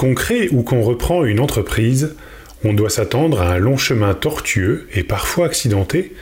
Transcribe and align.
Lorsqu'on 0.00 0.14
crée 0.14 0.48
ou 0.52 0.62
qu'on 0.62 0.82
reprend 0.82 1.24
une 1.24 1.40
entreprise, 1.40 2.14
on 2.62 2.72
doit 2.72 2.88
s'attendre 2.88 3.42
à 3.42 3.54
un 3.54 3.58
long 3.58 3.76
chemin 3.76 4.14
tortueux 4.14 4.86
et 4.94 5.02
parfois 5.02 5.46
accidenté, 5.46 6.12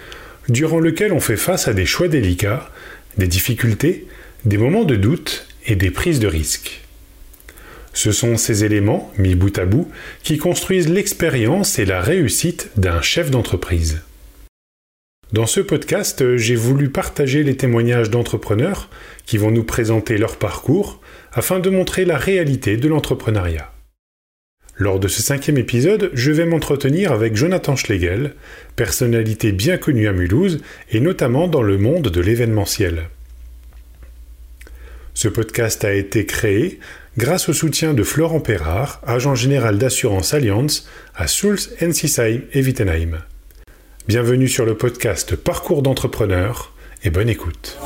durant 0.49 0.81
lequel 0.81 1.13
on 1.13 1.21
fait 1.21 1.37
face 1.37 1.69
à 1.69 1.75
des 1.75 1.85
choix 1.85 2.09
délicats, 2.09 2.71
des 3.19 3.27
difficultés, 3.27 4.07
des 4.47 4.57
moments 4.57 4.85
de 4.85 4.97
doute 4.97 5.47
et 5.67 5.77
des 5.77 5.91
prises 5.91 6.21
de 6.21 6.27
risques. 6.27 6.85
Ce 7.93 8.13
sont 8.13 8.39
ces 8.39 8.65
éléments, 8.65 9.13
mis 9.19 9.35
bout 9.35 9.59
à 9.59 9.67
bout, 9.67 9.91
qui 10.23 10.39
construisent 10.39 10.89
l'expérience 10.89 11.79
et 11.79 11.85
la 11.85 12.01
réussite 12.01 12.71
d'un 12.79 13.03
chef 13.03 13.31
d'entreprise. 13.31 14.01
Dans 15.35 15.47
ce 15.47 15.61
podcast, 15.61 16.39
j'ai 16.39 16.57
voulu 16.57 16.89
partager 16.89 17.43
les 17.43 17.59
témoignages 17.59 18.09
d'entrepreneurs 18.09 18.89
qui 19.27 19.37
vont 19.37 19.51
nous 19.51 19.65
présenter 19.65 20.17
leur 20.17 20.37
parcours 20.37 20.99
afin 21.37 21.61
de 21.61 21.69
montrer 21.69 22.07
la 22.07 22.17
réalité 22.17 22.79
de 22.79 22.89
l'entrepreneuriat. 22.89 23.71
Lors 24.79 24.99
de 24.99 25.07
ce 25.07 25.23
cinquième 25.23 25.59
épisode, 25.59 26.11
je 26.15 26.33
vais 26.33 26.47
m'entretenir 26.47 27.13
avec 27.13 27.37
Jonathan 27.37 27.77
Schlegel, 27.77 28.35
personnalité 28.75 29.53
bien 29.53 29.77
connue 29.77 30.09
à 30.09 30.13
Mulhouse 30.13 30.63
et 30.91 31.01
notamment 31.01 31.47
dans 31.47 31.63
le 31.63 31.79
monde 31.79 32.09
de 32.09 32.21
l'événementiel. 32.21 33.09
Ce 35.13 35.29
podcast 35.29 35.85
a 35.85 35.93
été 35.93 36.27
créé 36.27 36.81
grâce 37.19 37.49
au 37.49 37.53
soutien 37.53 37.95
de 37.95 38.03
Florent 38.03 38.41
Perrard, 38.41 39.01
agent 39.07 39.35
général 39.35 39.79
d'assurance 39.79 40.35
Allianz 40.35 40.87
à 41.15 41.27
Sulz, 41.27 41.75
Ensisheim 41.83 42.43
et 42.53 42.63
Wittenheim. 42.63 43.19
Bienvenue 44.09 44.49
sur 44.49 44.65
le 44.65 44.77
podcast 44.77 45.37
Parcours 45.37 45.83
d'entrepreneur 45.83 46.73
et 47.03 47.11
bonne 47.11 47.29
écoute. 47.29 47.79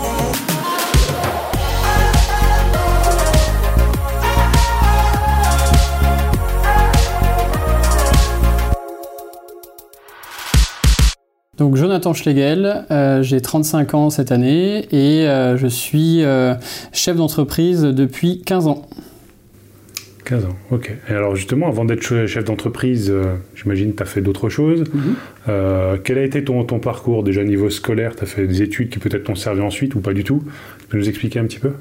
Donc 11.61 11.77
Jonathan 11.77 12.15
Schlegel, 12.15 12.87
euh, 12.91 13.23
j'ai 13.23 13.43
35 13.43 13.93
ans 13.93 14.09
cette 14.09 14.33
année 14.33 14.87
et 14.93 15.29
euh, 15.29 15.59
je 15.59 15.67
suis 15.67 16.25
euh, 16.25 16.55
chef 16.91 17.19
d'entreprise 17.19 17.83
depuis 17.83 18.41
15 18.41 18.67
ans. 18.67 18.89
15 20.25 20.47
ans, 20.47 20.57
ok. 20.71 20.91
Et 21.11 21.13
alors 21.13 21.37
justement, 21.37 21.69
avant 21.69 21.85
d'être 21.85 22.03
chef 22.27 22.45
d'entreprise, 22.47 23.13
j'imagine 23.55 23.93
que 23.93 23.99
tu 23.99 24.03
as 24.03 24.07
fait 24.07 24.23
d'autres 24.23 24.49
choses. 24.49 24.85
Mhm. 24.95 25.99
Quel 26.03 26.17
a 26.17 26.23
été 26.23 26.43
ton, 26.45 26.65
ton 26.65 26.79
parcours 26.79 27.25
déjà 27.25 27.45
niveau 27.45 27.69
scolaire? 27.69 28.17
Tu 28.17 28.23
as 28.23 28.27
fait 28.27 28.47
des 28.47 28.63
études 28.63 28.89
qui 28.89 28.99
peut-être 28.99 29.25
t'ont 29.25 29.35
servi 29.35 29.61
ensuite 29.61 29.95
ou 29.95 30.01
pas 30.01 30.15
du 30.15 30.25
tout? 30.25 30.43
Tu 30.79 30.87
peux 30.87 30.97
nous 30.97 31.11
expliquer 31.11 31.41
un 31.41 31.45
petit 31.45 31.59
peu? 31.59 31.73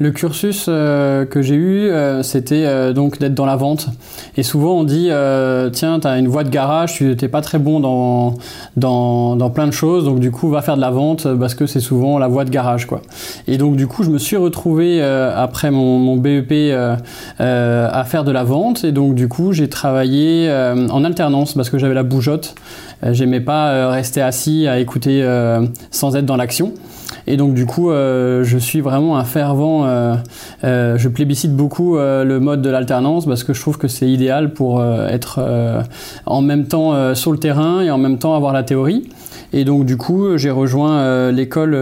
Le 0.00 0.12
cursus 0.12 0.66
euh, 0.68 1.24
que 1.24 1.42
j'ai 1.42 1.56
eu, 1.56 1.88
euh, 1.88 2.22
c'était 2.22 2.64
euh, 2.64 2.92
donc 2.92 3.18
d'être 3.18 3.34
dans 3.34 3.46
la 3.46 3.56
vente. 3.56 3.88
Et 4.36 4.44
souvent 4.44 4.74
on 4.74 4.84
dit, 4.84 5.10
tiens, 5.72 6.00
tu 6.00 6.06
as 6.06 6.18
une 6.18 6.28
voie 6.28 6.44
de 6.44 6.50
garage, 6.50 6.94
tu 6.94 7.16
n'es 7.20 7.28
pas 7.28 7.40
très 7.40 7.58
bon 7.58 7.80
dans, 7.80 8.34
dans, 8.76 9.34
dans, 9.34 9.50
plein 9.50 9.66
de 9.66 9.72
choses, 9.72 10.04
donc 10.04 10.20
du 10.20 10.30
coup 10.30 10.48
va 10.48 10.62
faire 10.62 10.76
de 10.76 10.80
la 10.80 10.90
vente 10.90 11.26
parce 11.34 11.54
que 11.54 11.66
c'est 11.66 11.80
souvent 11.80 12.18
la 12.18 12.28
voie 12.28 12.44
de 12.44 12.50
garage. 12.50 12.86
Quoi. 12.86 13.02
Et 13.48 13.58
donc 13.58 13.74
du 13.74 13.88
coup 13.88 14.04
je 14.04 14.10
me 14.10 14.18
suis 14.18 14.36
retrouvé 14.36 15.02
après 15.02 15.72
mon, 15.72 15.98
mon 15.98 16.16
BEP 16.16 16.52
à 17.38 18.04
faire 18.04 18.22
de 18.22 18.30
la 18.30 18.44
vente. 18.44 18.84
Et 18.84 18.92
donc 18.92 19.16
du 19.16 19.26
coup 19.26 19.52
j'ai 19.52 19.68
travaillé 19.68 20.48
en 20.90 21.02
alternance 21.04 21.54
parce 21.54 21.70
que 21.70 21.78
j'avais 21.78 21.94
la 21.94 22.04
bougeotte. 22.04 22.54
J'aimais 23.10 23.40
pas 23.40 23.90
rester 23.90 24.20
assis 24.20 24.68
à 24.68 24.78
écouter 24.78 25.26
sans 25.90 26.14
être 26.14 26.26
dans 26.26 26.36
l'action. 26.36 26.74
Et 27.26 27.36
donc 27.36 27.54
du 27.54 27.66
coup, 27.66 27.90
euh, 27.90 28.44
je 28.44 28.58
suis 28.58 28.80
vraiment 28.80 29.18
un 29.18 29.24
fervent, 29.24 29.84
euh, 29.84 30.16
euh, 30.64 30.98
je 30.98 31.08
plébiscite 31.08 31.54
beaucoup 31.54 31.96
le 31.98 32.38
mode 32.38 32.62
de 32.62 32.70
l'alternance 32.70 33.26
parce 33.26 33.44
que 33.44 33.52
je 33.52 33.60
trouve 33.60 33.78
que 33.78 33.88
c'est 33.88 34.08
idéal 34.08 34.52
pour 34.52 34.82
être 34.82 35.40
en 36.26 36.40
même 36.40 36.66
temps 36.66 37.14
sur 37.14 37.32
le 37.32 37.38
terrain 37.38 37.80
et 37.82 37.90
en 37.90 37.98
même 37.98 38.18
temps 38.18 38.34
avoir 38.34 38.52
la 38.52 38.62
théorie. 38.62 39.08
Et 39.52 39.64
donc 39.64 39.86
du 39.86 39.96
coup, 39.96 40.36
j'ai 40.36 40.50
rejoint 40.50 41.30
l'école 41.30 41.76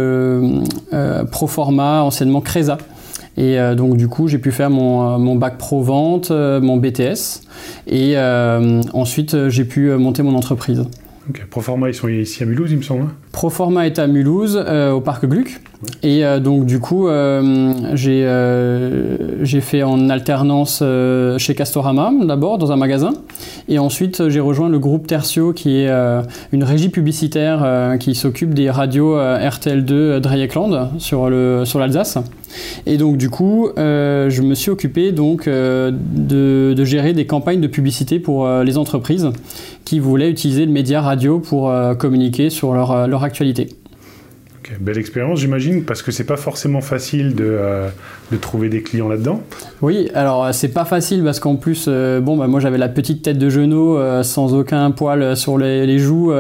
Proforma, 1.31 2.03
anciennement 2.03 2.41
Cresa. 2.41 2.79
Et 3.37 3.59
donc 3.77 3.97
du 3.97 4.09
coup, 4.09 4.29
j'ai 4.29 4.39
pu 4.39 4.51
faire 4.51 4.71
mon, 4.71 5.37
bac 5.37 5.59
pro 5.59 5.83
vente, 5.83 6.31
mon 6.31 6.77
BTS, 6.77 7.43
et 7.87 8.17
ensuite 8.93 9.49
j'ai 9.49 9.65
pu 9.65 9.91
monter 9.91 10.23
mon 10.23 10.35
entreprise. 10.35 10.85
Proforma, 11.51 11.89
ils 11.89 11.95
sont 11.95 12.09
ici 12.09 12.43
à 12.43 12.47
Mulhouse, 12.47 12.71
il 12.71 12.79
me 12.79 12.83
semble. 12.83 13.07
Proforma 13.37 13.85
est 13.85 13.99
à 13.99 14.07
Mulhouse, 14.07 14.59
euh, 14.67 14.93
au 14.93 15.03
parc 15.03 15.27
Gluck. 15.27 15.61
Et 16.03 16.25
euh, 16.25 16.41
donc, 16.41 16.65
du 16.65 16.81
coup, 16.81 17.07
euh, 17.07 17.75
j'ai 17.93 19.61
fait 19.61 19.83
en 19.83 20.09
alternance 20.09 20.83
chez 21.37 21.55
Castorama, 21.55 22.13
d'abord, 22.23 22.57
dans 22.57 22.73
un 22.73 22.77
magasin. 22.77 23.13
Et 23.69 23.79
ensuite, 23.79 24.31
j'ai 24.31 24.41
rejoint 24.41 24.71
le 24.71 24.79
groupe 24.79 25.07
Tertio, 25.07 25.53
qui 25.53 25.77
est 25.77 25.91
une 26.53 26.65
régie 26.65 26.89
publicitaire 26.89 27.97
qui 28.01 28.15
s'occupe 28.15 28.55
des 28.55 28.71
radios 28.71 29.19
RTL2 29.19 30.19
Dreieckland 30.21 30.93
sur 30.99 31.29
l'Alsace. 31.29 32.13
Sur 32.13 32.23
et 32.87 32.97
donc, 32.97 33.19
du 33.19 33.29
coup, 33.29 33.69
je 33.77 34.41
me 34.41 34.55
suis 34.55 34.71
occupé 34.71 35.13
donc, 35.13 35.47
de, 35.47 35.93
de, 36.75 36.85
gérer 36.85 37.13
des 37.13 37.27
campagnes 37.27 37.61
de 37.61 37.67
publicité 37.67 38.19
pour 38.19 38.49
les 38.49 38.79
entreprises 38.79 39.31
qui 39.87 40.01
voulaient 40.01 40.31
utiliser 40.31 40.67
le 40.67 40.73
média 40.73 41.01
radio 41.01 41.39
pour 41.39 41.71
euh, 41.71 41.95
communiquer 41.95 42.51
sur 42.51 42.75
leur, 42.75 42.91
euh, 42.91 43.07
leur 43.07 43.25
Belle 44.81 44.99
expérience, 44.99 45.41
j'imagine, 45.41 45.85
parce 45.85 46.03
que 46.03 46.11
c'est 46.11 46.25
pas 46.25 46.37
forcément 46.37 46.81
facile 46.81 47.35
de, 47.35 47.45
euh, 47.45 47.89
de 48.33 48.37
trouver 48.37 48.69
des 48.69 48.83
clients 48.83 49.09
là-dedans. 49.09 49.41
Oui, 49.83 50.09
alors 50.15 50.45
euh, 50.45 50.53
c'est 50.53 50.69
pas 50.69 50.85
facile 50.85 51.23
parce 51.23 51.41
qu'en 51.41 51.57
plus, 51.57 51.87
euh, 51.89 52.21
bon, 52.21 52.37
bah, 52.37 52.47
moi 52.47 52.61
j'avais 52.61 52.79
la 52.79 52.89
petite 52.89 53.23
tête 53.23 53.39
de 53.39 53.49
genou 53.49 53.97
sans 54.23 54.55
aucun 54.55 54.91
poil 54.91 55.37
sur 55.37 55.59
les, 55.59 55.99
joues. 55.99 56.33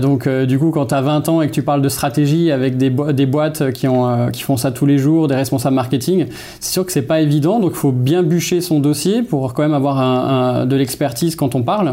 donc, 0.00 0.28
du 0.28 0.58
coup, 0.58 0.70
quand 0.70 0.86
tu 0.86 0.94
as 0.94 1.00
20 1.00 1.28
ans 1.28 1.42
et 1.42 1.48
que 1.48 1.52
tu 1.52 1.62
parles 1.62 1.82
de 1.82 1.88
stratégie 1.88 2.50
avec 2.50 2.76
des, 2.76 2.90
boîtes 2.90 3.72
qui, 3.72 3.86
ont, 3.86 4.30
qui 4.32 4.42
font 4.42 4.56
ça 4.56 4.72
tous 4.72 4.86
les 4.86 4.98
jours, 4.98 5.28
des 5.28 5.34
responsables 5.34 5.74
marketing, 5.74 6.26
c'est 6.60 6.72
sûr 6.72 6.86
que 6.86 6.92
c'est 6.92 7.02
pas 7.02 7.20
évident. 7.20 7.60
Donc, 7.60 7.72
il 7.74 7.78
faut 7.78 7.92
bien 7.92 8.22
bûcher 8.22 8.60
son 8.60 8.80
dossier 8.80 9.22
pour 9.22 9.54
quand 9.54 9.62
même 9.62 9.74
avoir 9.74 10.66
de 10.66 10.76
l'expertise 10.76 11.36
quand 11.36 11.54
on 11.54 11.62
parle. 11.62 11.92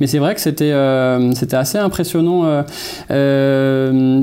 Mais 0.00 0.06
c'est 0.06 0.18
vrai 0.18 0.34
que 0.34 0.40
c'était 0.40 0.72
assez 0.72 1.78
impressionnant 1.78 2.64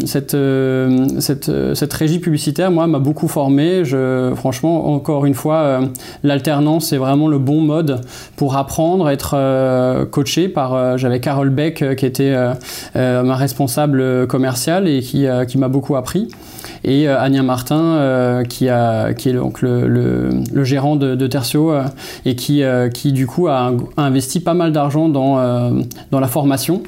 cette 0.06 0.34
euh, 0.34 1.08
euh, 1.50 1.74
régie 1.92 2.20
publicitaire, 2.20 2.72
moi, 2.72 2.88
m'a 2.88 3.00
beaucoup 3.00 3.28
formé. 3.28 3.84
Franchement, 4.36 4.94
encore 4.94 5.26
une 5.26 5.34
fois, 5.34 5.56
euh, 5.58 5.86
l'alternance 6.24 6.94
est 6.94 6.98
vraiment 6.98 7.28
le 7.28 7.38
bon 7.38 7.62
mode 7.62 8.02
pour 8.36 8.56
apprendre, 8.56 9.10
être 9.10 9.36
coaché 10.12 10.50
par. 10.50 10.98
J'avais 10.98 11.20
Carole 11.20 11.50
Beck 11.50 11.96
qui 11.96 12.06
était 12.06 12.36
ma 12.96 13.36
responsable 13.36 14.28
commerciale 14.28 14.88
et 14.88 15.02
qui, 15.02 15.26
qui 15.48 15.58
m'a 15.58 15.68
beaucoup 15.68 15.96
appris 15.96 16.30
et 16.84 17.08
Ania 17.08 17.44
Martin 17.44 18.44
qui, 18.48 18.70
a, 18.70 19.14
qui 19.14 19.30
est 19.30 19.34
donc 19.34 19.62
le, 19.62 19.88
le, 19.88 20.64
gérant 20.64 20.96
de, 20.96 21.16
de 21.16 21.28
Tertio 21.28 21.74
et 22.26 22.36
qui, 22.36 22.64
qui 22.94 23.12
du 23.12 23.28
coup 23.28 23.48
a, 23.48 23.72
a 23.98 24.02
investi 24.02 24.40
pas 24.40 24.54
mal 24.54 24.72
d'argent 24.72 25.10
dans, 25.10 25.72
dans 26.12 26.20
la 26.20 26.28
formation 26.28 26.84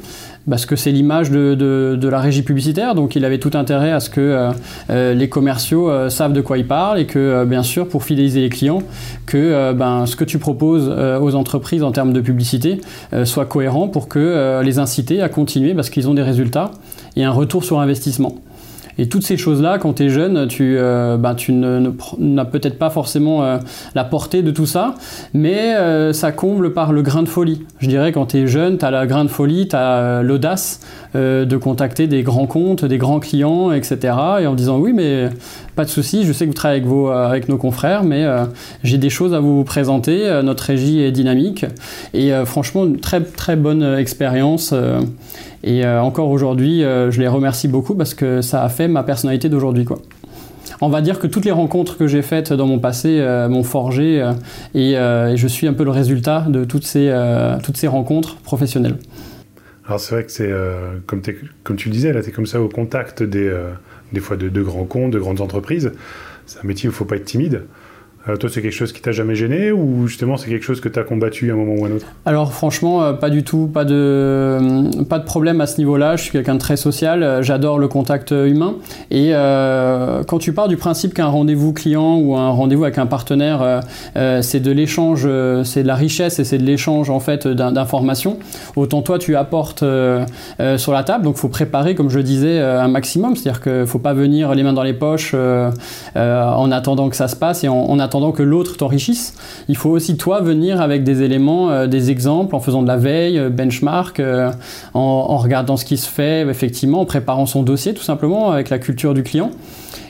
parce 0.50 0.66
que 0.66 0.76
c'est 0.76 0.92
l'image 0.92 1.32
de, 1.32 2.10
la 2.10 2.20
régie 2.20 2.42
publicitaire, 2.42 2.96
donc 2.96 3.16
il 3.16 3.24
avait 3.24 3.38
tout 3.38 3.52
intérêt 3.54 3.92
à 3.92 4.00
ce 4.00 4.10
que 4.10 4.20
euh, 4.20 4.52
euh, 4.90 5.14
les 5.14 5.30
commerciaux 5.30 5.90
euh, 5.90 6.10
savent 6.10 6.34
de 6.34 6.42
quoi 6.42 6.58
ils 6.58 6.68
parlent 6.68 7.00
et 7.00 7.06
que, 7.06 7.46
bien 7.46 7.64
sûr, 7.64 7.88
pour 7.88 8.04
fidéliser 8.04 8.42
les 8.42 8.50
clients, 8.50 8.82
que 9.26 9.74
ben, 9.74 10.06
ce 10.06 10.16
que 10.16 10.24
tu 10.24 10.40
proposes 10.40 10.90
aux 10.90 11.36
entreprises 11.36 11.84
en 11.84 11.92
termes 11.92 12.14
de 12.14 12.22
publicité 12.22 12.82
soit 13.26 13.46
cohérent 13.46 13.88
pour 13.88 14.08
que 14.08 14.62
les 14.64 14.80
inciter 14.80 15.22
à 15.22 15.30
continuer 15.30 15.74
parce 15.74 15.90
qu'ils 15.90 16.10
ont 16.10 16.14
des 16.14 16.24
résultats 16.24 16.72
et 17.16 17.24
un 17.24 17.32
retour 17.32 17.64
sur 17.64 17.80
investissement. 17.80 18.36
Et 19.00 19.08
toutes 19.08 19.24
ces 19.24 19.38
choses-là, 19.38 19.78
quand 19.80 19.94
tu 19.94 20.04
es 20.04 20.10
jeune, 20.10 20.50
tu, 20.50 20.76
euh, 20.78 21.16
bah, 21.16 21.34
tu 21.34 21.54
n'as 21.54 22.46
peut-être 22.46 22.78
pas 22.78 22.90
forcément 22.90 23.46
euh, 23.46 23.58
la 23.96 24.04
portée 24.04 24.44
de 24.44 24.52
tout 24.52 24.66
ça, 24.66 24.96
mais 25.34 25.74
euh, 25.76 26.12
ça 26.12 26.34
comble 26.34 26.74
par 26.74 26.92
le 26.92 27.02
grain 27.02 27.24
de 27.24 27.30
folie. 27.30 27.66
Je 27.80 27.88
dirais 27.88 28.12
quand 28.12 28.26
tu 28.26 28.40
es 28.40 28.48
jeune, 28.48 28.78
tu 28.78 28.84
as 28.84 28.92
la 28.92 29.08
grain 29.08 29.24
de 29.24 29.30
folie, 29.30 29.70
tu 29.70 29.76
as 29.78 30.22
l'audace 30.22 30.82
de 31.16 31.58
contacter 31.58 32.08
des 32.08 32.22
grands 32.24 32.46
comptes, 32.46 32.86
des 32.86 32.98
grands 32.98 33.20
clients, 33.20 33.72
etc. 33.72 34.14
Et 34.42 34.48
en 34.48 34.54
disant 34.54 34.78
oui, 34.78 34.94
mais 34.94 35.30
pas 35.76 35.86
de 35.86 35.90
souci, 35.90 36.24
je 36.26 36.32
sais 36.32 36.46
que 36.46 36.50
vous 36.50 36.56
travaillez 36.56 36.82
avec, 36.82 36.90
vos, 36.90 37.10
avec 37.10 37.50
nos 37.50 37.58
confrères, 37.58 38.04
mais 38.04 38.26
j'ai 38.84 38.98
des 38.98 39.10
choses 39.10 39.34
à 39.34 39.40
vous 39.40 39.64
présenter. 39.64 40.42
notre 40.44 40.64
régie 40.64 41.02
est 41.02 41.12
dynamique. 41.12 41.66
Et 42.14 42.32
franchement, 42.46 42.86
une 42.86 43.00
très 43.00 43.22
très 43.22 43.56
bonne 43.56 43.84
expérience. 43.98 44.74
Et 45.64 45.86
euh, 45.86 46.02
encore 46.02 46.30
aujourd'hui, 46.30 46.84
euh, 46.84 47.12
je 47.12 47.20
les 47.20 47.28
remercie 47.28 47.68
beaucoup 47.68 47.96
parce 47.96 48.14
que 48.14 48.42
ça 48.42 48.64
a 48.64 48.70
fait 48.70 48.88
ma 48.88 49.04
personnalité 49.04 49.50
d'aujourd'hui. 49.50 49.86
quoi. 49.86 50.00
On 50.82 50.90
va 50.90 51.02
dire 51.02 51.20
que 51.20 51.28
toutes 51.28 51.46
les 51.46 51.52
rencontres 51.52 51.98
que 51.98 52.08
j'ai 52.08 52.22
faites 52.22 52.54
dans 52.54 52.68
mon 52.68 52.80
passé 52.80 53.20
euh, 53.20 53.50
m'ont 53.50 53.64
forgé 53.64 54.26
et, 54.74 54.94
je 54.94 55.48
suis 55.48 55.68
un 55.68 55.74
peu 55.74 55.84
le 55.84 55.92
résultat 55.92 56.46
de 56.48 56.64
toutes 56.64 56.86
ces, 56.86 57.14
toutes 57.64 57.78
ces 57.78 57.88
rencontres 57.88 58.38
professionnelles. 58.38 58.96
Alors 59.90 60.00
c'est 60.00 60.16
vrai 60.16 60.24
que 60.24 60.32
c'est, 60.32 60.54
comme, 61.08 61.22
comme, 61.64 61.76
tu 61.76 61.90
le 61.90 61.94
disais, 61.94 62.14
là 62.14 62.22
tu 62.22 62.30
es 62.30 62.32
comme 62.32 62.46
ça 62.46 62.62
au 62.62 62.70
contact 62.70 63.24
des, 63.24 63.52
des 64.14 64.20
fois 64.20 64.38
de, 64.38 64.48
de, 64.48 64.62
grands 64.62 64.86
comptes, 64.86 65.12
de 65.12 65.20
grandes 65.20 65.42
entreprises. 65.42 65.92
C'est 66.46 66.60
un 66.60 66.68
métier 66.68 66.88
où 66.88 66.92
il 66.92 66.94
ne 66.94 66.98
faut 66.98 67.06
pas 67.06 67.16
être 67.16 67.26
timide. 67.26 67.64
Euh, 68.30 68.36
toi, 68.38 68.50
c'est 68.52 68.62
quelque 68.62 68.74
chose 68.74 68.92
qui 68.92 69.02
t'a 69.02 69.12
jamais 69.12 69.36
gêné 69.36 69.72
ou 69.72 70.08
justement 70.08 70.38
c'est 70.38 70.50
quelque 70.50 70.66
chose 70.66 70.82
que 70.82 70.90
tu 70.90 71.00
as 71.00 71.04
combattu 71.04 71.50
à 71.52 71.54
un 71.54 71.58
moment 71.58 71.76
ou 71.76 71.86
à 71.86 71.88
un 71.88 71.92
autre 71.92 72.06
Alors 72.26 72.54
franchement, 72.54 73.04
euh, 73.04 73.14
pas 73.14 73.30
du 73.30 73.44
tout, 73.44 73.68
pas 73.68 73.86
de, 73.86 73.96
euh, 73.96 75.04
pas 75.10 75.20
de 75.20 75.24
problème 75.24 75.62
à 75.62 75.68
ce 75.68 75.78
niveau-là. 75.78 76.16
Je 76.16 76.24
suis 76.24 76.32
quelqu'un 76.32 76.56
de 76.56 76.60
très 76.60 76.78
social, 76.78 77.40
j'adore 77.42 77.80
le 77.80 77.88
contact 77.88 78.32
humain. 78.32 78.76
Et 79.12 79.32
quand 80.28 80.40
tu 80.40 80.54
pars 80.54 80.68
du 80.68 80.78
principe 80.78 81.14
qu'un 81.14 81.28
rendez-vous 81.28 81.74
client 81.74 82.18
ou 82.18 82.36
un 82.36 82.50
rendez-vous 82.50 82.84
avec 82.84 82.98
un 82.98 83.06
partenaire, 83.06 83.82
c'est 84.42 84.60
de 84.60 84.72
l'échange, 84.72 85.28
c'est 85.64 85.84
de 85.84 85.88
la 85.88 85.96
richesse 85.96 86.40
et 86.40 86.44
c'est 86.44 86.58
de 86.58 86.64
l'échange 86.64 87.10
en 87.10 87.20
fait 87.20 87.48
d'informations, 87.48 88.38
autant 88.76 89.02
toi 89.02 89.20
tu 89.20 89.36
apportes 89.36 89.84
sur 90.78 90.94
la 90.94 91.04
table. 91.04 91.24
Donc 91.24 91.36
il 91.38 91.40
faut 91.40 91.50
préparer, 91.50 91.96
comme 91.96 92.10
je 92.10 92.20
disais, 92.20 92.60
un 92.60 92.88
maximum. 92.88 93.36
C'est-à-dire 93.36 93.62
qu'il 93.62 93.72
ne 93.74 93.86
faut 93.86 94.00
pas 94.00 94.14
venir 94.14 94.54
les 94.54 94.64
mains 94.64 94.74
dans 94.74 94.84
les 94.84 94.94
poches 94.94 95.36
en 96.16 96.72
attendant 96.72 97.10
que 97.10 97.16
ça 97.16 97.28
se 97.28 97.36
passe 97.36 97.64
et 97.64 97.68
en, 97.68 97.78
en 97.78 98.00
attendant 98.00 98.19
que 98.32 98.44
l'autre 98.44 98.78
t'enrichisse. 98.78 99.34
Il 99.68 99.78
faut 99.78 99.90
aussi 99.90 100.18
toi 100.18 100.42
venir 100.42 100.82
avec 100.82 101.04
des 101.04 101.24
éléments, 101.24 101.72
euh, 101.72 101.88
des 101.88 102.12
exemples, 102.12 102.56
en 102.56 102.60
faisant 102.60 102.82
de 102.82 102.88
la 102.88 102.98
veille, 102.98 103.40
euh, 103.40 103.50
benchmark, 103.50 104.20
euh, 104.20 104.52
en, 104.94 105.38
regardant 105.38 105.78
ce 105.78 105.86
qui 105.86 105.98
se 105.98 106.10
fait, 106.10 106.42
effectivement, 106.48 107.02
en 107.02 107.06
préparant 107.06 107.46
son 107.46 107.64
dossier 107.64 107.94
tout 107.94 108.04
simplement 108.04 108.52
avec 108.52 108.70
la 108.70 108.78
culture 108.80 109.14
du 109.14 109.24
client. 109.24 109.52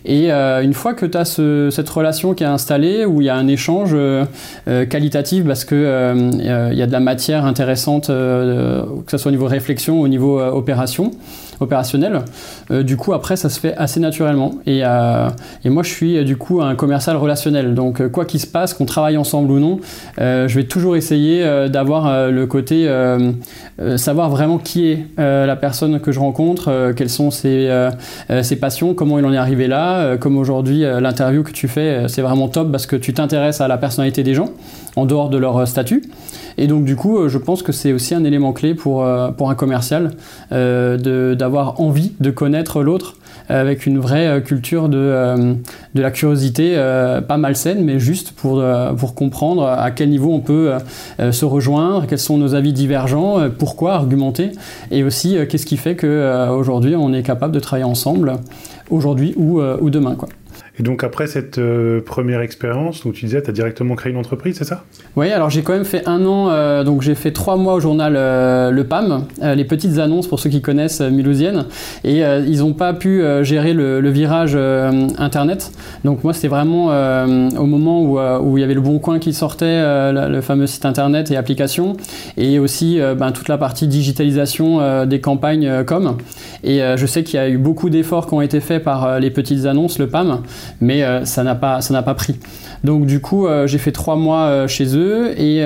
Et 0.05 0.31
une 0.31 0.73
fois 0.73 0.93
que 0.93 1.05
tu 1.05 1.17
as 1.17 1.25
cette 1.25 1.89
relation 1.89 2.33
qui 2.33 2.43
est 2.43 2.47
installée, 2.47 3.05
où 3.05 3.21
il 3.21 3.25
y 3.25 3.29
a 3.29 3.35
un 3.35 3.47
échange 3.47 3.95
qualitatif 4.89 5.45
parce 5.45 5.65
qu'il 5.65 5.77
il 5.77 6.77
y 6.77 6.81
a 6.81 6.87
de 6.87 6.91
la 6.91 6.99
matière 7.01 7.45
intéressante, 7.45 8.07
que 8.07 9.11
ce 9.11 9.17
soit 9.17 9.29
au 9.29 9.31
niveau 9.31 9.45
réflexion, 9.45 9.99
au 9.99 10.07
niveau 10.07 10.39
opération, 10.39 11.11
opérationnel. 11.59 12.21
Euh, 12.71 12.83
du 12.83 12.97
coup, 12.97 13.13
après, 13.13 13.35
ça 13.35 13.49
se 13.49 13.59
fait 13.59 13.75
assez 13.75 13.99
naturellement. 13.99 14.55
Et, 14.65 14.81
euh, 14.83 15.29
et 15.63 15.69
moi, 15.69 15.83
je 15.83 15.89
suis 15.89 16.17
euh, 16.17 16.23
du 16.23 16.37
coup 16.37 16.61
un 16.61 16.75
commercial 16.75 17.17
relationnel. 17.17 17.73
Donc, 17.73 18.07
quoi 18.09 18.25
qu'il 18.25 18.39
se 18.39 18.47
passe, 18.47 18.73
qu'on 18.73 18.85
travaille 18.85 19.17
ensemble 19.17 19.51
ou 19.51 19.59
non, 19.59 19.79
je 20.17 20.53
vais 20.53 20.63
toujours 20.63 20.95
essayer 20.95 21.43
d'avoir 21.69 22.29
le 22.29 22.45
côté 22.45 22.89
savoir 23.97 24.29
vraiment 24.29 24.57
qui 24.57 24.87
est 24.87 25.05
la 25.17 25.55
personne 25.55 25.99
que 25.99 26.11
je 26.11 26.19
rencontre, 26.19 26.93
quelles 26.95 27.09
sont 27.09 27.31
ses, 27.31 27.69
ses, 28.41 28.55
passions, 28.55 28.93
comment 28.93 29.19
il 29.19 29.25
en 29.25 29.33
est 29.33 29.37
arrivé 29.37 29.67
là. 29.67 30.17
comme 30.17 30.37
aujourd'hui, 30.37 30.81
l'interview 30.81 31.43
que 31.43 31.51
tu 31.51 31.67
fais, 31.67 32.07
c'est 32.07 32.21
vraiment 32.21 32.47
top 32.47 32.71
parce 32.71 32.85
que 32.85 32.95
tu 32.95 33.13
t'intéresses 33.13 33.61
à 33.61 33.67
la 33.67 33.77
personnalité 33.77 34.23
des 34.23 34.33
gens 34.33 34.49
en 34.99 35.05
dehors 35.05 35.29
de 35.29 35.37
leur 35.37 35.67
statut. 35.67 36.03
Et 36.57 36.67
donc 36.67 36.83
du 36.83 36.95
coup, 36.95 37.27
je 37.27 37.37
pense 37.37 37.63
que 37.63 37.71
c'est 37.71 37.93
aussi 37.93 38.13
un 38.13 38.23
élément 38.23 38.53
clé 38.53 38.75
pour, 38.75 39.07
pour 39.37 39.49
un 39.49 39.55
commercial 39.55 40.11
d'avoir 40.51 41.39
avoir 41.45 41.81
envie 41.81 42.11
de 42.19 42.31
connaître 42.31 42.83
l'autre 42.83 43.15
euh, 43.51 43.61
avec 43.61 43.85
une 43.85 43.97
vraie 43.97 44.27
euh, 44.27 44.39
culture 44.41 44.89
de, 44.89 44.97
euh, 44.97 45.53
de 45.95 46.01
la 46.01 46.11
curiosité, 46.11 46.75
pas 47.27 47.37
malsaine, 47.37 47.83
mais 47.83 47.99
juste 47.99 48.31
pour, 48.31 48.63
pour 48.97 49.15
comprendre 49.15 49.65
à 49.65 49.91
quel 49.91 50.09
niveau 50.09 50.33
on 50.33 50.39
peut 50.39 50.71
se 51.31 51.45
rejoindre, 51.45 52.05
quels 52.07 52.19
sont 52.19 52.37
nos 52.37 52.55
avis 52.55 52.73
divergents, 52.73 53.49
pourquoi 53.57 53.93
argumenter, 53.93 54.51
et 54.91 55.03
aussi 55.03 55.37
qu'est-ce 55.49 55.65
qui 55.65 55.77
fait 55.77 55.95
qu'aujourd'hui 55.95 56.95
on 56.95 57.13
est 57.13 57.23
capable 57.23 57.53
de 57.53 57.59
travailler 57.59 57.85
ensemble, 57.85 58.33
aujourd'hui 58.89 59.33
ou, 59.37 59.61
ou 59.61 59.89
demain. 59.89 60.15
Quoi. 60.15 60.29
Et 60.79 60.83
donc 60.83 61.03
après 61.03 61.27
cette 61.27 61.57
euh, 61.57 61.99
première 62.01 62.39
expérience, 62.39 63.03
donc 63.03 63.13
tu 63.13 63.25
disais, 63.25 63.41
tu 63.41 63.49
as 63.49 63.53
directement 63.53 63.95
créé 63.95 64.13
une 64.13 64.17
entreprise, 64.17 64.55
c'est 64.57 64.63
ça? 64.63 64.85
Oui, 65.17 65.29
alors 65.29 65.49
j'ai 65.49 65.61
quand 65.61 65.73
même 65.73 65.83
fait 65.83 66.07
un 66.07 66.25
an, 66.25 66.49
euh, 66.49 66.85
donc 66.85 67.01
j'ai 67.01 67.15
fait 67.15 67.31
trois 67.31 67.57
mois 67.57 67.73
au 67.73 67.79
journal 67.81 68.13
euh, 68.15 68.71
Le 68.71 68.83
PAM, 68.85 69.25
les 69.41 69.65
petites 69.65 69.97
annonces 69.97 70.27
pour 70.27 70.39
ceux 70.39 70.49
qui 70.49 70.61
connaissent 70.61 71.01
Mulhousienne, 71.01 71.65
et 72.05 72.21
ils 72.21 72.59
n'ont 72.59 72.73
pas 72.73 72.93
pu 72.93 73.21
gérer 73.41 73.73
le, 73.73 74.09
virage 74.09 74.55
Internet. 74.55 75.71
Donc 76.03 76.23
moi 76.23 76.33
c'était 76.33 76.47
vraiment 76.47 76.87
au 76.87 77.65
moment 77.65 78.01
où, 78.01 78.19
où, 78.19 78.57
il 78.57 78.61
y 78.61 78.63
avait 78.63 78.73
le 78.73 78.81
Bon 78.81 78.99
Coin 78.99 79.19
qui 79.19 79.33
sortait, 79.33 79.81
le 80.11 80.41
fameux 80.41 80.67
site 80.67 80.85
Internet 80.85 81.31
et 81.31 81.37
applications, 81.37 81.97
et 82.37 82.59
aussi 82.59 82.99
ben, 83.17 83.31
toute 83.31 83.49
la 83.49 83.57
partie 83.57 83.87
digitalisation 83.87 85.05
des 85.05 85.19
campagnes 85.19 85.83
com. 85.85 86.17
Et 86.63 86.81
je 86.95 87.05
sais 87.05 87.23
qu'il 87.23 87.35
y 87.35 87.43
a 87.43 87.49
eu 87.49 87.57
beaucoup 87.57 87.89
d'efforts 87.89 88.27
qui 88.27 88.33
ont 88.33 88.41
été 88.41 88.59
faits 88.59 88.83
par 88.83 89.19
les 89.19 89.29
petites 89.29 89.65
annonces, 89.65 89.99
le 89.99 90.07
PAM 90.07 90.41
mais 90.81 91.03
euh, 91.03 91.25
ça 91.25 91.43
n'a 91.43 91.55
pas, 91.55 91.81
ça 91.81 91.93
n'a 91.93 92.03
pas 92.03 92.15
pris. 92.15 92.39
Donc 92.83 93.05
du 93.05 93.19
coup, 93.19 93.47
euh, 93.47 93.67
j'ai 93.67 93.77
fait 93.77 93.91
trois 93.91 94.15
mois 94.15 94.43
euh, 94.43 94.67
chez 94.67 94.95
eux 94.95 95.39
et 95.39 95.63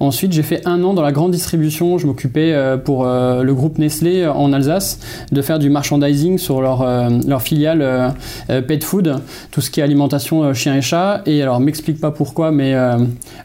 ensuite 0.00 0.32
j'ai 0.32 0.42
fait 0.42 0.62
un 0.66 0.82
an 0.84 0.94
dans 0.94 1.02
la 1.02 1.12
grande 1.12 1.32
distribution. 1.32 1.98
Je 1.98 2.06
m'occupais 2.06 2.54
pour 2.84 3.04
le 3.04 3.52
groupe 3.52 3.78
Nestlé 3.78 4.26
en 4.26 4.52
Alsace 4.52 4.98
de 5.30 5.42
faire 5.42 5.58
du 5.58 5.70
merchandising 5.70 6.38
sur 6.38 6.60
leur, 6.60 7.42
filiale 7.42 8.14
pet 8.48 8.82
food, 8.82 9.20
tout 9.50 9.60
ce 9.60 9.70
qui 9.70 9.80
est 9.80 9.82
alimentation 9.82 10.52
chien 10.54 10.76
et 10.76 10.82
chat. 10.82 11.22
Et 11.26 11.42
alors, 11.42 11.60
m'explique 11.60 12.00
pas 12.00 12.10
pourquoi, 12.10 12.50
mais 12.50 12.74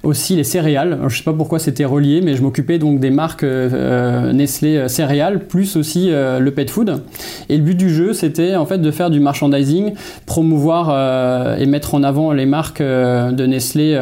aussi 0.04 0.36
les 0.36 0.44
céréales. 0.44 1.00
je 1.08 1.18
sais 1.18 1.24
pas 1.24 1.34
pourquoi 1.34 1.60
c'était 1.60 1.86
relié, 1.86 2.22
mais 2.22 2.36
je 2.36 2.42
m'occupais 2.42 2.80
donc 2.80 3.00
des 3.00 3.12
marques 3.12 3.44
Nestlé 3.44 4.88
céréales 4.88 5.40
plus 5.48 5.76
aussi 5.76 6.10
le 6.10 6.50
pet 6.50 6.70
food. 6.70 7.04
Et 7.50 7.58
le 7.58 7.64
but 7.64 7.76
du 7.76 7.90
jeu, 7.90 8.14
c'était 8.14 8.56
en 8.56 8.66
fait 8.66 8.80
de 8.80 8.92
faire 8.92 9.10
du 9.10 9.20
merchandising 9.20 9.94
promouvoir 10.26 10.90
euh, 10.90 11.58
et 11.58 11.66
mettre 11.66 11.96
en 11.96 12.04
avant 12.04 12.32
les 12.32 12.46
marques 12.46 12.57
euh, 12.82 13.32
de 13.32 13.46
Nestlé 13.46 14.00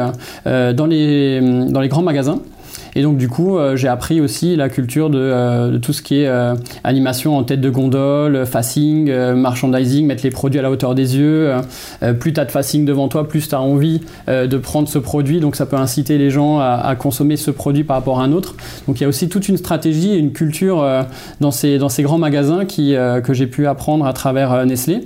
euh, 0.47 0.73
dans, 0.73 0.85
les, 0.85 1.41
dans 1.69 1.81
les 1.81 1.87
grands 1.87 2.03
magasins. 2.03 2.39
Et 2.97 3.01
donc 3.01 3.17
du 3.17 3.27
coup, 3.27 3.57
j'ai 3.75 3.89
appris 3.89 4.21
aussi 4.21 4.55
la 4.55 4.69
culture 4.69 5.09
de, 5.09 5.77
tout 5.79 5.91
ce 5.91 6.01
qui 6.01 6.21
est 6.21 6.29
animation 6.85 7.37
en 7.37 7.43
tête 7.43 7.59
de 7.59 7.69
gondole, 7.69 8.45
facing, 8.45 9.11
merchandising, 9.33 10.05
mettre 10.05 10.23
les 10.23 10.29
produits 10.29 10.59
à 10.59 10.61
la 10.61 10.71
hauteur 10.71 10.95
des 10.95 11.17
yeux. 11.17 11.51
plus 12.21 12.31
tu 12.31 12.39
as 12.39 12.45
de 12.45 12.51
facing 12.51 12.85
devant 12.85 13.09
toi, 13.09 13.27
plus 13.27 13.49
tu 13.49 13.55
as 13.55 13.59
envie 13.59 13.99
de 14.29 14.57
prendre 14.57 14.87
ce 14.87 14.97
produit. 14.97 15.41
Donc 15.41 15.57
ça 15.57 15.65
peut 15.65 15.75
inciter 15.75 16.17
les 16.17 16.29
gens 16.29 16.59
à, 16.59 16.95
consommer 16.97 17.35
ce 17.35 17.51
produit 17.51 17.83
par 17.83 17.97
rapport 17.97 18.21
à 18.21 18.23
un 18.23 18.31
autre. 18.31 18.55
Donc 18.87 19.01
il 19.01 19.03
y 19.03 19.05
a 19.05 19.09
aussi 19.09 19.27
toute 19.27 19.49
une 19.49 19.57
stratégie 19.57 20.11
et 20.11 20.17
une 20.17 20.31
culture 20.31 20.87
dans, 21.41 21.51
ces, 21.51 21.77
dans 21.77 21.89
ces 21.89 22.03
grands 22.03 22.17
magasins 22.17 22.63
qui, 22.63 22.95
que 23.25 23.33
j'ai 23.33 23.47
pu 23.47 23.67
apprendre 23.67 24.05
à 24.05 24.13
travers 24.13 24.65
Nestlé. 24.65 25.03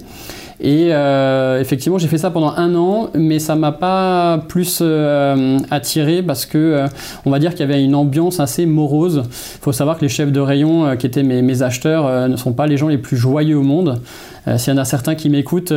Et 0.61 0.89
euh, 0.91 1.61
effectivement, 1.61 1.97
j'ai 1.97 2.09
fait 2.09 2.17
ça 2.17 2.31
pendant 2.31 2.51
un 2.51 2.75
an, 2.75 3.09
mais 3.13 3.39
ça 3.39 3.55
m'a 3.55 3.71
pas 3.71 4.43
plus 4.49 4.79
euh, 4.81 5.57
attiré 5.71 6.21
parce 6.21 6.45
que 6.45 6.57
euh, 6.57 6.87
on 7.25 7.31
va 7.31 7.39
dire 7.39 7.51
qu'il 7.51 7.61
y 7.61 7.63
avait 7.63 7.81
une 7.81 7.95
ambiance 7.95 8.41
assez 8.41 8.65
morose. 8.65 9.23
Il 9.25 9.61
faut 9.61 9.71
savoir 9.71 9.97
que 9.97 10.01
les 10.01 10.09
chefs 10.09 10.33
de 10.33 10.39
rayon 10.41 10.97
qui 10.97 11.07
étaient 11.07 11.23
mes, 11.23 11.41
mes 11.41 11.61
acheteurs 11.61 12.27
ne 12.27 12.35
sont 12.35 12.51
pas 12.51 12.67
les 12.67 12.75
gens 12.75 12.89
les 12.89 12.97
plus 12.97 13.15
joyeux 13.15 13.57
au 13.57 13.63
monde. 13.63 14.01
S'il 14.57 14.73
y 14.73 14.75
en 14.75 14.79
a 14.79 14.85
certains 14.85 15.15
qui 15.15 15.29
m'écoutent, 15.29 15.73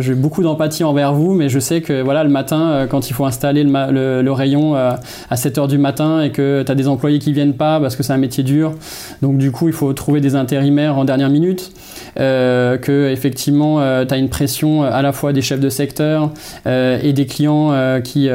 j'ai 0.00 0.14
beaucoup 0.14 0.42
d'empathie 0.42 0.84
envers 0.84 1.14
vous, 1.14 1.34
mais 1.34 1.48
je 1.48 1.58
sais 1.58 1.80
que 1.80 2.02
voilà, 2.02 2.24
le 2.24 2.30
matin, 2.30 2.86
quand 2.90 3.08
il 3.08 3.12
faut 3.12 3.24
installer 3.24 3.64
le, 3.64 4.30
rayon 4.30 4.74
à 4.74 5.36
7 5.36 5.58
h 5.58 5.68
du 5.68 5.78
matin 5.78 6.22
et 6.22 6.30
que 6.30 6.62
tu 6.64 6.70
as 6.70 6.74
des 6.74 6.88
employés 6.88 7.18
qui 7.18 7.32
viennent 7.32 7.54
pas 7.54 7.80
parce 7.80 7.96
que 7.96 8.02
c'est 8.02 8.12
un 8.12 8.18
métier 8.18 8.44
dur, 8.44 8.74
donc 9.22 9.38
du 9.38 9.52
coup, 9.52 9.68
il 9.68 9.74
faut 9.74 9.92
trouver 9.92 10.20
des 10.20 10.34
intérimaires 10.34 10.98
en 10.98 11.04
dernière 11.04 11.30
minute, 11.30 11.72
que 12.16 13.10
effectivement, 13.10 13.80
tu 14.06 14.14
as 14.14 14.16
une 14.16 14.28
pression 14.28 14.84
euh, 14.84 14.90
à 14.90 15.02
la 15.02 15.12
fois 15.12 15.32
des 15.32 15.42
chefs 15.42 15.60
de 15.60 15.68
secteur 15.68 16.30
euh, 16.66 16.98
et 17.02 17.12
des 17.12 17.26
clients 17.26 17.72
euh, 17.72 18.00
qui, 18.00 18.28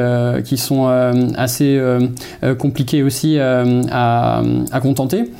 qui 0.44 0.56
sont 0.56 0.86
assez 1.36 1.80
compliqués 2.58 3.02
aussi 3.02 3.38
à, 3.38 4.42
à 4.72 4.80
contenter. 4.80 5.30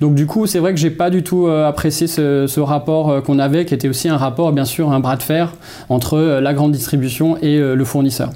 Donc 0.00 0.14
du 0.14 0.26
coup, 0.26 0.46
c'est 0.46 0.58
vrai 0.58 0.72
que 0.72 0.80
j'ai 0.80 0.90
pas 0.90 1.10
du 1.10 1.22
tout 1.22 1.48
apprécié 1.48 2.06
ce, 2.06 2.46
ce 2.46 2.60
rapport 2.60 3.22
qu'on 3.22 3.38
avait, 3.38 3.64
qui 3.64 3.74
était 3.74 3.88
aussi 3.88 4.08
un 4.08 4.16
rapport, 4.16 4.52
bien 4.52 4.64
sûr, 4.64 4.92
un 4.92 5.00
bras 5.00 5.16
de 5.16 5.22
fer 5.22 5.54
entre 5.88 6.18
la 6.18 6.54
grande 6.54 6.72
distribution 6.72 7.36
et 7.38 7.58
le 7.58 7.84
fournisseur. 7.84 8.30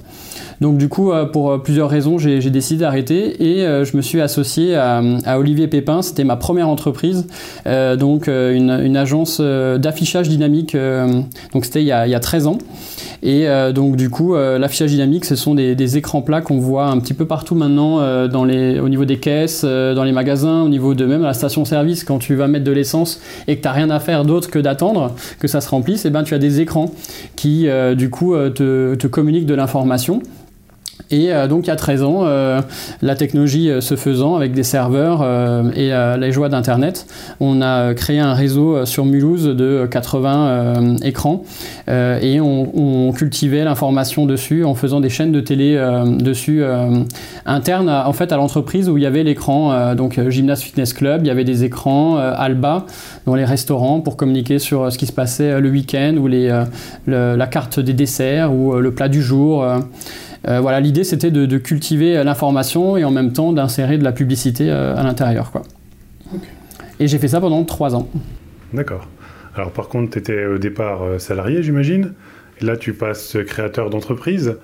Donc 0.60 0.76
du 0.76 0.88
coup, 0.88 1.10
euh, 1.10 1.24
pour 1.24 1.50
euh, 1.50 1.58
plusieurs 1.58 1.88
raisons, 1.88 2.18
j'ai 2.18 2.38
décidé 2.50 2.80
d'arrêter 2.80 3.42
et 3.42 3.64
euh, 3.64 3.84
je 3.84 3.96
me 3.96 4.02
suis 4.02 4.20
associé 4.20 4.76
à, 4.76 5.02
Olivier 5.38 5.68
Pépin. 5.68 6.02
C'était 6.02 6.24
ma 6.24 6.36
première 6.36 6.68
entreprise, 6.68 7.26
donc 7.64 8.26
une, 8.28 8.96
agence 8.96 9.40
d'affichage 9.40 10.28
dynamique. 10.28 10.76
donc 11.52 11.64
c'était 11.64 11.82
il, 11.82 11.86
y 11.86 11.92
a 11.92 12.20
13 12.20 12.46
ans. 12.46 12.58
Et 13.22 13.46
donc 13.74 13.96
du 13.96 14.10
coup, 14.10 14.34
l'affichage 14.34 14.90
dynamique, 14.90 15.24
ce 15.24 15.36
sont 15.36 15.54
des, 15.54 15.96
écrans 15.96 16.22
plats 16.22 16.40
qu'on 16.40 16.58
voit 16.58 16.86
un 16.86 16.98
petit 16.98 17.14
peu 17.14 17.24
partout 17.24 17.54
maintenant 17.54 17.98
au 17.98 18.88
niveau 18.88 19.04
des 19.04 19.18
caisses, 19.18 19.64
dans 19.64 20.04
les 20.04 20.12
magasins, 20.12 20.62
au 20.62 20.68
niveau 20.68 20.94
de 20.94 21.06
même 21.06 21.22
la 21.22 21.34
station-service, 21.34 22.04
quand 22.04 22.18
tu 22.18 22.34
vas 22.34 22.48
mettre 22.48 22.64
de 22.64 22.72
l'essence 22.72 23.20
et 23.48 23.56
que 23.56 23.62
tu 23.62 23.68
n'as 23.68 23.72
rien 23.72 23.90
à 23.90 24.00
faire 24.00 24.24
d'autre 24.24 24.50
que 24.50 24.58
d'attendre 24.58 25.14
que 25.38 25.48
ça 25.48 25.60
se 25.60 25.68
remplisse, 25.68 26.04
et 26.04 26.08
eh 26.08 26.10
ben 26.10 26.22
tu 26.22 26.34
as 26.34 26.38
des 26.38 26.60
écrans 26.60 26.92
qui 27.36 27.66
du 27.96 28.10
coup 28.10 28.34
te 28.34 29.06
communiquent 29.06 29.46
de 29.46 29.54
l'information. 29.54 30.20
Et 31.10 31.30
donc 31.48 31.66
il 31.66 31.68
y 31.68 31.72
a 31.72 31.76
13 31.76 32.02
ans, 32.04 32.24
la 33.02 33.14
technologie 33.16 33.70
se 33.80 33.96
faisant 33.96 34.36
avec 34.36 34.52
des 34.52 34.62
serveurs 34.62 35.24
et 35.74 35.90
les 36.18 36.32
joies 36.32 36.48
d'Internet, 36.48 37.06
on 37.40 37.62
a 37.62 37.94
créé 37.94 38.20
un 38.20 38.32
réseau 38.32 38.84
sur 38.86 39.04
Mulhouse 39.04 39.44
de 39.44 39.88
80 39.90 40.98
écrans 41.02 41.42
et 41.88 42.40
on, 42.40 43.08
on 43.08 43.12
cultivait 43.12 43.64
l'information 43.64 44.24
dessus 44.26 44.64
en 44.64 44.74
faisant 44.74 45.00
des 45.00 45.08
chaînes 45.08 45.32
de 45.32 45.40
télé 45.40 45.76
dessus 46.20 46.62
internes 47.44 47.90
en 47.90 48.12
fait 48.12 48.32
à 48.32 48.36
l'entreprise 48.36 48.88
où 48.88 48.96
il 48.96 49.02
y 49.02 49.06
avait 49.06 49.24
l'écran, 49.24 49.94
donc 49.96 50.20
Gymnase 50.28 50.62
Fitness 50.62 50.92
Club, 50.92 51.22
il 51.24 51.26
y 51.26 51.30
avait 51.30 51.44
des 51.44 51.64
écrans 51.64 52.16
Alba 52.18 52.86
dans 53.26 53.34
les 53.34 53.44
restaurants 53.44 54.00
pour 54.00 54.16
communiquer 54.16 54.58
sur 54.58 54.92
ce 54.92 54.98
qui 54.98 55.06
se 55.06 55.12
passait 55.12 55.60
le 55.60 55.70
week-end 55.70 56.14
ou 56.20 56.28
les, 56.28 56.62
la 57.06 57.46
carte 57.46 57.80
des 57.80 57.94
desserts 57.94 58.54
ou 58.54 58.74
le 58.76 58.92
plat 58.92 59.08
du 59.08 59.22
jour. 59.22 59.66
Euh, 60.48 60.60
voilà, 60.60 60.80
l'idée 60.80 61.04
c'était 61.04 61.30
de, 61.30 61.58
cultiver 61.58 62.22
l'information 62.24 62.96
et 62.96 63.04
en 63.04 63.10
même 63.10 63.32
temps 63.32 63.52
d'insérer 63.52 63.98
de 63.98 64.04
la 64.04 64.12
publicité 64.12 64.70
euh, 64.70 64.96
à 64.96 65.02
l'intérieur. 65.02 65.50
Quoi. 65.50 65.62
Et 66.98 67.08
j'ai 67.08 67.18
fait 67.18 67.28
ça 67.28 67.40
pendant 67.40 67.64
trois 67.64 67.94
ans. 67.94 68.08
D'accord. 68.72 69.08
Alors 69.54 69.72
par 69.72 69.88
contre, 69.88 70.12
tu 70.12 70.18
étais 70.18 70.46
au 70.46 70.58
départ 70.58 71.02
euh, 71.02 71.18
salarié, 71.18 71.62
j'imagine. 71.62 72.12
Et 72.60 72.64
là, 72.64 72.76
tu 72.76 72.92
passes 72.92 73.36
créateur 73.46 73.90
d'entreprise. 73.90 74.56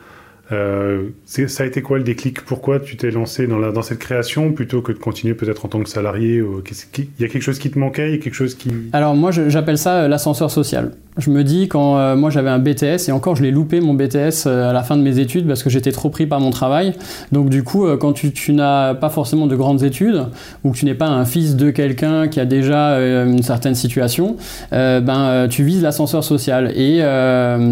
Euh, 0.53 1.09
ça 1.25 1.65
a 1.65 1.67
été 1.67 1.83
quoi 1.83 1.99
le 1.99 2.05
déclic? 2.05 2.43
Pourquoi 2.43 2.79
tu 2.79 2.97
t'es 2.97 3.11
lancé 3.11 3.47
dans, 3.47 3.59
la, 3.59 3.73
dans 3.73 3.83
cette 3.83 3.99
création 3.99 4.53
plutôt 4.53 4.81
que 4.81 4.93
de 4.93 4.99
continuer 4.99 5.35
peut-être 5.35 5.65
en 5.65 5.69
tant 5.69 5.83
que 5.83 5.89
salarié 5.89 6.37
Il 6.39 7.05
y 7.19 7.25
a 7.25 7.29
quelque 7.29 7.43
chose 7.43 7.59
qui 7.59 7.71
te 7.71 7.79
manquait? 7.79 8.11
Il 8.11 8.17
y 8.17 8.19
a 8.19 8.23
quelque 8.23 8.35
chose 8.35 8.55
qui... 8.55 8.71
Alors 8.93 9.17
moi 9.17 9.33
j'appelle 9.33 9.79
ça 9.79 10.03
euh, 10.03 10.09
l'ascenseur 10.09 10.51
social. 10.51 10.93
Je 11.19 11.31
me 11.31 11.45
dis 11.45 11.69
quand 11.69 11.99
euh, 11.99 12.17
moi 12.17 12.31
j'avais 12.31 12.51
un 12.51 12.59
BTS 12.59 13.09
et 13.09 13.13
encore 13.13 13.37
je 13.37 13.43
l'ai 13.43 13.51
loupé 13.51 13.81
mon 13.81 13.95
BTS 13.95 14.47
à 14.47 14.73
la 14.73 14.83
fin 14.83 14.97
de 14.97 15.03
mes 15.03 15.19
études 15.19 15.47
parce 15.47 15.63
que 15.63 15.71
j'étais 15.71 15.93
trop 15.93 16.11
pris 16.11 16.27
par 16.27 16.41
mon 16.41 16.51
travail. 16.51 16.93
Donc 17.33 17.49
du 17.49 17.63
coup 17.63 17.87
quand 17.99 18.13
tu, 18.13 18.33
tu 18.33 18.53
n'as 18.53 18.95
pas 18.95 19.09
forcément 19.09 19.47
de 19.47 19.57
grandes 19.57 19.83
études 19.83 20.25
ou 20.65 20.73
que 20.73 20.77
tu 20.77 20.85
n'es 20.85 20.95
pas 20.95 21.09
un 21.09 21.25
fils 21.25 21.57
de 21.57 21.71
quelqu'un 21.71 22.29
qui 22.29 22.41
a 22.41 22.45
déjà 22.45 22.99
une 22.99 23.43
certaine 23.43 23.75
situation, 23.75 24.37
ben 24.71 25.47
tu 25.49 25.65
vises 25.65 25.83
l'ascenseur 25.83 26.25
social 26.25 26.73
et 26.77 27.03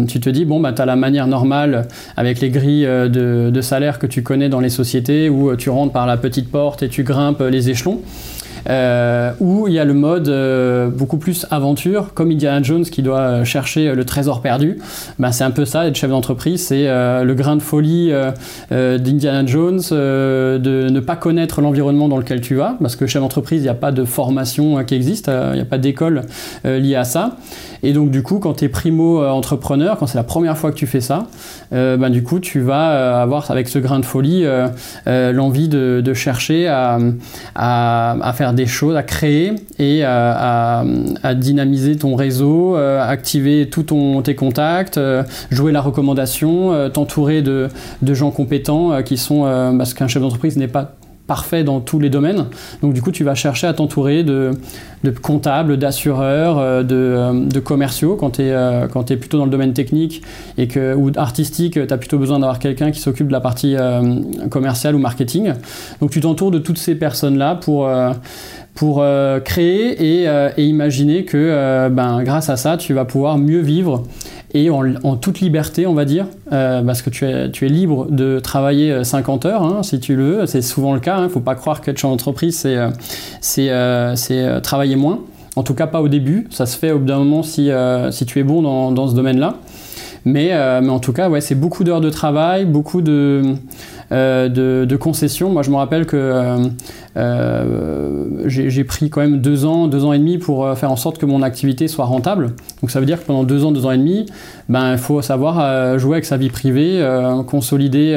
tu 0.07 0.19
te 0.19 0.29
dis 0.29 0.45
bon 0.45 0.59
bah 0.59 0.73
tu 0.73 0.81
as 0.81 0.85
la 0.85 0.95
manière 0.95 1.27
normale 1.27 1.87
avec 2.17 2.39
les 2.39 2.49
grilles 2.49 2.85
euh, 2.85 3.07
de, 3.07 3.49
de, 3.51 3.61
salaire 3.61 3.99
que 3.99 4.07
tu 4.07 4.23
connais 4.23 4.49
dans 4.49 4.59
les 4.59 4.69
sociétés 4.69 5.29
où 5.29 5.49
euh, 5.49 5.55
tu 5.55 5.69
rentres 5.69 5.93
par 5.93 6.05
la 6.05 6.17
petite 6.17 6.51
porte 6.51 6.83
et 6.83 6.89
tu 6.89 7.03
grimpes 7.03 7.41
les 7.41 7.69
échelons. 7.69 8.01
Euh, 8.69 9.31
où 9.39 9.67
il 9.67 9.73
y 9.73 9.79
a 9.79 9.85
le 9.85 9.93
mode 9.93 10.27
euh, 10.27 10.89
beaucoup 10.89 11.17
plus 11.17 11.45
aventure, 11.51 12.13
comme 12.13 12.31
Indiana 12.31 12.63
Jones 12.63 12.83
qui 12.83 13.03
doit 13.03 13.19
euh, 13.19 13.43
chercher 13.45 13.93
le 13.93 14.05
trésor 14.05 14.41
perdu. 14.41 14.79
Ben, 15.19 15.31
c'est 15.31 15.43
un 15.43 15.51
peu 15.51 15.65
ça, 15.65 15.87
être 15.87 15.95
chef 15.95 16.09
d'entreprise, 16.09 16.65
c'est 16.65 16.85
le 16.85 17.33
grain 17.33 17.55
de 17.55 17.61
folie 17.61 18.11
d'Indiana 18.71 19.45
Jones, 19.45 19.81
de 19.91 20.89
ne 20.89 20.99
pas 20.99 21.15
connaître 21.15 21.61
l'environnement 21.61 22.07
dans 22.07 22.17
lequel 22.17 22.41
tu 22.41 22.55
vas, 22.55 22.77
parce 22.81 22.95
que 22.95 23.07
chef 23.07 23.21
d'entreprise, 23.21 23.61
il 23.61 23.63
n'y 23.63 23.69
a 23.69 23.75
pas 23.75 23.91
de 23.91 24.03
formation 24.03 24.83
qui 24.83 24.95
existe, 24.95 25.29
il 25.29 25.55
n'y 25.55 25.61
a 25.61 25.65
pas 25.65 25.77
d'école 25.77 26.23
liée 26.63 26.95
à 26.95 27.03
ça. 27.03 27.37
Et 27.83 27.93
donc 27.93 28.11
du 28.11 28.23
coup, 28.23 28.39
quand 28.39 28.55
tu 28.55 28.65
es 28.65 28.69
primo-entrepreneur, 28.69 29.97
quand 29.97 30.07
c'est 30.07 30.17
la 30.17 30.23
première 30.23 30.57
fois 30.57 30.71
que 30.71 30.77
tu 30.77 30.87
fais 30.87 31.01
ça, 31.01 31.27
ben, 31.71 32.09
du 32.09 32.23
coup, 32.23 32.39
tu 32.39 32.61
vas 32.61 33.21
avoir 33.21 33.51
avec 33.51 33.67
ce 33.67 33.79
grain 33.79 33.99
de 33.99 34.05
folie 34.05 34.45
l'envie 35.05 35.67
de, 35.67 36.13
chercher 36.13 36.67
à, 36.67 38.33
faire 38.35 38.53
des 38.53 38.65
choses, 38.65 38.95
à 38.95 39.03
créer 39.03 39.53
et 39.79 40.03
à, 40.03 40.83
dynamiser 41.35 41.95
ton 41.97 42.15
réseau, 42.15 42.75
euh, 42.75 43.01
activer 43.01 43.69
tous 43.69 43.85
tes 44.23 44.35
contacts, 44.35 44.97
euh, 44.97 45.23
jouer 45.51 45.71
la 45.71 45.81
recommandation, 45.81 46.73
euh, 46.73 46.89
t'entourer 46.89 47.41
de, 47.41 47.69
gens 48.01 48.31
compétents 48.31 49.03
qui 49.03 49.17
sont, 49.17 49.41
parce 49.77 49.93
qu'un 49.93 50.07
chef 50.07 50.21
d'entreprise 50.21 50.57
n'est 50.57 50.67
pas 50.67 50.95
parfait 51.27 51.63
dans 51.63 51.79
tous 51.79 51.99
les 51.99 52.09
domaines. 52.09 52.45
Donc 52.81 52.93
du 52.93 53.01
coup, 53.01 53.11
tu 53.11 53.23
vas 53.23 53.35
chercher 53.35 53.67
à 53.67 53.73
t'entourer 53.73 54.23
de, 54.23 54.51
comptables, 55.21 55.77
d'assureurs, 55.77 56.83
de, 56.83 57.59
commerciaux 57.59 58.15
quand 58.15 58.31
tu 58.31 58.43
es, 58.43 59.17
plutôt 59.17 59.37
dans 59.37 59.45
le 59.45 59.51
domaine 59.51 59.73
technique 59.73 60.21
et 60.57 60.67
que, 60.67 60.93
ou 60.93 61.11
artistique, 61.15 61.73
tu 61.73 61.93
as 61.93 61.97
plutôt 61.97 62.17
besoin 62.17 62.39
d'avoir 62.39 62.59
quelqu'un 62.59 62.91
qui 62.91 62.99
s'occupe 62.99 63.27
de 63.27 63.31
la 63.31 63.41
partie 63.41 63.75
commerciale 64.49 64.95
ou 64.95 64.99
marketing. 64.99 65.53
Donc 65.99 66.11
tu 66.11 66.21
t'entoures 66.21 66.51
de 66.51 66.59
toutes 66.59 66.77
ces 66.77 66.95
personnes-là 66.95 67.55
pour 67.55 67.89
pour 68.75 69.01
euh, 69.01 69.39
créer 69.39 70.27
euh, 70.27 70.49
et, 70.57 70.65
imaginer 70.65 71.23
que 71.23 71.37
euh, 71.37 71.89
ben, 71.89 72.21
grâce 72.23 72.49
à 72.49 72.57
ça, 72.57 72.75
tu 72.77 72.93
vas 72.93 73.05
pouvoir 73.05 73.37
mieux 73.37 73.61
vivre 73.61 74.03
et 74.53 74.69
en, 74.69 75.17
toute 75.17 75.41
liberté, 75.41 75.85
on 75.85 75.93
va 75.93 76.05
dire, 76.05 76.27
parce 76.49 77.01
que 77.01 77.09
tu 77.09 77.25
es, 77.25 77.51
tu 77.51 77.65
es 77.65 77.69
libre 77.69 78.07
de 78.09 78.39
travailler 78.39 79.03
50 79.03 79.45
heures, 79.45 79.63
hein, 79.63 79.83
si 79.83 79.99
tu 79.99 80.15
le 80.15 80.23
veux. 80.23 80.45
C'est 80.45 80.61
souvent 80.61 80.93
le 80.93 81.01
cas. 81.01 81.17
Il 81.17 81.19
hein. 81.19 81.23
ne 81.23 81.27
faut 81.27 81.41
pas 81.41 81.55
croire 81.55 81.81
qu'être 81.81 81.97
chef 81.97 82.09
d'entreprise, 82.09 82.65
c'est 83.41 83.69
travailler 84.63 84.95
moins. 84.95 85.19
En 85.57 85.63
tout 85.63 85.73
cas, 85.73 85.87
pas 85.87 86.01
au 86.01 86.07
début. 86.07 86.47
Ça 86.51 86.65
se 86.65 86.77
fait 86.77 86.91
au 86.91 86.99
bout 86.99 87.05
d'un 87.05 87.17
moment 87.17 87.43
si, 87.43 87.69
si 88.11 88.25
tu 88.25 88.39
es 88.39 88.43
bon 88.43 88.61
dans, 88.61 88.93
dans 88.93 89.09
ce 89.09 89.15
domaine-là. 89.15 89.57
Mais, 90.23 90.51
mais, 90.81 90.89
en 90.89 90.99
tout 90.99 91.11
cas, 91.11 91.27
ouais, 91.27 91.41
c'est 91.41 91.55
beaucoup 91.55 91.83
d'heures 91.83 91.99
de 91.99 92.09
travail, 92.09 92.63
beaucoup 92.63 93.01
de, 93.01 93.55
de, 94.15 94.85
de, 94.85 94.95
concessions. 94.95 95.49
Moi, 95.49 95.61
je 95.61 95.71
me 95.71 95.75
rappelle 95.75 96.05
que 96.05 96.71
euh, 97.17 98.25
j'ai 98.45 98.83
pris 98.83 99.09
quand 99.09 99.21
même 99.21 99.39
deux 99.39 99.65
ans, 99.65 99.87
deux 99.87 100.03
ans 100.03 100.11
et 100.11 100.19
demi 100.19 100.37
pour 100.37 100.65
euh, 100.65 100.75
faire 100.75 100.91
en 100.91 100.97
sorte 100.97 101.17
que 101.17 101.25
mon 101.25 101.41
activité 101.41 101.87
soit 101.87 102.05
rentable. 102.05 102.53
Donc 102.81 102.91
ça 102.91 102.99
veut 102.99 103.05
dire 103.05 103.21
que 103.21 103.25
pendant 103.25 103.43
deux 103.43 103.63
ans, 103.63 103.71
deux 103.71 103.85
ans 103.85 103.91
et 103.91 103.97
demi, 103.97 104.25
ben, 104.67 104.91
il 104.91 104.97
faut 104.97 105.21
savoir 105.21 105.59
euh, 105.59 105.97
jouer 105.97 106.15
avec 106.15 106.25
sa 106.25 106.35
vie 106.37 106.49
privée, 106.49 107.05
consolider 107.47 108.15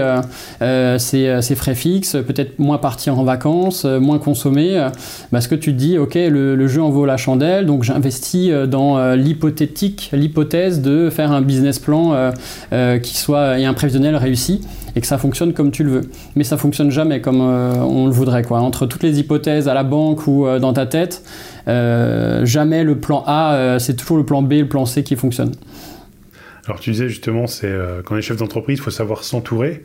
ses, 0.60 1.54
frais 1.54 1.74
fixes, 1.74 2.16
peut-être 2.26 2.58
moins 2.58 2.78
partir 2.78 3.18
en 3.18 3.24
vacances, 3.24 3.84
moins 3.84 4.18
consommer, 4.18 4.88
parce 5.30 5.46
que 5.46 5.54
tu 5.54 5.72
te 5.72 5.78
dis, 5.78 5.98
ok, 5.98 6.14
le, 6.14 6.68
jeu 6.68 6.82
en 6.82 6.90
vaut 6.90 7.06
la 7.06 7.16
chandelle, 7.16 7.66
donc 7.66 7.82
j'investis 7.82 8.50
dans 8.50 9.14
l'hypothétique, 9.14 10.10
l'hypothèse 10.12 10.80
de 10.82 11.10
faire 11.10 11.32
un 11.32 11.40
business 11.40 11.78
plan 11.78 12.32
qui 13.02 13.16
soit 13.16 13.58
et 13.58 13.64
un 13.64 13.74
prévisionnel 13.74 14.16
réussi 14.16 14.60
et 14.96 15.00
que 15.00 15.06
ça 15.06 15.18
fonctionne 15.18 15.52
comme 15.52 15.70
tu 15.70 15.84
le 15.84 15.90
veux. 15.90 16.10
Mais 16.36 16.44
ça 16.44 16.56
fonctionne 16.56 16.90
jamais 16.90 17.20
comme 17.20 17.40
on 17.40 18.06
le 18.06 18.12
voudrait. 18.12 18.42
Quoi. 18.42 18.60
Entre 18.60 18.86
toutes 18.86 19.02
les 19.02 19.18
hypothèses 19.20 19.68
à 19.68 19.74
la 19.74 19.84
banque 19.84 20.26
ou 20.26 20.46
euh, 20.46 20.58
dans 20.58 20.72
ta 20.72 20.86
tête, 20.86 21.22
euh, 21.66 22.44
jamais 22.44 22.84
le 22.84 22.96
plan 22.98 23.24
A, 23.26 23.54
euh, 23.54 23.78
c'est 23.78 23.94
toujours 23.94 24.16
le 24.16 24.24
plan 24.24 24.42
B, 24.42 24.52
le 24.52 24.68
plan 24.68 24.86
C 24.86 25.02
qui 25.02 25.16
fonctionne. 25.16 25.52
Alors 26.66 26.80
tu 26.80 26.90
disais 26.90 27.08
justement, 27.08 27.46
c'est 27.46 27.72
quand 28.04 28.14
on 28.14 28.18
est 28.18 28.22
chef 28.22 28.36
d'entreprise, 28.36 28.78
il 28.78 28.82
faut 28.82 28.90
savoir 28.90 29.24
s'entourer. 29.24 29.82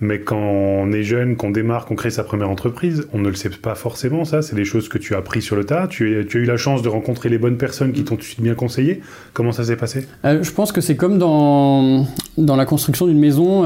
Mais 0.00 0.20
quand 0.20 0.38
on 0.38 0.90
est 0.90 1.04
jeune, 1.04 1.36
qu'on 1.36 1.50
démarre, 1.50 1.84
qu'on 1.84 1.94
crée 1.94 2.10
sa 2.10 2.24
première 2.24 2.50
entreprise, 2.50 3.06
on 3.12 3.18
ne 3.18 3.28
le 3.28 3.34
sait 3.36 3.50
pas 3.50 3.76
forcément, 3.76 4.24
ça. 4.24 4.42
C'est 4.42 4.56
des 4.56 4.64
choses 4.64 4.88
que 4.88 4.98
tu 4.98 5.14
as 5.14 5.18
appris 5.18 5.42
sur 5.42 5.54
le 5.54 5.64
tas. 5.64 5.86
Tu, 5.86 6.18
as 6.18 6.36
eu 6.36 6.44
la 6.44 6.56
chance 6.56 6.82
de 6.82 6.88
rencontrer 6.88 7.28
les 7.28 7.38
bonnes 7.38 7.58
personnes 7.58 7.92
qui 7.92 8.02
t'ont 8.02 8.16
tout 8.16 8.22
de 8.22 8.26
suite 8.26 8.40
bien 8.40 8.54
conseillé. 8.54 9.02
Comment 9.32 9.52
ça 9.52 9.62
s'est 9.62 9.76
passé? 9.76 10.08
Je 10.24 10.50
pense 10.50 10.72
que 10.72 10.80
c'est 10.80 10.96
comme 10.96 11.18
dans, 11.18 12.06
dans 12.38 12.56
la 12.56 12.64
construction 12.64 13.06
d'une 13.06 13.18
maison. 13.18 13.64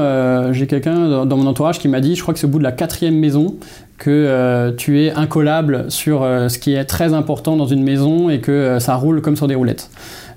J'ai 0.51 0.67
quelqu'un 0.67 1.25
dans, 1.25 1.37
mon 1.37 1.47
entourage 1.47 1.79
qui 1.79 1.87
m'a 1.87 2.01
dit, 2.01 2.15
je 2.15 2.21
crois 2.21 2.33
que 2.33 2.39
c'est 2.39 2.47
au 2.47 2.49
bout 2.49 2.59
de 2.59 2.63
la 2.63 2.71
quatrième 2.71 3.15
maison, 3.15 3.55
que 3.97 4.11
euh, 4.11 4.71
tu 4.75 5.03
es 5.03 5.11
incollable 5.11 5.85
sur 5.89 6.23
euh, 6.23 6.49
ce 6.49 6.59
qui 6.59 6.73
est 6.73 6.85
très 6.85 7.13
important 7.13 7.55
dans 7.55 7.65
une 7.65 7.83
maison 7.83 8.29
et 8.29 8.39
que 8.39 8.51
euh, 8.51 8.79
ça 8.79 8.95
roule 8.95 9.21
comme 9.21 9.35
sur 9.35 9.47
des 9.47 9.55
roulettes. 9.55 9.89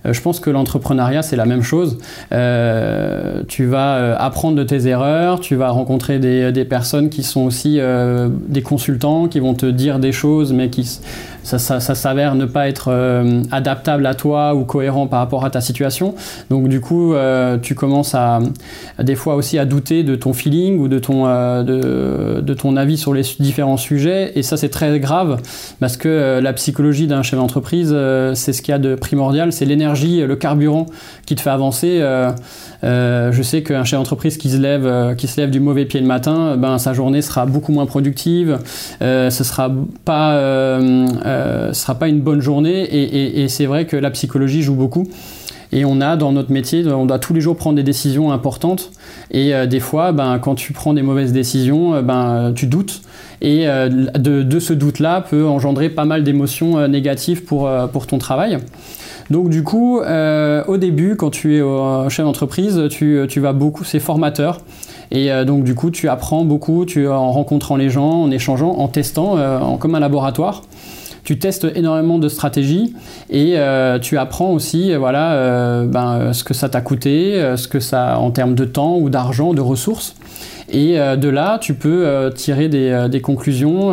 Euh, 0.06 0.12
je 0.12 0.20
pense 0.20 0.40
que 0.40 0.50
l'entrepreneuriat, 0.50 1.22
c'est 1.22 1.36
la 1.36 1.46
même 1.46 1.62
chose. 1.62 1.98
Euh, 2.32 3.42
tu 3.48 3.66
vas 3.66 3.96
euh, 3.96 4.16
apprendre 4.18 4.56
de 4.56 4.64
tes 4.64 4.86
erreurs, 4.86 5.40
tu 5.40 5.56
vas 5.56 5.70
rencontrer 5.70 6.18
des, 6.18 6.52
des 6.52 6.64
personnes 6.64 7.10
qui 7.10 7.22
sont 7.22 7.42
aussi 7.42 7.80
des 8.48 8.62
consultants, 8.62 9.28
qui 9.28 9.40
vont 9.40 9.54
te 9.54 9.66
dire 9.66 9.98
des 9.98 10.12
choses, 10.12 10.52
mais 10.52 10.70
qui 10.70 11.00
ça, 11.42 11.80
s'avère 11.80 12.34
ne 12.34 12.44
pas 12.44 12.68
être 12.68 12.92
adaptable 13.50 14.06
à 14.06 14.14
toi 14.14 14.54
ou 14.54 14.64
cohérent 14.64 15.06
par 15.06 15.20
rapport 15.20 15.44
à 15.44 15.50
ta 15.50 15.60
situation. 15.60 16.14
Donc 16.50 16.68
du 16.68 16.80
coup, 16.80 17.14
tu 17.62 17.74
commences 17.74 18.14
à, 18.14 18.40
des 18.98 19.14
fois 19.14 19.34
aussi 19.34 19.58
à 19.58 19.64
douter 19.64 20.02
de 20.02 20.14
ton 20.14 20.32
feeling 20.32 20.78
ou 20.78 20.88
de 20.88 20.98
ton, 20.98 21.24
de, 21.62 22.40
de, 22.40 22.54
ton 22.54 22.76
avis 22.76 22.98
sur 22.98 23.14
les 23.14 23.22
différents 23.38 23.76
sujets. 23.76 24.32
Et 24.34 24.42
ça, 24.42 24.56
c'est 24.56 24.68
très 24.68 24.98
grave 25.00 25.40
parce 25.80 25.96
que 25.96 26.40
la 26.42 26.52
psychologie 26.52 27.06
d'un 27.06 27.22
chef 27.22 27.38
d'entreprise, 27.38 27.94
c'est 28.34 28.52
ce 28.52 28.62
qu'il 28.62 28.72
y 28.72 28.74
a 28.74 28.78
de 28.78 28.94
primordial, 28.94 29.52
c'est 29.52 29.64
l'énergie 29.64 30.20
le 30.26 30.36
carburant 30.36 30.86
qui 31.26 31.34
te 31.34 31.40
fait 31.40 31.50
avancer. 31.50 31.98
Euh, 32.00 32.32
euh, 32.82 33.32
je 33.32 33.42
sais 33.42 33.62
qu'un 33.62 33.84
chef 33.84 33.98
d'entreprise 33.98 34.36
qui 34.36 34.50
se 34.50 34.56
lève, 34.56 34.86
euh, 34.86 35.14
qui 35.14 35.28
se 35.28 35.40
lève 35.40 35.50
du 35.50 35.60
mauvais 35.60 35.84
pied 35.84 36.00
le 36.00 36.06
matin, 36.06 36.56
ben 36.56 36.78
sa 36.78 36.92
journée 36.92 37.22
sera 37.22 37.46
beaucoup 37.46 37.72
moins 37.72 37.86
productive. 37.86 38.58
ce 39.00 39.30
sera 39.30 39.70
pas, 40.04 40.78
sera 41.72 41.94
pas 41.94 42.08
une 42.08 42.20
bonne 42.20 42.40
journée. 42.40 42.88
Et, 43.42 43.48
c'est 43.48 43.66
vrai 43.66 43.86
que 43.86 43.96
la 43.96 44.10
psychologie 44.10 44.62
joue 44.62 44.74
beaucoup. 44.74 45.08
Et 45.72 45.84
on 45.84 46.00
a 46.00 46.16
dans 46.16 46.32
notre 46.32 46.50
métier, 46.50 46.84
on 46.86 47.06
doit 47.06 47.20
tous 47.20 47.32
les 47.32 47.40
jours 47.40 47.56
prendre 47.56 47.76
des 47.76 47.84
décisions 47.84 48.32
importantes. 48.32 48.90
Et 49.30 49.52
des 49.68 49.80
fois, 49.80 50.10
ben, 50.12 50.38
quand 50.40 50.56
tu 50.56 50.72
prends 50.72 50.94
des 50.94 51.02
mauvaises 51.02 51.32
décisions, 51.32 52.02
ben, 52.02 52.52
tu 52.54 52.66
doutes. 52.66 53.02
Et 53.40 53.66
de, 53.66 54.58
ce 54.58 54.72
doute-là 54.72 55.20
peut 55.20 55.46
engendrer 55.46 55.88
pas 55.88 56.04
mal 56.04 56.24
d'émotions 56.24 56.88
négatives 56.88 57.44
pour, 57.44 57.70
pour 57.92 58.06
ton 58.06 58.18
travail. 58.18 58.58
Donc 59.30 59.48
du 59.48 59.62
coup, 59.62 60.00
euh, 60.00 60.64
au 60.66 60.76
début, 60.76 61.14
quand 61.14 61.30
tu 61.30 61.56
es 61.56 61.62
chef 62.08 62.24
d'entreprise, 62.24 62.82
tu, 62.90 63.40
vas 63.40 63.52
beaucoup, 63.52 63.84
c'est 63.84 64.00
formateur. 64.00 64.58
Et 65.12 65.30
donc 65.44 65.64
du 65.64 65.74
coup, 65.74 65.90
tu 65.90 66.08
apprends 66.08 66.44
beaucoup, 66.44 66.84
tu 66.84 67.06
en 67.08 67.32
rencontrant 67.32 67.76
les 67.76 67.90
gens, 67.90 68.22
en 68.22 68.30
échangeant, 68.30 68.70
en 68.70 68.88
testant, 68.88 69.36
comme 69.78 69.94
un 69.94 70.00
laboratoire 70.00 70.62
tu 71.30 71.38
testes 71.38 71.66
énormément 71.76 72.18
de 72.18 72.28
stratégies 72.28 72.94
et 73.30 73.56
tu 74.02 74.18
apprends 74.18 74.50
aussi 74.50 74.94
voilà 74.96 75.84
ben, 75.86 76.32
ce 76.32 76.42
que 76.42 76.54
ça 76.54 76.68
t'a 76.68 76.80
coûté, 76.80 77.40
ce 77.56 77.68
que 77.68 77.78
ça 77.78 78.18
en 78.18 78.30
termes 78.32 78.54
de 78.54 78.64
temps 78.64 78.96
ou 78.96 79.10
d'argent, 79.10 79.54
de 79.54 79.60
ressources. 79.60 80.16
Et 80.72 80.98
euh, 80.98 81.16
de 81.16 81.28
là, 81.28 81.58
tu 81.58 81.74
peux 81.74 82.06
euh, 82.06 82.30
tirer 82.30 82.68
des, 82.68 82.90
euh, 82.90 83.20
conclusions, 83.20 83.92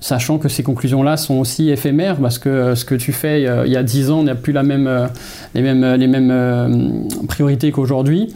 sachant 0.00 0.38
que 0.38 0.48
ces 0.48 0.62
conclusions-là 0.62 1.16
sont 1.16 1.34
aussi 1.34 1.70
éphémères, 1.70 2.16
parce 2.16 2.38
que 2.38 2.74
ce 2.74 2.84
que 2.84 2.94
tu 2.94 3.12
fais 3.12 3.42
il 3.42 3.72
y 3.72 3.76
a 3.76 3.82
10 3.82 4.10
ans 4.10 4.22
n'a 4.22 4.34
plus 4.34 4.52
la 4.52 4.62
même, 4.62 5.08
les 5.54 5.62
mêmes, 5.62 5.94
les 5.94 6.06
mêmes 6.06 7.08
priorités 7.28 7.70
qu'aujourd'hui. 7.70 8.34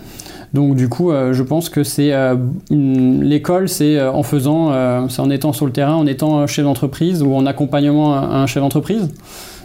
Donc 0.52 0.74
du 0.74 0.88
coup, 0.88 1.12
je 1.12 1.42
pense 1.42 1.68
que 1.68 1.84
c'est 1.84 2.12
l'école, 2.70 3.68
c'est 3.68 4.02
en 4.02 4.24
faisant, 4.24 5.08
c'est 5.08 5.20
en 5.20 5.30
étant 5.30 5.52
sur 5.52 5.66
le 5.66 5.72
terrain, 5.72 5.94
en 5.94 6.06
étant 6.06 6.46
chef 6.48 6.64
d'entreprise 6.64 7.22
ou 7.22 7.34
en 7.34 7.46
accompagnement 7.46 8.14
à 8.14 8.38
un 8.38 8.46
chef 8.46 8.60
d'entreprise. 8.62 9.10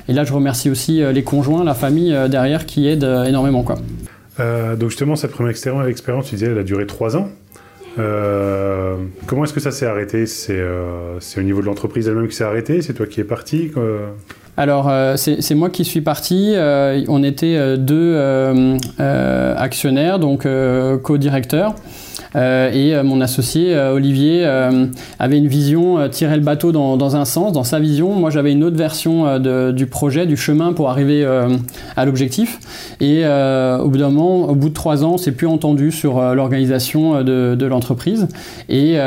Et 0.07 0.13
là, 0.13 0.23
je 0.25 0.33
remercie 0.33 0.69
aussi 0.69 1.01
les 1.11 1.23
conjoints, 1.23 1.63
la 1.63 1.73
famille 1.73 2.15
derrière 2.29 2.67
qui 2.67 2.87
aident 2.87 3.23
énormément. 3.27 3.65
Donc 4.37 4.89
justement, 4.89 5.15
cette 5.15 5.31
première 5.31 5.51
expérience, 5.87 6.27
tu 6.27 6.35
disais, 6.35 6.51
elle 6.51 6.59
a 6.59 6.63
duré 6.63 6.85
3 6.85 7.17
ans. 7.17 7.29
Euh, 7.97 8.97
comment 9.25 9.43
est-ce 9.43 9.53
que 9.53 9.59
ça 9.59 9.71
s'est 9.71 9.85
arrêté? 9.85 10.25
Euh, 10.49 11.17
c'est, 11.19 11.39
au 11.39 11.43
niveau 11.43 11.61
de 11.61 11.65
l'entreprise 11.65 12.07
elle-même 12.07 12.27
qui 12.27 12.35
s'est 12.35 12.43
arrêté 12.43 12.81
C'est 12.81 12.93
toi 12.93 13.05
qui 13.05 13.21
es 13.21 13.23
parti? 13.23 13.71
Alors, 14.57 14.87
euh, 14.89 15.15
c'est, 15.17 15.55
moi 15.55 15.69
qui 15.69 15.83
suis 15.83 16.01
parti. 16.01 16.55
on 16.57 17.23
était 17.23 17.77
deux 17.77 18.77
actionnaires, 18.97 20.19
donc 20.19 20.47
co-directeurs. 21.03 21.75
Euh, 22.35 22.71
et 22.71 22.93
euh, 22.93 23.03
mon 23.03 23.21
associé 23.21 23.73
euh, 23.73 23.93
Olivier 23.93 24.45
avait 25.19 25.37
une 25.37 25.47
vision, 25.47 26.07
tirer 26.09 26.35
le 26.35 26.41
bateau 26.41 26.71
dans, 26.71 27.15
un 27.15 27.25
sens, 27.25 27.53
dans 27.53 27.63
sa 27.63 27.79
vision. 27.79 28.13
Moi, 28.13 28.29
j'avais 28.29 28.51
une 28.51 28.63
autre 28.63 28.77
version 28.77 29.39
du 29.39 29.87
projet, 29.87 30.25
du 30.25 30.37
chemin 30.37 30.73
pour 30.73 30.89
arriver 30.89 31.25
à 31.95 32.05
l'objectif. 32.05 32.59
Et 32.99 33.25
au 33.25 33.89
bout 33.89 34.01
au 34.01 34.55
bout 34.55 34.69
de 34.69 34.73
trois 34.73 35.03
ans, 35.03 35.13
on 35.13 35.17
s'est 35.17 35.31
plus 35.31 35.47
entendu 35.47 35.91
sur 35.91 36.21
l'organisation 36.35 37.23
de, 37.23 37.65
l'entreprise. 37.65 38.27
Et 38.69 38.97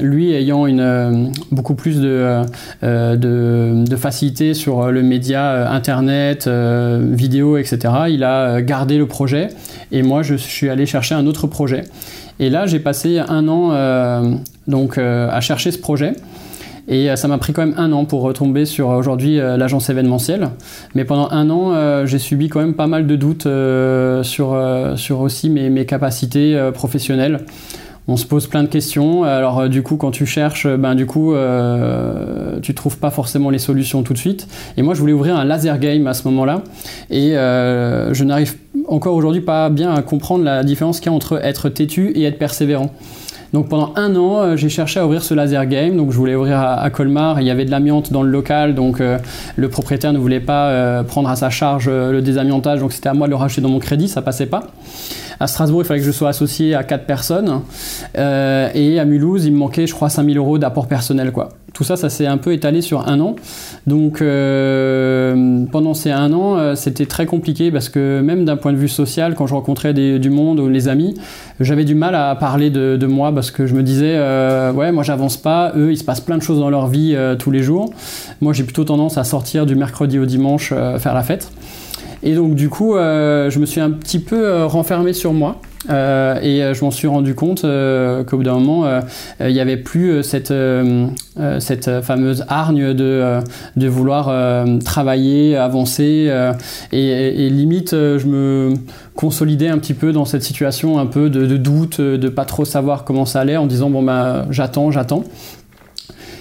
lui, 0.00 0.32
ayant 0.32 0.66
une, 0.66 1.32
beaucoup 1.52 1.74
plus 1.74 2.00
de, 2.00 2.44
facilité 3.96 4.54
sur 4.54 4.90
le 4.90 5.02
média 5.02 5.70
Internet, 5.70 6.48
vidéo, 6.48 7.56
etc., 7.56 7.78
il 8.08 8.24
a 8.24 8.62
gardé 8.62 8.98
le 8.98 9.06
projet. 9.06 9.48
Et 9.92 10.02
moi, 10.02 10.22
je 10.22 10.34
suis 10.34 10.68
allé 10.68 10.86
chercher 10.86 11.14
un 11.14 11.26
autre 11.26 11.46
projet. 11.46 11.84
Et 12.40 12.50
là, 12.50 12.66
j'ai 12.66 12.80
passé 12.80 13.18
un 13.18 13.48
an 13.48 13.70
euh, 13.72 14.34
donc, 14.66 14.98
euh, 14.98 15.28
à 15.30 15.40
chercher 15.40 15.70
ce 15.70 15.78
projet. 15.78 16.14
Et 16.86 17.10
euh, 17.10 17.16
ça 17.16 17.28
m'a 17.28 17.38
pris 17.38 17.52
quand 17.52 17.64
même 17.64 17.76
un 17.78 17.92
an 17.92 18.04
pour 18.04 18.22
retomber 18.22 18.66
sur 18.66 18.88
aujourd'hui 18.88 19.36
l'agence 19.36 19.88
événementielle. 19.88 20.50
Mais 20.94 21.04
pendant 21.04 21.30
un 21.30 21.48
an, 21.50 22.06
j'ai 22.06 22.18
subi 22.18 22.48
quand 22.48 22.60
même 22.60 22.74
pas 22.74 22.86
mal 22.86 23.06
de 23.06 23.16
doutes 23.16 23.48
sur, 24.24 24.58
sur 24.96 25.20
aussi 25.20 25.50
mes, 25.50 25.70
mes 25.70 25.86
capacités 25.86 26.70
professionnelles 26.74 27.40
on 28.06 28.16
se 28.16 28.26
pose 28.26 28.46
plein 28.46 28.62
de 28.62 28.68
questions. 28.68 29.24
Alors 29.24 29.60
euh, 29.60 29.68
du 29.68 29.82
coup, 29.82 29.96
quand 29.96 30.10
tu 30.10 30.26
cherches, 30.26 30.66
ben 30.66 30.94
du 30.94 31.06
coup, 31.06 31.34
euh, 31.34 32.60
tu 32.60 32.74
trouves 32.74 32.98
pas 32.98 33.10
forcément 33.10 33.50
les 33.50 33.58
solutions 33.58 34.02
tout 34.02 34.12
de 34.12 34.18
suite. 34.18 34.46
Et 34.76 34.82
moi, 34.82 34.94
je 34.94 35.00
voulais 35.00 35.12
ouvrir 35.12 35.36
un 35.36 35.44
laser 35.44 35.78
game 35.78 36.06
à 36.06 36.14
ce 36.14 36.28
moment-là, 36.28 36.62
et 37.10 37.36
euh, 37.36 38.12
je 38.12 38.24
n'arrive 38.24 38.56
encore 38.88 39.14
aujourd'hui 39.14 39.40
pas 39.40 39.70
bien 39.70 39.94
à 39.94 40.02
comprendre 40.02 40.44
la 40.44 40.62
différence 40.64 41.00
qu'il 41.00 41.10
y 41.10 41.14
a 41.14 41.16
entre 41.16 41.42
être 41.42 41.68
têtu 41.68 42.10
et 42.14 42.24
être 42.24 42.38
persévérant. 42.38 42.92
Donc 43.54 43.68
pendant 43.70 43.94
un 43.96 44.14
an, 44.16 44.42
euh, 44.42 44.56
j'ai 44.56 44.68
cherché 44.68 45.00
à 45.00 45.06
ouvrir 45.06 45.22
ce 45.22 45.32
laser 45.32 45.64
game. 45.66 45.96
Donc 45.96 46.12
je 46.12 46.16
voulais 46.18 46.34
ouvrir 46.34 46.60
à, 46.60 46.90
Colmar. 46.90 47.40
Il 47.40 47.46
y 47.46 47.50
avait 47.50 47.64
de 47.64 47.70
l'amiante 47.70 48.12
dans 48.12 48.22
le 48.22 48.30
local, 48.30 48.74
donc 48.74 49.00
le 49.00 49.68
propriétaire 49.68 50.12
ne 50.12 50.18
voulait 50.18 50.40
pas 50.40 51.02
prendre 51.04 51.30
à 51.30 51.36
sa 51.36 51.48
charge 51.48 51.88
le 51.88 52.20
désamiantage. 52.20 52.80
Donc 52.80 52.92
c'était 52.92 53.08
à 53.08 53.14
moi 53.14 53.26
de 53.26 53.30
le 53.30 53.36
racheter 53.36 53.62
dans 53.62 53.70
mon 53.70 53.78
crédit, 53.78 54.08
ça 54.08 54.20
passait 54.20 54.46
pas. 54.46 54.64
À 55.40 55.46
Strasbourg, 55.46 55.82
il 55.82 55.86
fallait 55.86 56.00
que 56.00 56.06
je 56.06 56.12
sois 56.12 56.28
associé 56.28 56.74
à 56.74 56.84
4 56.84 57.06
personnes. 57.06 57.62
Euh, 58.16 58.68
et 58.74 58.98
à 59.00 59.04
Mulhouse, 59.04 59.44
il 59.46 59.52
me 59.52 59.58
manquait, 59.58 59.86
je 59.86 59.94
crois, 59.94 60.08
5000 60.08 60.36
euros 60.38 60.58
d'apport 60.58 60.86
personnel. 60.86 61.32
Quoi. 61.32 61.50
Tout 61.74 61.84
ça, 61.84 61.96
ça 61.96 62.08
s'est 62.08 62.26
un 62.26 62.38
peu 62.38 62.52
étalé 62.52 62.80
sur 62.80 63.06
un 63.08 63.20
an. 63.20 63.36
Donc 63.86 64.22
euh, 64.22 65.64
pendant 65.70 65.92
ces 65.92 66.10
un 66.10 66.32
an, 66.32 66.56
euh, 66.56 66.74
c'était 66.74 67.04
très 67.04 67.26
compliqué 67.26 67.70
parce 67.70 67.90
que 67.90 68.20
même 68.22 68.46
d'un 68.46 68.56
point 68.56 68.72
de 68.72 68.78
vue 68.78 68.88
social, 68.88 69.34
quand 69.34 69.46
je 69.46 69.54
rencontrais 69.54 69.92
du 69.92 70.30
monde 70.30 70.60
ou 70.60 70.68
les 70.68 70.88
amis, 70.88 71.14
j'avais 71.60 71.84
du 71.84 71.94
mal 71.94 72.14
à 72.14 72.34
parler 72.36 72.70
de, 72.70 73.06
moi 73.06 73.34
parce 73.34 73.50
que 73.50 73.66
je 73.66 73.74
me 73.74 73.82
disais, 73.82 74.16
ouais, 74.72 74.92
moi 74.92 75.02
j'avance 75.02 75.36
pas, 75.36 75.72
eux, 75.76 75.92
il 75.92 75.98
se 75.98 76.04
passe 76.04 76.20
plein 76.20 76.38
de 76.38 76.42
choses 76.42 76.60
dans 76.60 76.70
leur 76.70 76.86
vie 76.86 77.16
tous 77.38 77.50
les 77.50 77.62
jours. 77.62 77.90
Moi, 78.40 78.52
j'ai 78.52 78.64
plutôt 78.64 78.84
tendance 78.84 79.18
à 79.18 79.24
sortir 79.24 79.66
du 79.66 79.74
mercredi 79.74 80.18
au 80.18 80.24
dimanche 80.24 80.72
faire 80.98 81.14
la 81.14 81.22
fête. 81.22 81.50
Et 82.24 82.34
donc 82.34 82.54
du 82.54 82.70
coup, 82.70 82.96
euh, 82.96 83.50
je 83.50 83.58
me 83.58 83.66
suis 83.66 83.80
un 83.80 83.90
petit 83.90 84.18
peu 84.18 84.46
euh, 84.46 84.66
renfermé 84.66 85.12
sur 85.12 85.34
moi. 85.34 85.60
Euh, 85.90 86.40
et 86.40 86.74
je 86.74 86.84
m'en 86.84 86.90
suis 86.90 87.06
rendu 87.06 87.34
compte 87.34 87.62
qu'au 87.62 88.36
bout 88.36 88.42
d'un 88.42 88.58
moment, 88.58 89.00
il 89.40 89.52
n'y 89.52 89.60
avait 89.60 89.76
plus 89.76 90.22
cette, 90.22 90.52
fameuse 92.02 92.44
hargne 92.48 92.94
de, 92.94 93.40
de 93.76 93.88
vouloir 93.88 94.32
travailler, 94.84 95.56
avancer. 95.56 96.32
Et, 96.92 97.50
limite, 97.50 97.90
je 97.92 98.26
me 98.26 98.74
consolidais 99.14 99.68
un 99.68 99.78
petit 99.78 99.94
peu 99.94 100.12
dans 100.12 100.24
cette 100.24 100.42
situation 100.42 100.98
un 100.98 101.06
peu 101.06 101.30
de, 101.30 101.56
doute, 101.56 102.00
de 102.00 102.28
pas 102.28 102.44
trop 102.44 102.64
savoir 102.64 103.04
comment 103.04 103.26
ça 103.26 103.40
allait, 103.40 103.56
en 103.56 103.66
disant 103.66 103.90
bon 103.90 104.02
bah 104.02 104.46
j'attends, 104.50 104.90
j'attends. 104.90 105.24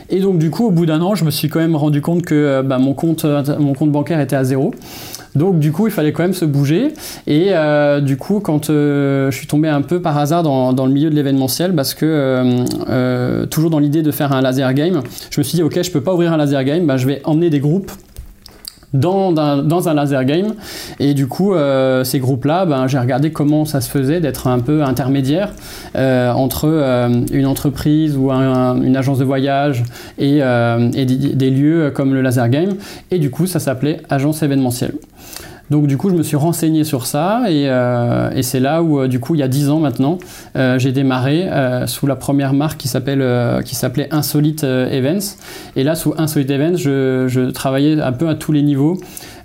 Et 0.10 0.20
donc 0.20 0.38
du 0.38 0.52
coup, 0.52 0.68
au 0.68 0.72
bout 0.72 0.86
d'un 0.86 1.02
an, 1.02 1.16
je 1.16 1.26
me 1.26 1.32
suis 1.32 1.50
quand 1.50 1.60
même 1.60 1.76
rendu 1.76 2.02
compte 2.02 2.24
que 2.24 2.62
bah, 2.62 2.78
mon, 2.78 2.94
compte, 2.94 3.26
mon 3.26 3.74
compte 3.74 3.92
bancaire 3.92 4.20
était 4.20 4.36
à 4.36 4.44
zéro. 4.44 4.74
Donc 5.36 5.60
du 5.60 5.72
coup, 5.72 5.88
il 5.88 5.92
fallait 5.92 6.12
quand 6.12 6.24
même 6.24 6.34
se 6.34 6.46
bouger. 6.46 6.94
Et 7.28 7.48
euh, 7.50 8.02
du 8.02 8.18
coup, 8.18 8.40
quand 8.40 8.70
euh, 8.70 9.32
je 9.32 9.38
suis 9.38 9.48
tombé 9.48 9.68
un 9.68 9.82
peu 9.82 10.02
par 10.02 10.18
hasard 10.18 10.44
dans, 10.44 10.86
le 10.86 10.92
milieu 10.92 11.10
de 11.10 11.16
l'événementiel, 11.16 11.74
parce 11.76 11.94
que 11.94 12.06
euh, 12.06 13.46
toujours 13.48 13.70
dans 13.70 13.80
l'idée 13.80 14.02
de 14.02 14.12
faire 14.12 14.32
un 14.34 14.42
laser 14.42 14.74
game, 14.74 15.02
je 15.30 15.40
me 15.40 15.44
suis 15.44 15.56
dit, 15.56 15.64
ok, 15.64 15.82
je 15.82 15.92
peux 15.92 16.02
pas 16.02 16.14
ouvrir 16.14 16.34
un 16.34 16.38
laser 16.38 16.64
game, 16.64 16.86
bah, 16.86 16.98
je 16.98 17.08
vais 17.08 17.22
emmener 17.24 17.50
des 17.50 17.60
groupes 17.60 17.92
dans 18.94 19.90
un, 19.90 19.94
laser 19.94 20.26
game. 20.26 20.54
Et 21.00 21.14
du 21.14 21.28
coup, 21.28 21.54
ces 22.04 22.20
groupes-là, 22.20 22.66
ben, 22.66 22.88
j'ai 22.88 23.00
regardé 23.00 23.32
comment 23.32 23.66
ça 23.66 23.82
se 23.82 23.90
faisait 23.90 24.20
d'être 24.20 24.48
un 24.48 24.60
peu 24.60 24.84
intermédiaire 24.84 25.52
entre 25.96 27.10
une 27.32 27.46
entreprise 27.46 28.16
ou 28.16 28.32
une 28.32 28.96
agence 28.96 29.20
de 29.20 29.26
voyage 29.26 29.84
et 30.18 30.40
des, 30.40 31.50
lieux 31.50 31.92
comme 31.94 32.14
le 32.14 32.22
laser 32.22 32.50
game. 32.50 32.76
Et 33.12 33.20
du 33.20 33.30
coup, 33.30 33.48
ça 33.48 33.60
s'appelait 33.60 34.02
agence 34.10 34.44
événementielle. 34.44 34.94
Donc 35.70 35.88
du 35.88 35.98
coup, 35.98 36.10
je 36.10 36.16
me 36.16 36.24
suis 36.24 36.36
renseigné 36.36 36.84
sur 36.84 37.06
ça 37.06 37.44
et, 37.50 37.70
euh, 37.70 38.42
c'est 38.42 38.60
là 38.60 38.84
où, 38.84 39.00
euh, 39.00 39.08
du 39.08 39.20
coup, 39.20 39.36
il 39.36 39.40
y 39.40 39.44
a 39.44 39.48
10 39.48 39.70
ans 39.70 39.80
maintenant, 39.80 40.18
euh, 40.56 40.78
j'ai 40.78 40.92
démarré 40.92 41.50
sous 41.88 42.06
la 42.06 42.16
première 42.16 42.54
marque 42.54 42.78
qui 42.78 42.88
s'appelle, 42.88 43.24
qui 43.64 43.76
s'appelait 43.76 44.08
Insolite 44.12 44.64
Events. 44.64 45.38
Et 45.76 45.84
là, 45.84 45.96
sous 45.96 46.14
Insolite 46.18 46.50
Events, 46.50 46.78
je, 46.78 47.26
je 47.28 47.50
travaillais 47.52 48.00
un 48.02 48.12
peu 48.12 48.28
à 48.28 48.36
tous 48.36 48.52
les 48.52 48.62
niveaux. 48.62 48.98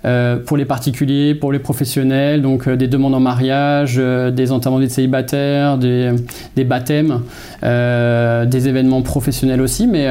Euh, 0.05 0.37
pour 0.37 0.55
les 0.55 0.63
particuliers, 0.63 1.35
pour 1.35 1.51
les 1.51 1.59
professionnels, 1.59 2.41
donc 2.41 2.67
euh, 2.67 2.77
des 2.77 2.87
demandes 2.87 3.15
en 3.15 3.19
mariage, 3.19 3.95
euh, 3.97 4.31
des 4.31 4.53
enterrements 4.53 4.79
des 4.79 4.87
célibataires, 4.87 5.77
des, 5.77 6.11
des 6.55 6.63
baptêmes, 6.63 7.21
des 7.61 8.67
événements 8.67 9.01
professionnels 9.01 9.61
aussi. 9.61 9.87
Mais, 9.87 10.07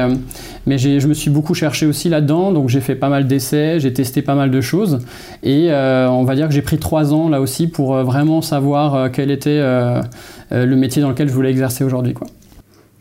je 0.77 1.07
me 1.07 1.13
suis 1.13 1.31
beaucoup 1.31 1.55
cherché 1.55 1.87
aussi 1.87 2.09
là-dedans, 2.09 2.51
donc 2.51 2.69
j'ai 2.69 2.81
fait 2.81 2.95
pas 2.95 3.09
mal 3.09 3.25
d'essais, 3.25 3.79
j'ai 3.79 3.91
testé 3.91 4.21
pas 4.21 4.35
mal 4.35 4.51
de 4.51 4.61
choses. 4.61 4.99
Et 5.41 5.69
on 5.71 6.23
va 6.23 6.35
dire 6.35 6.47
que 6.47 6.53
j'ai 6.53 6.61
pris 6.61 6.77
trois 6.77 7.13
ans 7.13 7.29
là 7.29 7.41
aussi 7.41 7.67
pour 7.67 7.95
vraiment 8.03 8.41
savoir 8.41 9.11
quel 9.11 9.31
était 9.31 9.59
le 9.59 10.75
métier 10.75 11.01
dans 11.01 11.09
lequel 11.09 11.27
je 11.27 11.33
voulais 11.33 11.49
exercer 11.49 11.83
aujourd'hui. 11.83 12.13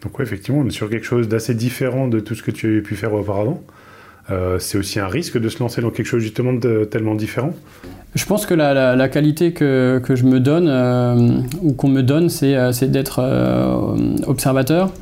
Donc 0.03 0.19
oui, 0.19 0.23
effectivement, 0.23 0.61
on 0.61 0.67
est 0.67 0.71
sur 0.71 0.89
quelque 0.89 1.07
chose 1.07 1.29
d'assez 1.29 1.55
différent 1.55 2.09
de 2.09 2.21
tout 2.21 2.35
ce 2.35 2.43
que 2.43 2.51
tu 2.51 2.79
as 2.79 2.83
pu 2.83 2.97
faire 2.97 3.13
auparavant. 3.13 3.63
Euh, 4.31 4.59
c'est 4.59 4.77
aussi 4.77 5.01
un 5.01 5.09
risque 5.09 5.39
de 5.39 5.49
se 5.49 5.59
lancer 5.61 5.81
dans 5.81 5.91
quelque 5.91 6.07
chose 6.07 6.23
justement 6.23 6.53
de 6.53 6.85
tellement 6.85 7.15
différent. 7.15 7.53
Je 8.15 8.25
pense 8.27 8.47
que 8.47 8.55
la, 8.55 9.09
qualité 9.09 9.53
que, 9.53 10.03
je 10.09 10.25
me 10.25 10.41
donne, 10.41 10.69
euh, 10.69 11.41
ou 11.63 11.73
qu'on 11.73 11.89
me 11.89 12.03
donne, 12.03 12.29
c'est, 12.29 12.55
euh, 12.57 12.73
d'être 12.83 13.21
observateur 14.27 14.93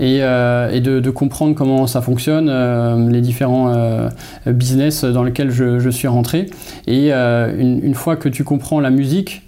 et, 0.00 0.20
de, 0.20 1.10
comprendre 1.10 1.54
comment 1.54 1.86
ça 1.86 2.00
fonctionne, 2.00 2.50
les 3.10 3.20
différents 3.20 3.72
business 4.46 5.04
dans 5.04 5.22
lesquels 5.22 5.50
je, 5.50 5.90
suis 5.90 6.08
rentré. 6.08 6.46
Et 6.86 7.12
une, 7.12 7.94
fois 7.94 8.16
que 8.16 8.28
tu 8.28 8.44
comprends 8.44 8.80
la 8.80 8.90
musique, 8.90 9.42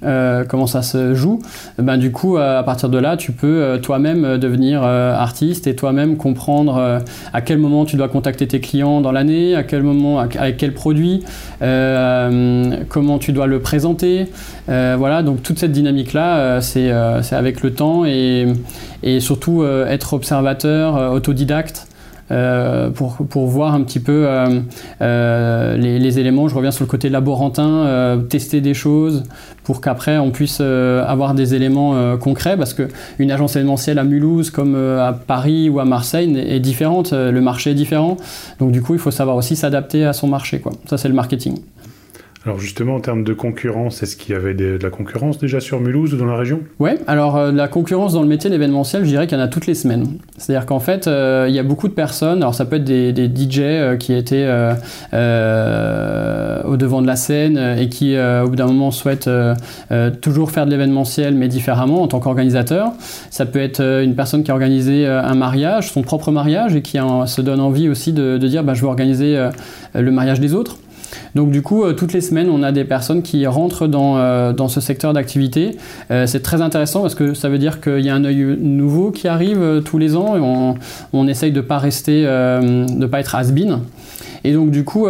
comment 0.49 0.67
ça 0.67 0.83
se 0.83 1.15
joue, 1.15 1.41
ben, 1.79 1.97
du 1.97 2.13
coup, 2.13 2.37
à 2.37 2.63
partir 2.63 2.89
de 2.89 2.99
là, 2.99 3.17
tu 3.17 3.33
peux 3.33 3.79
toi-même 3.83 4.39
devenir 4.39 4.83
artiste 4.83 5.67
et 5.67 5.75
toi-même 5.75 6.17
comprendre 6.17 7.03
à 7.33 7.41
quel 7.41 7.59
moment 7.59 7.85
tu 7.85 7.97
dois 7.97 8.09
contacter 8.09 8.47
tes 8.47 8.61
clients 8.61 9.01
dans 9.01 9.13
l'année, 9.13 9.55
à 9.55 9.63
quel 9.63 9.83
moment, 9.83 10.19
avec 10.19 10.57
quel 10.57 10.73
produit, 10.73 11.23
comment 11.61 13.19
tu 13.19 13.33
dois 13.33 13.47
le 13.47 13.61
présenter. 13.61 14.27
voilà, 14.67 15.23
donc 15.23 15.43
toute 15.43 15.59
cette 15.59 15.73
dynamique-là, 15.73 16.61
c'est 16.61 16.91
avec 16.91 17.63
le 17.63 17.73
temps 17.73 18.05
et, 18.05 18.47
surtout 19.21 19.63
euh, 19.63 19.87
être 19.87 20.15
observateur, 20.15 20.97
euh, 20.97 21.11
autodidacte. 21.11 21.89
Euh, 22.31 22.89
pour, 22.89 23.17
pour, 23.17 23.49
voir 23.49 23.75
un 23.75 23.83
petit 23.83 24.01
peu 24.01 24.27
les, 24.99 26.19
éléments. 26.19 26.49
Je 26.49 26.55
reviens 26.55 26.71
sur 26.71 26.83
le 26.83 26.89
côté 26.89 27.11
laborantin, 27.11 28.19
tester 28.31 28.63
des 28.63 28.73
choses 28.73 29.25
pour 29.63 29.83
qu'après 29.83 30.17
on 30.17 30.31
puisse 30.31 30.63
avoir 30.63 31.35
des 31.35 31.55
éléments 31.55 32.17
concrets 32.17 32.57
parce 32.57 32.73
qu'une 32.73 33.31
agence 33.31 33.57
événementielle 33.57 33.99
à 33.99 34.05
Mulhouse 34.05 34.49
comme 34.49 34.75
à 34.75 35.13
Paris 35.13 35.69
ou 35.69 35.81
à 35.81 35.85
Marseille 35.85 36.35
est, 36.39 36.61
différente, 36.61 37.13
le 37.13 37.41
marché 37.43 37.73
est 37.73 37.75
différent. 37.75 38.17
Donc 38.59 38.73
du 38.73 38.81
coup 38.81 38.95
il 38.95 39.01
faut 39.01 39.11
savoir 39.11 39.37
aussi 39.37 39.55
s'adapter 39.55 40.07
à 40.07 40.15
son 40.15 40.27
marché. 40.27 40.63
Ça 40.87 40.97
c'est 40.97 41.09
le 41.09 41.15
marketing. 41.15 41.59
Alors 42.47 42.59
justement, 42.59 42.97
en 42.97 43.01
termes 43.01 43.25
de 43.25 43.33
concurrence, 43.33 44.03
est-ce 44.03 44.17
qu'il 44.17 44.35
y 44.35 44.37
avait 44.37 44.53
de 44.53 44.79
la 44.83 44.91
concurrence 44.91 45.39
déjà 45.39 45.61
sur 45.61 45.81
Mulhouse 45.81 46.13
ou 46.13 46.19
dans 46.19 46.27
la 46.27 46.37
région? 46.37 46.61
Oui, 46.79 46.91
alors 47.07 47.37
euh, 47.37 47.53
la 47.53 47.69
concurrence 47.69 48.13
dans 48.13 48.21
le 48.21 48.29
métier 48.29 48.51
de 48.51 48.55
l'événementiel, 48.55 49.03
je 49.03 49.09
dirais 49.09 49.27
qu'il 49.27 49.39
y 49.39 49.41
en 49.41 49.45
a 49.45 49.49
toutes 49.49 49.67
les 49.67 49.75
semaines. 49.75 50.19
C'est-à-dire 50.37 50.67
qu'en 50.67 50.79
fait, 50.79 51.07
euh, 51.07 51.47
il 51.49 51.55
y 51.55 51.59
a 51.59 51.63
beaucoup 51.63 51.89
de 51.89 51.95
personnes, 51.95 52.43
alors 52.43 52.55
ça 52.55 52.67
peut 52.67 52.77
être 52.77 52.85
des, 52.85 53.15
DJ 53.15 53.61
euh, 53.61 53.97
qui 53.97 54.13
étaient 54.13 54.45
au 56.67 56.77
devant 56.77 57.01
de 57.01 57.07
la 57.07 57.17
scène 57.17 57.57
et 57.79 57.89
qui 57.89 58.15
au 58.19 58.49
bout 58.49 58.57
d'un 58.57 58.67
moment 58.67 58.91
souhaitent 58.91 59.31
toujours 60.21 60.51
faire 60.51 60.67
de 60.67 60.71
l'événementiel 60.71 61.35
mais 61.35 61.49
différemment 61.49 62.03
en 62.03 62.09
tant 62.09 62.21
qu'organisateur. 62.21 62.93
Ça 63.31 63.47
peut 63.47 63.61
être 63.61 63.81
une 63.81 64.15
personne 64.15 64.43
qui 64.43 64.51
a 64.51 64.55
organisé 64.55 65.07
un 65.07 65.35
mariage, 65.35 65.91
son 65.93 66.03
propre 66.03 66.31
mariage 66.31 66.77
et 66.77 66.83
qui 66.83 66.99
se 67.27 67.41
donne 67.41 67.61
envie 67.61 67.89
aussi 67.89 68.13
de, 68.13 68.37
dire 68.39 68.65
bah, 68.65 68.75
je 68.75 68.83
veux 68.83 68.89
organiser 68.89 69.49
le 69.95 70.11
mariage 70.11 70.41
des 70.41 70.53
autres. 70.55 70.79
Donc 71.35 71.51
du 71.51 71.63
coup, 71.63 71.85
euh, 71.85 71.93
toutes 71.93 72.13
les 72.13 72.21
semaines, 72.21 72.49
on 72.51 72.63
a 72.63 72.73
des 72.73 72.85
personnes 72.85 73.23
qui 73.23 73.47
rentrent 73.47 73.87
dans, 73.87 74.17
euh, 74.19 74.53
ce 74.69 74.81
secteur 74.81 75.13
d'activité. 75.13 75.77
Euh, 76.11 76.27
c'est 76.27 76.41
très 76.41 76.63
intéressant 76.63 77.03
parce 77.03 77.15
que 77.15 77.35
ça 77.35 77.49
veut 77.49 77.59
dire 77.59 77.81
qu'il 77.81 78.01
y 78.01 78.09
a 78.09 78.15
un 78.15 78.25
œil 78.25 78.57
nouveau 78.59 79.11
qui 79.11 79.29
arrive 79.29 79.83
tous 79.85 79.99
les 79.99 80.17
ans 80.17 80.37
et 80.37 80.41
on, 80.41 80.75
on 81.13 81.29
essaye 81.29 81.53
de 81.53 81.61
ne 81.61 81.67
pas 81.67 81.79
rester, 81.79 82.23
de 82.23 83.07
pas 83.07 83.21
être 83.21 83.35
has-been. 83.35 83.81
Et 84.45 84.53
donc 84.53 84.71
du 84.71 84.85
coup, 84.85 85.07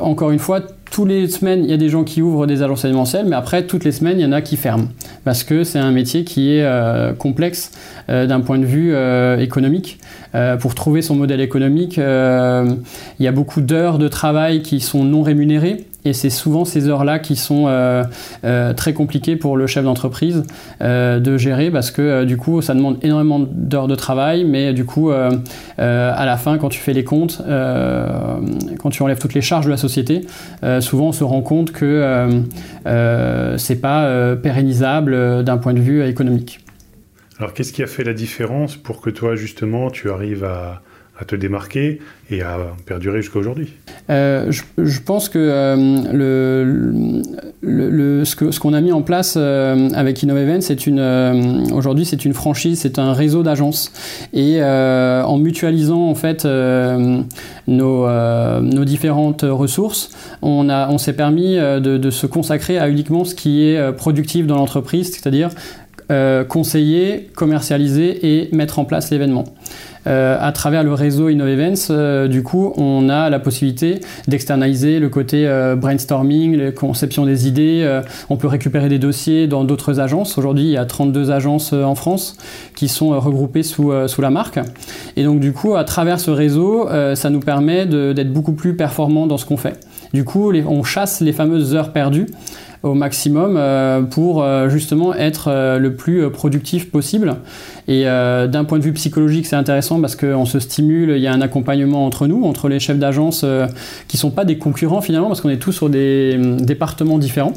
encore 0.00 0.30
une 0.30 0.38
fois, 0.38 0.60
toutes 0.94 1.08
les 1.08 1.28
semaines, 1.28 1.64
il 1.64 1.70
y 1.70 1.74
a 1.74 1.76
des 1.76 1.88
gens 1.88 2.04
qui 2.04 2.22
ouvrent 2.22 2.46
des 2.46 2.62
agences 2.62 2.84
événementielles, 2.84 3.26
mais 3.26 3.34
après, 3.34 3.66
toutes 3.66 3.82
les 3.82 3.90
semaines, 3.90 4.20
il 4.20 4.22
y 4.22 4.26
en 4.26 4.30
a 4.30 4.40
qui 4.40 4.56
ferment. 4.56 4.86
Parce 5.24 5.42
que 5.42 5.64
c'est 5.64 5.80
un 5.80 5.90
métier 5.90 6.22
qui 6.22 6.52
est 6.52 7.18
complexe 7.18 7.72
d'un 8.08 8.40
point 8.40 8.58
de 8.58 8.64
vue 8.64 8.94
économique. 9.42 9.98
Euh, 10.34 10.56
pour 10.56 10.74
trouver 10.74 11.00
son 11.00 11.14
modèle 11.14 11.40
économique, 11.40 11.98
euh, 11.98 12.74
il 13.20 13.24
y 13.24 13.28
a 13.28 13.32
beaucoup 13.32 13.60
d'heures 13.60 13.98
de 13.98 14.08
travail 14.08 14.62
qui 14.62 14.80
sont 14.80 15.04
non 15.04 15.22
rémunérées. 15.22 15.84
Et 16.04 16.12
c'est 16.12 16.30
souvent 16.30 16.64
ces 16.64 16.88
heures-là 16.88 17.18
qui 17.18 17.36
sont 17.36 17.64
euh, 17.66 18.04
très 18.74 18.92
compliquées 18.92 19.36
pour 19.36 19.56
le 19.56 19.66
chef 19.66 19.84
d'entreprise 19.84 20.42
de 20.80 21.36
gérer 21.36 21.70
parce 21.70 21.90
que 21.90 22.24
du 22.24 22.36
coup, 22.36 22.60
ça 22.62 22.74
demande 22.74 22.98
énormément 23.02 23.40
d'heures 23.40 23.88
de 23.88 23.94
travail, 23.94 24.44
mais 24.44 24.72
du 24.72 24.84
coup, 24.84 25.10
à 25.10 25.30
la 25.78 26.36
fin, 26.36 26.58
quand 26.58 26.68
tu 26.68 26.80
fais 26.80 26.92
les 26.92 27.04
comptes, 27.04 27.42
quand 27.46 28.90
tu 28.90 29.02
enlèves 29.02 29.18
toutes 29.18 29.34
les 29.34 29.40
charges 29.40 29.66
de 29.66 29.70
la 29.70 29.76
société, 29.76 30.26
souvent 30.80 31.08
on 31.08 31.12
se 31.12 31.24
rend 31.24 31.42
compte 31.42 31.72
que 31.72 32.28
c'est 33.56 33.80
pas 33.80 34.36
pérennisable 34.36 35.44
d'un 35.44 35.58
point 35.58 35.74
de 35.74 35.80
vue 35.80 36.04
économique. 36.06 36.60
Alors 37.38 37.52
qu'est-ce 37.52 37.72
qui 37.72 37.82
a 37.82 37.86
fait 37.86 38.04
la 38.04 38.14
différence 38.14 38.76
pour 38.76 39.00
que 39.00 39.10
toi 39.10 39.34
justement 39.34 39.90
tu 39.90 40.10
arrives 40.10 40.44
à, 40.44 40.82
te 41.24 41.36
démarquer 41.36 42.00
et 42.30 42.42
à 42.42 42.58
perdurer 42.86 43.22
jusqu'à 43.22 43.38
aujourd'hui 43.38 43.72
euh, 44.10 44.50
je, 44.50 45.00
pense 45.00 45.28
que, 45.28 45.38
euh, 45.38 47.22
le, 47.62 48.24
ce 48.24 48.58
qu'on 48.58 48.74
a 48.74 48.80
mis 48.80 48.92
en 48.92 49.02
place 49.02 49.36
euh, 49.36 49.88
avec 49.94 50.22
InnoEvent, 50.22 50.60
c'est 50.60 50.86
une 50.86 51.00
aujourd'hui 51.72 52.04
c'est 52.04 52.24
une 52.24 52.34
franchise, 52.34 52.80
c'est 52.80 52.98
un 52.98 53.12
réseau 53.12 53.42
d'agences 53.42 53.92
et 54.32 54.62
en 54.62 55.38
mutualisant 55.38 56.08
en 56.08 56.14
fait 56.14 56.44
nos, 56.44 58.08
nos, 58.08 58.84
différentes 58.84 59.42
ressources, 59.42 60.10
on, 60.42 60.68
on 60.68 60.98
s'est 60.98 61.12
permis 61.14 61.56
de, 61.56 62.10
se 62.10 62.26
consacrer 62.26 62.78
à 62.78 62.88
uniquement 62.88 63.24
ce 63.24 63.34
qui 63.34 63.64
est 63.64 63.92
productif 63.92 64.46
dans 64.46 64.56
l'entreprise, 64.56 65.12
c'est-à-dire 65.12 65.50
euh, 66.10 66.44
conseiller, 66.44 67.30
commercialiser 67.34 68.26
et 68.26 68.54
mettre 68.54 68.78
en 68.78 68.84
place 68.84 69.10
l'événement. 69.10 69.44
Euh, 70.06 70.36
à 70.38 70.52
travers 70.52 70.84
le 70.84 70.92
réseau 70.92 71.28
InnoEvents, 71.28 71.88
euh, 71.88 72.28
du 72.28 72.42
coup, 72.42 72.74
on 72.76 73.08
a 73.08 73.30
la 73.30 73.38
possibilité 73.38 74.00
d'externaliser 74.28 74.98
le 74.98 75.08
côté 75.08 75.48
brainstorming, 75.76 76.56
la 76.56 76.72
conception 76.72 77.24
des 77.24 77.48
idées. 77.48 78.00
on 78.28 78.36
peut 78.36 78.48
récupérer 78.48 78.88
des 78.88 78.98
dossiers 78.98 79.46
dans 79.46 79.64
d'autres 79.64 80.00
agences. 80.00 80.36
Aujourd'hui, 80.38 80.64
il 80.64 80.70
y 80.70 80.76
a 80.76 80.84
32 80.84 81.30
agences 81.30 81.72
en 81.72 81.94
France 81.94 82.36
qui 82.74 82.88
sont 82.88 83.18
regroupées 83.18 83.62
sous, 83.62 83.92
sous 84.06 84.20
la 84.20 84.30
marque. 84.30 84.60
Et 85.16 85.24
donc, 85.24 85.40
du 85.40 85.52
coup, 85.52 85.74
à 85.74 85.84
travers 85.84 86.20
ce 86.20 86.30
réseau, 86.30 86.88
ça 87.14 87.30
nous 87.30 87.40
permet 87.40 87.86
d'être 87.86 88.32
beaucoup 88.32 88.52
plus 88.52 88.76
performants 88.76 89.26
dans 89.26 89.38
ce 89.38 89.46
qu'on 89.46 89.56
fait. 89.56 89.78
Du 90.12 90.24
coup, 90.24 90.52
on 90.52 90.84
chasse 90.84 91.20
les 91.20 91.32
fameuses 91.32 91.74
heures 91.74 91.92
perdues 91.92 92.26
au 92.84 92.92
maximum 92.92 93.56
euh, 93.56 94.02
pour 94.02 94.42
euh, 94.42 94.68
justement 94.68 95.14
être 95.14 95.48
euh, 95.48 95.78
le 95.78 95.94
plus 95.94 96.30
productif 96.30 96.90
possible. 96.90 97.36
Et 97.88 98.04
d'un 98.04 98.64
point 98.64 98.78
de 98.78 98.82
vue 98.82 98.94
psychologique, 98.94 99.44
c'est 99.46 99.56
intéressant 99.56 100.00
parce 100.00 100.16
qu'on 100.16 100.46
se 100.46 100.58
stimule, 100.58 101.10
il 101.10 101.18
y 101.18 101.26
a 101.26 101.32
un 101.34 101.42
accompagnement 101.42 102.06
entre 102.06 102.26
nous, 102.26 102.44
entre 102.44 102.68
les 102.70 102.80
chefs 102.80 102.98
d'agence 102.98 103.44
qui 104.08 104.16
ne 104.16 104.20
sont 104.20 104.30
pas 104.30 104.46
des 104.46 104.56
concurrents 104.56 105.02
finalement, 105.02 105.28
parce 105.28 105.42
qu'on 105.42 105.50
est 105.50 105.58
tous 105.58 105.72
sur 105.72 105.90
des 105.90 106.38
départements 106.60 107.18
différents. 107.18 107.52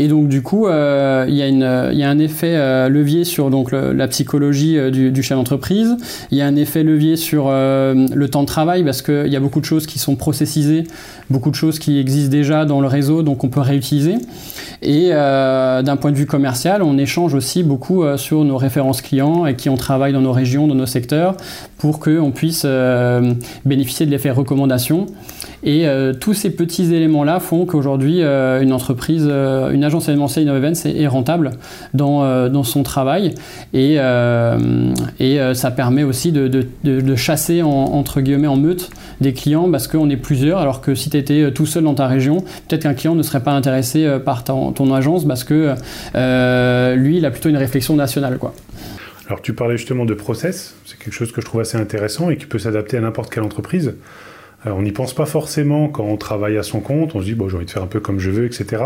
Et 0.00 0.08
donc 0.08 0.28
du 0.28 0.40
coup, 0.40 0.66
euh, 0.66 1.26
il, 1.28 1.34
y 1.34 1.42
a 1.42 1.46
une, 1.46 1.90
il 1.92 1.98
y, 1.98 2.04
a 2.04 2.08
un 2.08 2.18
effet 2.18 2.54
euh, 2.54 2.88
levier 2.88 3.24
sur 3.24 3.50
donc, 3.50 3.70
la 3.70 4.08
psychologie 4.08 4.78
euh, 4.78 4.90
du, 4.90 5.10
du, 5.10 5.22
chef 5.22 5.36
d'entreprise. 5.36 5.94
Il 6.30 6.38
y 6.38 6.40
a 6.40 6.46
un 6.46 6.56
effet 6.56 6.82
levier 6.82 7.16
sur 7.16 7.50
le 7.50 8.26
temps 8.28 8.40
de 8.40 8.46
travail 8.46 8.82
parce 8.82 9.02
qu'il 9.02 9.26
y 9.26 9.36
a 9.36 9.40
beaucoup 9.40 9.60
de 9.60 9.66
choses 9.66 9.86
qui 9.86 9.98
sont 9.98 10.16
processisées, 10.16 10.84
beaucoup 11.28 11.50
de 11.50 11.54
choses 11.54 11.78
qui 11.78 11.98
existent 11.98 12.30
déjà 12.30 12.64
dans 12.64 12.80
le 12.80 12.86
réseau, 12.86 13.22
donc 13.22 13.44
on 13.44 13.48
peut 13.48 13.60
réutiliser. 13.60 14.14
Et 14.80 15.10
d'un 15.10 15.96
point 16.00 16.12
de 16.12 16.16
vue 16.16 16.26
commercial, 16.26 16.82
on 16.82 16.96
échange 16.96 17.34
aussi 17.34 17.62
beaucoup 17.62 18.04
sur 18.16 18.44
nos 18.44 18.56
références 18.56 19.02
clients 19.02 19.44
et 19.44 19.54
qui 19.54 19.68
on 19.68 19.76
travaille 19.76 20.12
dans 20.12 20.22
nos 20.22 20.32
régions, 20.32 20.66
dans 20.66 20.74
nos 20.74 20.86
secteurs, 20.86 21.36
pour 21.76 22.00
qu'on 22.00 22.30
puisse 22.30 22.66
bénéficier 23.64 24.06
de 24.06 24.10
l'effet 24.10 24.30
recommandation. 24.30 25.06
Et 25.62 25.86
tous 26.20 26.34
ces 26.34 26.50
petits 26.50 26.94
éléments-là 26.94 27.40
font 27.40 27.66
qu'aujourd'hui, 27.66 28.22
une 28.22 28.72
entreprise, 28.72 29.24
une 29.24 29.84
agence 29.84 30.08
événementielle 30.08 30.48
InnoEvents 30.48 30.86
est, 30.86 31.06
rentable 31.06 31.50
dans, 31.94 32.24
euh, 32.24 32.48
dans, 32.48 32.64
son 32.64 32.82
travail 32.82 33.34
et, 33.72 33.96
euh, 33.98 34.92
et 35.18 35.40
euh, 35.40 35.54
ça 35.54 35.70
permet 35.70 36.02
aussi 36.02 36.32
de, 36.32 36.48
de, 36.48 37.16
chasser 37.16 37.62
entre 37.62 38.20
guillemets 38.20 38.46
en 38.46 38.56
meute 38.56 38.90
des 39.20 39.32
clients 39.32 39.70
parce 39.70 39.88
qu'on 39.88 40.08
est 40.10 40.16
plusieurs 40.16 40.58
alors 40.58 40.80
que 40.80 40.94
si 40.94 41.10
tu 41.10 41.16
étais 41.16 41.52
tout 41.52 41.66
seul 41.66 41.84
dans 41.84 41.94
ta 41.94 42.06
région, 42.06 42.40
peut-être 42.68 42.82
qu'un 42.82 42.94
client 42.94 43.14
ne 43.14 43.22
serait 43.22 43.42
pas 43.42 43.52
intéressé 43.52 44.08
par 44.24 44.44
ton, 44.44 44.72
ton 44.72 44.94
agence 44.94 45.26
parce 45.26 45.44
que 45.44 45.74
lui, 46.96 47.18
il 47.18 47.26
a 47.26 47.30
plutôt 47.30 47.48
une 47.48 47.56
réflexion 47.56 47.96
nationale. 47.96 48.38
Alors 49.26 49.42
tu 49.42 49.52
parlais 49.52 49.76
justement 49.76 50.04
de 50.04 50.14
process, 50.14 50.74
c'est 50.86 50.98
quelque 50.98 51.12
chose 51.12 51.32
que 51.32 51.40
je 51.40 51.46
trouve 51.46 51.60
assez 51.60 51.76
intéressant 51.76 52.30
et 52.30 52.36
qui 52.36 52.46
peut 52.46 52.58
s'adapter 52.58 52.96
à 52.96 53.00
n'importe 53.00 53.32
quelle 53.32 53.42
entreprise. 53.42 53.94
Euh, 54.66 54.70
on 54.70 54.82
n'y 54.82 54.92
pense 54.92 55.14
pas 55.14 55.26
forcément 55.26 55.88
quand 55.88 56.04
on 56.04 56.16
travaille 56.16 56.58
à 56.58 56.62
son 56.62 56.80
compte, 56.80 57.14
on 57.14 57.20
se 57.20 57.24
dit 57.24 57.34
bon 57.34 57.48
j'ai 57.48 57.56
envie 57.56 57.66
de 57.66 57.70
faire 57.70 57.82
un 57.82 57.86
peu 57.86 58.00
comme 58.00 58.18
je 58.18 58.30
veux, 58.30 58.44
etc. 58.44 58.84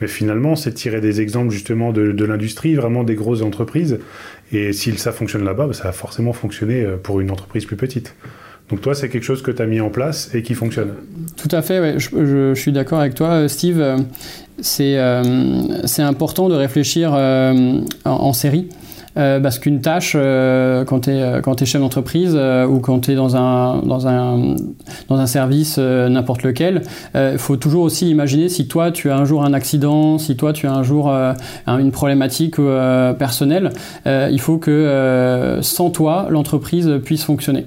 Mais 0.00 0.08
finalement 0.08 0.56
c'est 0.56 0.72
tirer 0.72 1.00
des 1.00 1.20
exemples 1.20 1.50
justement 1.50 1.92
de, 1.92 2.24
l'industrie, 2.24 2.74
vraiment 2.74 3.04
des 3.04 3.14
grosses 3.14 3.42
entreprises. 3.42 3.98
Et 4.52 4.72
si 4.72 4.92
ça 4.98 5.12
fonctionne 5.12 5.44
là-bas, 5.44 5.68
bah, 5.68 5.72
ça 5.72 5.84
va 5.84 5.92
forcément 5.92 6.32
fonctionner 6.32 6.82
euh, 6.82 6.96
pour 6.96 7.20
une 7.20 7.30
entreprise 7.30 7.64
plus 7.64 7.76
petite. 7.76 8.14
Donc 8.68 8.80
toi, 8.80 8.94
c'est 8.94 9.08
quelque 9.08 9.24
chose 9.24 9.42
que 9.42 9.50
tu 9.50 9.60
as 9.60 9.66
mis 9.66 9.80
en 9.80 9.90
place 9.90 10.34
et 10.34 10.42
qui 10.42 10.54
fonctionne. 10.54 10.94
Tout 11.36 11.54
à 11.54 11.60
fait, 11.62 11.98
je, 11.98 12.54
suis 12.54 12.72
d'accord 12.72 13.00
avec 13.00 13.14
toi, 13.14 13.28
euh, 13.28 13.48
Steve. 13.48 13.84
C'est 14.60 14.96
important 15.98 16.48
de 16.48 16.54
réfléchir 16.54 17.12
en, 17.12 18.32
série. 18.32 18.68
Parce 19.14 19.58
qu'une 19.58 19.80
tâche, 19.80 20.12
quand 20.14 21.00
tu 21.00 21.10
es, 21.10 21.20
es, 21.20 21.66
chef 21.66 21.80
d'entreprise 21.80 22.34
ou 22.34 22.78
quand 22.80 23.00
tu 23.00 23.12
es 23.12 23.14
dans 23.14 23.36
un, 23.36 23.78
dans 23.82 24.06
un, 24.08 24.56
dans 25.08 25.16
un 25.16 25.26
service, 25.26 25.78
n'importe 25.78 26.42
lequel, 26.42 26.82
il 27.14 27.38
faut 27.38 27.56
toujours 27.56 27.82
aussi 27.82 28.08
imaginer 28.10 28.48
si 28.48 28.68
toi 28.68 28.90
tu 28.90 29.10
as 29.10 29.16
un 29.16 29.24
jour 29.24 29.44
un 29.44 29.52
accident, 29.52 30.18
si 30.18 30.36
toi 30.36 30.52
tu 30.52 30.66
as 30.66 30.72
un 30.72 30.82
jour 30.82 31.12
une 31.66 31.90
problématique 31.90 32.56
personnelle, 33.18 33.70
il 34.06 34.40
faut 34.40 34.58
que 34.58 35.58
sans 35.62 35.90
toi, 35.90 36.26
l'entreprise 36.30 36.90
puisse 37.04 37.24
fonctionner. 37.24 37.66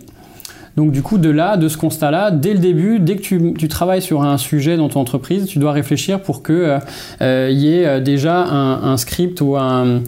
Donc 0.77 0.91
du 0.91 1.01
coup, 1.01 1.17
de 1.17 1.29
là, 1.29 1.55
de 1.55 1.69
ce 1.69 1.77
constat-là, 1.77 2.31
dès 2.31 2.53
le 2.53 2.59
début, 2.59 2.99
dès 2.99 3.15
que 3.15 3.21
tu, 3.21 3.67
travailles 3.69 4.01
sur 4.01 4.23
un 4.23 4.37
sujet 4.37 4.75
dans 4.75 4.89
ton 4.89 4.99
entreprise, 4.99 5.45
tu 5.45 5.57
dois 5.57 5.71
réfléchir 5.71 6.21
pour 6.21 6.43
qu'il 6.43 6.55
euh, 6.55 6.79
euh, 7.21 7.49
y 7.51 7.73
ait 7.73 7.85
euh, 7.85 7.99
déjà 8.01 8.43
un, 8.43 8.97
script 8.97 9.39
ou 9.41 9.55
un, 9.55 10.01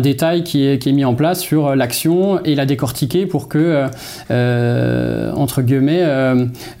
détail 0.00 0.42
qui 0.42 0.64
est, 0.64 0.86
mis 0.86 1.04
en 1.04 1.14
place 1.14 1.40
sur 1.40 1.74
l'action 1.74 2.42
et 2.44 2.54
la 2.54 2.66
décortiquer 2.66 3.26
pour 3.26 3.48
que, 3.48 3.86
entre 5.34 5.62
guillemets, 5.62 6.04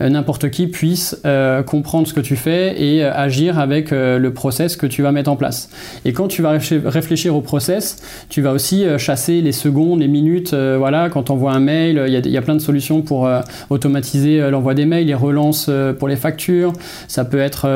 n'importe 0.00 0.50
qui 0.50 0.66
puisse 0.66 1.20
comprendre 1.66 2.06
ce 2.06 2.14
que 2.14 2.20
tu 2.20 2.36
fais 2.36 2.80
et 2.80 3.04
agir 3.04 3.58
avec 3.58 3.90
le 3.90 4.28
process 4.30 4.76
que 4.76 4.86
tu 4.86 5.02
vas 5.02 5.12
mettre 5.12 5.30
en 5.30 5.36
place. 5.36 5.70
Et 6.04 6.12
quand 6.12 6.28
tu 6.28 6.42
vas 6.42 6.58
réfléchir 6.84 7.34
au 7.34 7.40
process, 7.40 8.02
tu 8.28 8.42
vas 8.42 8.52
aussi 8.52 8.84
chasser 8.98 9.40
les 9.40 9.52
secondes, 9.52 10.00
les 10.00 10.08
minutes. 10.08 10.54
voilà, 10.54 11.08
quand 11.10 11.30
on 11.30 11.34
envoie 11.34 11.52
un 11.52 11.60
mail, 11.60 12.04
il 12.06 12.30
y 12.30 12.36
a 12.36 12.42
plein 12.42 12.54
de 12.54 12.60
solutions 12.60 12.95
pour 13.02 13.26
euh, 13.26 13.40
automatiser 13.70 14.40
euh, 14.40 14.50
l'envoi 14.50 14.74
des 14.74 14.86
mails, 14.86 15.06
les 15.06 15.14
relances 15.14 15.66
euh, 15.68 15.92
pour 15.92 16.08
les 16.08 16.16
factures. 16.16 16.72
Ça 17.08 17.24
peut 17.24 17.38
être 17.38 17.68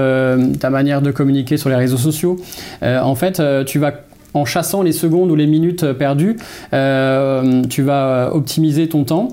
ta 0.58 0.70
manière 0.70 1.02
de 1.02 1.10
communiquer 1.10 1.56
sur 1.56 1.68
les 1.68 1.76
réseaux 1.76 1.96
sociaux. 1.96 2.38
en 2.82 3.14
fait, 3.14 3.42
tu 3.66 3.78
vas 3.78 3.92
en 4.34 4.44
chassant 4.44 4.82
les 4.82 4.92
secondes 4.92 5.30
ou 5.30 5.36
les 5.36 5.46
minutes 5.46 5.92
perdues, 5.92 6.36
tu 6.72 7.82
vas 7.82 8.30
optimiser 8.32 8.88
ton 8.88 9.04
temps. 9.04 9.28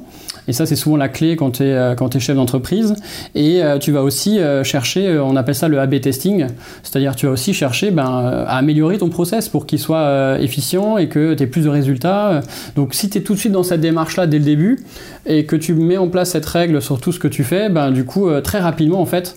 Et 0.47 0.53
ça, 0.53 0.65
c'est 0.65 0.75
souvent 0.75 0.97
la 0.97 1.10
clé 1.10 1.36
quand 1.36 1.51
tu 1.51 1.63
es, 1.63 1.73
euh, 1.73 2.19
chef 2.19 2.36
d'entreprise. 2.36 2.95
Et 3.36 3.63
euh, 3.63 3.77
tu 3.77 3.91
vas 3.91 4.01
aussi 4.01 4.39
euh, 4.39 4.63
chercher, 4.63 5.19
on 5.19 5.36
appelle 5.36 5.55
ça 5.55 5.67
le 5.67 5.79
A-B 5.79 5.99
testing, 6.01 6.47
c'est-à-dire 6.83 7.15
tu 7.15 7.25
vas 7.25 7.33
aussi 7.33 7.53
chercher 7.53 7.91
ben, 7.91 8.45
à 8.47 8.57
améliorer 8.57 8.97
ton 8.97 9.10
process 9.10 9.49
pour 9.49 9.65
qu'il 9.65 9.79
soit 9.79 10.38
efficient 10.39 10.97
et 10.97 11.10
que 11.10 11.33
tu 11.33 11.43
aies 11.43 11.47
plus 11.47 11.65
de 11.65 11.69
résultats. 11.69 12.41
Donc 12.75 12.93
si 12.93 13.10
tu 13.10 13.17
es 13.17 13.21
tout 13.21 13.33
de 13.33 13.39
suite 13.39 13.51
dans 13.51 13.63
cette 13.63 13.81
démarche-là 13.81 14.27
dès 14.27 14.39
le 14.39 14.45
début 14.45 14.79
et 15.25 15.45
que 15.45 15.55
tu 15.55 15.73
mets 15.73 15.97
en 15.97 16.07
place 16.07 16.31
cette 16.31 16.45
règle 16.45 16.81
sur 16.81 16.99
tout 16.99 17.12
ce 17.12 17.19
que 17.19 17.27
tu 17.27 17.43
fais, 17.43 17.69
ben, 17.69 17.91
du 17.91 18.05
coup, 18.05 18.29
très 18.41 18.60
rapidement, 18.60 19.01
en 19.01 19.05
fait, 19.05 19.36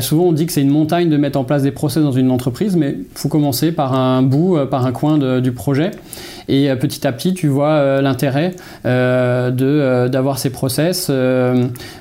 souvent, 0.00 0.24
on 0.24 0.32
dit 0.32 0.46
que 0.46 0.52
c'est 0.52 0.62
une 0.62 0.70
montagne 0.70 1.08
de 1.08 1.16
mettre 1.16 1.38
en 1.38 1.44
place 1.44 1.62
des 1.62 1.70
process 1.70 2.02
dans 2.02 2.12
une 2.12 2.30
entreprise, 2.30 2.76
mais 2.76 2.96
il 2.98 3.06
faut 3.14 3.28
commencer 3.28 3.72
par 3.72 3.94
un 3.94 4.22
bout, 4.22 4.58
par 4.70 4.86
un 4.86 4.92
coin 4.92 5.40
du 5.40 5.52
projet. 5.52 5.90
Et 6.48 6.70
euh, 6.70 6.76
petit 6.76 7.06
à 7.06 7.12
petit, 7.12 7.34
tu 7.34 7.46
vois 7.46 7.68
euh, 7.68 8.00
l'intérêt 8.00 8.54
euh, 8.86 10.08
d'avoir 10.08 10.38
ces 10.38 10.50
process 10.50 11.10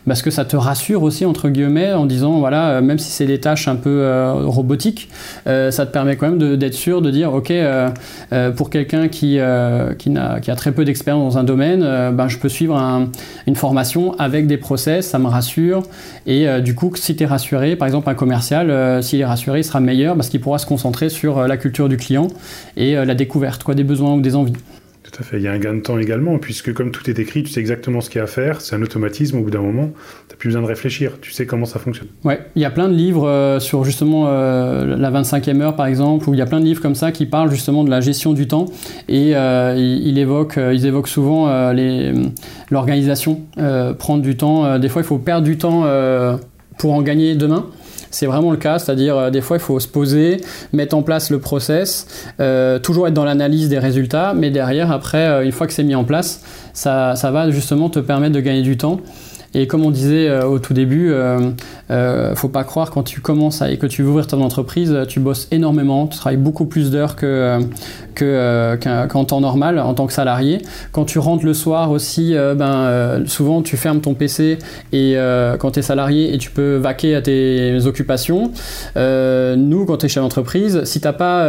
parce 0.05 0.21
que 0.21 0.31
ça 0.31 0.45
te 0.45 0.55
rassure 0.55 1.03
aussi 1.03 1.25
entre 1.25 1.49
guillemets 1.49 1.93
en 1.93 2.05
disant 2.05 2.39
voilà 2.39 2.81
même 2.81 2.99
si 2.99 3.11
c'est 3.11 3.25
des 3.25 3.39
tâches 3.39 3.67
un 3.67 3.75
peu 3.75 4.05
robotiques, 4.45 5.09
ça 5.45 5.71
te 5.71 5.91
permet 5.91 6.15
quand 6.15 6.29
même 6.29 6.57
d'être 6.57 6.73
sûr 6.73 7.01
de 7.01 7.11
dire 7.11 7.33
ok 7.33 7.51
pour 8.55 8.69
quelqu'un 8.69 9.07
qui 9.07 9.39
qui 9.97 10.17
a 10.17 10.55
très 10.55 10.71
peu 10.71 10.85
d'expérience 10.85 11.33
dans 11.33 11.39
un 11.39 11.43
domaine, 11.43 11.81
ben, 12.13 12.27
je 12.27 12.37
peux 12.37 12.49
suivre 12.49 12.75
une 13.47 13.55
formation 13.55 14.13
avec 14.19 14.47
des 14.47 14.57
process, 14.57 15.07
ça 15.07 15.19
me 15.19 15.27
rassure 15.27 15.83
et 16.25 16.61
du 16.61 16.75
coup 16.75 16.91
si 16.95 17.15
tu 17.15 17.23
es 17.23 17.25
rassuré, 17.25 17.75
par 17.77 17.87
exemple 17.87 18.09
un 18.09 18.15
commercial, 18.15 19.03
s'il 19.03 19.19
est 19.19 19.25
rassuré, 19.25 19.59
il 19.59 19.63
sera 19.63 19.79
meilleur 19.79 20.15
parce 20.15 20.29
qu'il 20.29 20.41
pourra 20.41 20.57
se 20.57 20.65
concentrer 20.65 21.09
sur 21.09 21.47
la 21.47 21.57
culture 21.57 21.89
du 21.89 21.97
client 21.97 22.27
et 22.75 22.95
la 22.95 23.15
découverte 23.15 23.63
quoi, 23.63 23.75
des 23.75 23.83
besoins 23.83 24.13
ou 24.13 24.21
des 24.21 24.35
envie. 24.35 24.53
Tout 25.11 25.21
à 25.21 25.23
fait. 25.23 25.37
Il 25.37 25.43
y 25.43 25.47
a 25.47 25.53
un 25.53 25.57
gain 25.57 25.73
de 25.73 25.79
temps 25.79 25.97
également, 25.97 26.37
puisque 26.37 26.73
comme 26.73 26.91
tout 26.91 27.09
est 27.09 27.17
écrit, 27.17 27.41
tu 27.43 27.49
sais 27.49 27.61
exactement 27.61 28.01
ce 28.01 28.09
qu'il 28.09 28.19
y 28.19 28.21
a 28.21 28.25
à 28.25 28.27
faire. 28.27 28.59
C'est 28.59 28.75
un 28.75 28.81
automatisme 28.81 29.37
au 29.37 29.41
bout 29.41 29.51
d'un 29.51 29.61
moment. 29.61 29.89
Tu 30.27 30.33
n'as 30.33 30.37
plus 30.37 30.49
besoin 30.49 30.61
de 30.61 30.67
réfléchir. 30.67 31.13
Tu 31.21 31.31
sais 31.31 31.45
comment 31.45 31.65
ça 31.65 31.79
fonctionne. 31.79 32.09
Ouais. 32.25 32.41
Il 32.57 32.61
y 32.61 32.65
a 32.65 32.71
plein 32.71 32.89
de 32.89 32.93
livres 32.93 33.25
euh, 33.25 33.61
sur 33.61 33.85
justement 33.85 34.25
euh, 34.27 34.97
la 34.97 35.09
25e 35.09 35.61
heure, 35.61 35.77
par 35.77 35.85
exemple, 35.85 36.29
où 36.29 36.33
il 36.33 36.37
y 36.37 36.41
a 36.41 36.45
plein 36.45 36.59
de 36.59 36.65
livres 36.65 36.81
comme 36.81 36.95
ça 36.95 37.13
qui 37.13 37.25
parlent 37.25 37.49
justement 37.49 37.85
de 37.85 37.89
la 37.89 38.01
gestion 38.01 38.33
du 38.33 38.47
temps. 38.47 38.65
Et 39.07 39.33
euh, 39.33 39.75
ils, 39.77 40.17
évoquent, 40.17 40.59
ils 40.73 40.85
évoquent 40.85 41.07
souvent 41.07 41.47
l'organisation, 42.69 43.43
prendre 43.97 44.21
du 44.21 44.35
temps. 44.35 44.77
des 44.77 44.89
fois, 44.89 45.01
il 45.01 45.05
faut 45.05 45.19
perdre 45.19 45.45
du 45.45 45.57
temps 45.57 45.85
pour 46.77 46.93
en 46.93 47.01
gagner 47.01 47.35
demain. 47.35 47.65
C'est 48.09 48.25
vraiment 48.25 48.51
le 48.51 48.57
cas, 48.57 48.79
c'est-à-dire 48.79 49.17
euh, 49.17 49.29
des 49.29 49.41
fois 49.41 49.57
il 49.57 49.59
faut 49.59 49.79
se 49.79 49.87
poser, 49.87 50.41
mettre 50.73 50.95
en 50.95 51.03
place 51.03 51.29
le 51.29 51.39
process, 51.39 52.07
euh, 52.39 52.79
toujours 52.79 53.07
être 53.07 53.13
dans 53.13 53.25
l'analyse 53.25 53.69
des 53.69 53.79
résultats, 53.79 54.33
mais 54.33 54.49
derrière 54.49 54.91
après, 54.91 55.27
euh, 55.27 55.45
une 55.45 55.51
fois 55.51 55.67
que 55.67 55.73
c'est 55.73 55.83
mis 55.83 55.95
en 55.95 56.03
place, 56.03 56.41
ça, 56.73 57.15
ça 57.15 57.31
va 57.31 57.51
justement 57.51 57.89
te 57.89 57.99
permettre 57.99 58.33
de 58.33 58.39
gagner 58.39 58.61
du 58.61 58.77
temps. 58.77 59.01
Et 59.53 59.67
comme 59.67 59.85
on 59.85 59.91
disait 59.91 60.27
euh, 60.27 60.45
au 60.45 60.59
tout 60.59 60.73
début, 60.73 61.11
euh, 61.11 61.51
euh, 61.89 62.35
faut 62.35 62.49
pas 62.49 62.63
croire 62.63 62.91
quand 62.91 63.03
tu 63.03 63.21
commences 63.21 63.61
et 63.61 63.77
que 63.77 63.87
tu 63.87 64.03
veux 64.03 64.09
ouvrir 64.09 64.27
ton 64.27 64.41
entreprise, 64.41 64.95
tu 65.07 65.19
bosses 65.19 65.47
énormément, 65.51 66.07
tu 66.07 66.17
travailles 66.17 66.37
beaucoup 66.37 66.65
plus 66.65 66.91
d'heures 66.91 67.15
que 67.15 67.59
qu'en 68.15 69.25
temps 69.25 69.41
normal 69.41 69.77
en 69.77 69.93
tant 69.93 70.07
que 70.07 70.13
salarié. 70.13 70.59
Quand 70.91 71.05
tu 71.05 71.19
rentres 71.19 71.45
le 71.45 71.53
soir 71.53 71.91
aussi, 71.91 72.33
ben 72.55 73.23
souvent 73.27 73.61
tu 73.61 73.77
fermes 73.77 74.01
ton 74.01 74.15
PC 74.15 74.57
et 74.91 75.15
quand 75.59 75.71
tu 75.71 75.79
es 75.79 75.81
salarié 75.83 76.33
et 76.33 76.39
tu 76.39 76.49
peux 76.49 76.77
vaquer 76.77 77.13
à 77.13 77.21
tes 77.21 77.85
occupations. 77.85 78.51
nous, 78.95 79.85
quand 79.85 79.97
tu 79.97 80.07
es 80.07 80.09
chef 80.09 80.23
d'entreprise, 80.23 80.83
si 80.85 80.99
t'as 80.99 81.13
pas 81.13 81.47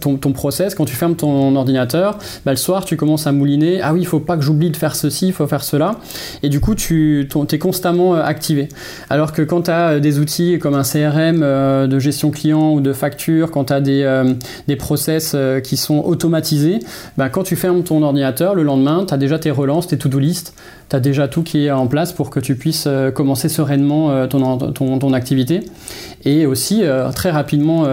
ton, 0.00 0.16
ton, 0.16 0.32
process, 0.32 0.74
quand 0.74 0.84
tu 0.84 0.96
fermes 0.96 1.16
ton 1.16 1.56
ordinateur, 1.56 2.18
ben, 2.44 2.52
le 2.52 2.58
soir 2.58 2.84
tu 2.84 2.98
commences 2.98 3.26
à 3.26 3.32
mouliner. 3.32 3.80
Ah 3.80 3.94
oui, 3.94 4.00
il 4.00 4.06
faut 4.06 4.20
pas 4.20 4.36
que 4.36 4.42
j'oublie 4.42 4.70
de 4.70 4.76
faire 4.76 4.94
ceci, 4.94 5.28
il 5.28 5.32
faut 5.32 5.46
faire 5.46 5.64
cela. 5.64 5.96
Et 6.42 6.50
du 6.50 6.60
coup, 6.60 6.74
tu 6.74 7.26
tu 7.31 7.31
es 7.50 7.58
constamment 7.58 8.14
euh, 8.14 8.22
activé. 8.22 8.68
Alors 9.10 9.32
que 9.32 9.42
quand 9.42 9.62
tu 9.62 9.70
as 9.70 9.90
euh, 9.90 10.00
des 10.00 10.18
outils 10.18 10.58
comme 10.58 10.74
un 10.74 10.82
CRM 10.82 11.42
euh, 11.42 11.86
de 11.86 11.98
gestion 11.98 12.30
client 12.30 12.72
ou 12.72 12.80
de 12.80 12.92
facture, 12.92 13.50
quand 13.50 13.64
tu 13.64 13.72
as 13.72 13.80
des, 13.80 14.32
des 14.68 14.76
process 14.76 15.36
qui 15.64 15.76
sont 15.76 16.00
automatisés, 16.04 16.80
bah, 17.16 17.28
quand 17.28 17.42
tu 17.42 17.56
fermes 17.56 17.82
ton 17.82 18.02
ordinateur 18.02 18.54
le 18.54 18.62
lendemain, 18.62 19.04
tu 19.06 19.14
as 19.14 19.16
déjà 19.16 19.38
tes 19.38 19.50
relances, 19.50 19.86
tes 19.86 19.98
to-do 19.98 20.18
list, 20.18 20.54
tu 20.92 20.96
as 20.96 21.00
déjà 21.00 21.28
tout 21.28 21.42
qui 21.42 21.66
est 21.66 21.70
en 21.70 21.86
place 21.86 22.12
pour 22.12 22.30
que 22.30 22.40
tu 22.40 22.54
puisses 22.56 22.88
commencer 23.14 23.48
sereinement 23.48 24.26
ton, 24.28 24.58
ton, 24.72 24.98
ton 24.98 25.12
activité 25.12 25.60
et 26.24 26.46
aussi 26.46 26.82
très 27.14 27.30
rapidement 27.30 27.86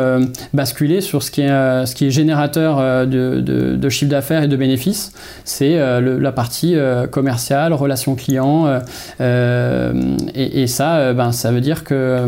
basculer 0.54 1.02
sur 1.02 1.24
ce 1.24 1.32
qui 1.32 1.42
est, 1.42 1.86
ce 1.86 1.96
qui 1.96 2.08
est 2.08 2.12
générateur 2.12 3.08
de, 3.08 3.40
de, 3.40 3.90
chiffre 3.90 4.12
d'affaires 4.12 4.44
et 4.44 4.48
de 4.48 4.56
bénéfices, 4.56 5.14
c'est 5.46 5.78
la 5.78 6.32
partie 6.32 6.76
commerciale, 7.12 7.74
relation 7.74 8.16
client, 8.16 8.80
euh, 9.22 10.18
et, 10.34 10.68
ça, 10.68 10.98
euh, 10.98 11.14
ben, 11.14 11.32
ça 11.32 11.52
veut 11.52 11.62
dire 11.62 11.84
que 11.84 12.28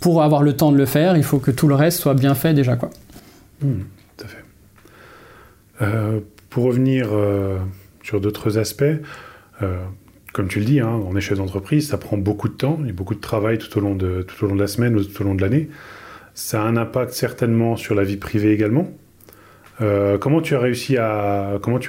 pour 0.00 0.22
avoir 0.22 0.42
le 0.42 0.54
temps 0.54 0.72
de 0.72 0.76
le 0.76 0.86
faire, 0.86 1.16
il 1.16 1.22
faut 1.22 1.38
que 1.38 1.50
tout 1.50 1.68
le 1.68 1.74
reste 1.74 2.00
soit 2.00 2.14
bien 2.14 2.34
fait 2.34 2.54
déjà. 2.54 2.76
Quoi. 2.76 2.90
Hmm, 3.60 3.82
tout 4.16 4.24
à 4.24 4.28
fait. 4.28 4.44
Euh, 5.82 6.20
pour 6.50 6.64
revenir 6.64 7.08
sur 8.02 8.20
d'autres 8.20 8.58
aspects, 8.58 8.84
comme 10.34 10.48
tu 10.48 10.58
le 10.58 10.64
dis, 10.64 10.80
hein, 10.80 11.00
on 11.08 11.14
d'entreprise, 11.36 11.88
ça 11.88 11.96
prend 11.96 12.18
beaucoup 12.18 12.48
de 12.48 12.54
temps, 12.54 12.80
a 12.84 12.92
beaucoup 12.92 13.14
de 13.14 13.20
travail 13.20 13.56
tout 13.58 13.78
au 13.78 13.80
long 13.80 13.94
de, 13.94 14.26
la 14.58 14.66
semaine 14.66 14.96
ou 14.96 15.04
tout 15.04 15.22
au 15.22 15.24
long 15.24 15.36
de 15.36 15.40
l'année. 15.40 15.68
Ça 16.34 16.60
a 16.60 16.66
un 16.66 16.76
impact 16.76 17.12
certainement 17.12 17.76
sur 17.76 17.94
la 17.94 18.02
vie 18.02 18.16
privée 18.16 18.52
également. 18.52 18.88
Euh, 19.80 20.18
comment 20.18 20.40
tu 20.40 20.56
as 20.56 20.58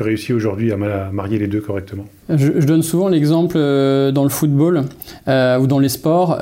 réussi 0.05 0.31
aujourd'hui 0.31 0.71
à 0.71 0.77
marier 0.77 1.39
les 1.39 1.47
deux 1.47 1.59
correctement? 1.59 2.05
Je, 2.29 2.65
donne 2.65 2.83
souvent 2.83 3.07
l'exemple 3.07 3.55
euh, 3.57 4.11
dans 4.11 4.23
le 4.23 4.29
football 4.29 4.83
euh, 5.27 5.59
ou 5.59 5.67
dans 5.67 5.79
les 5.79 5.89
sports. 5.89 6.37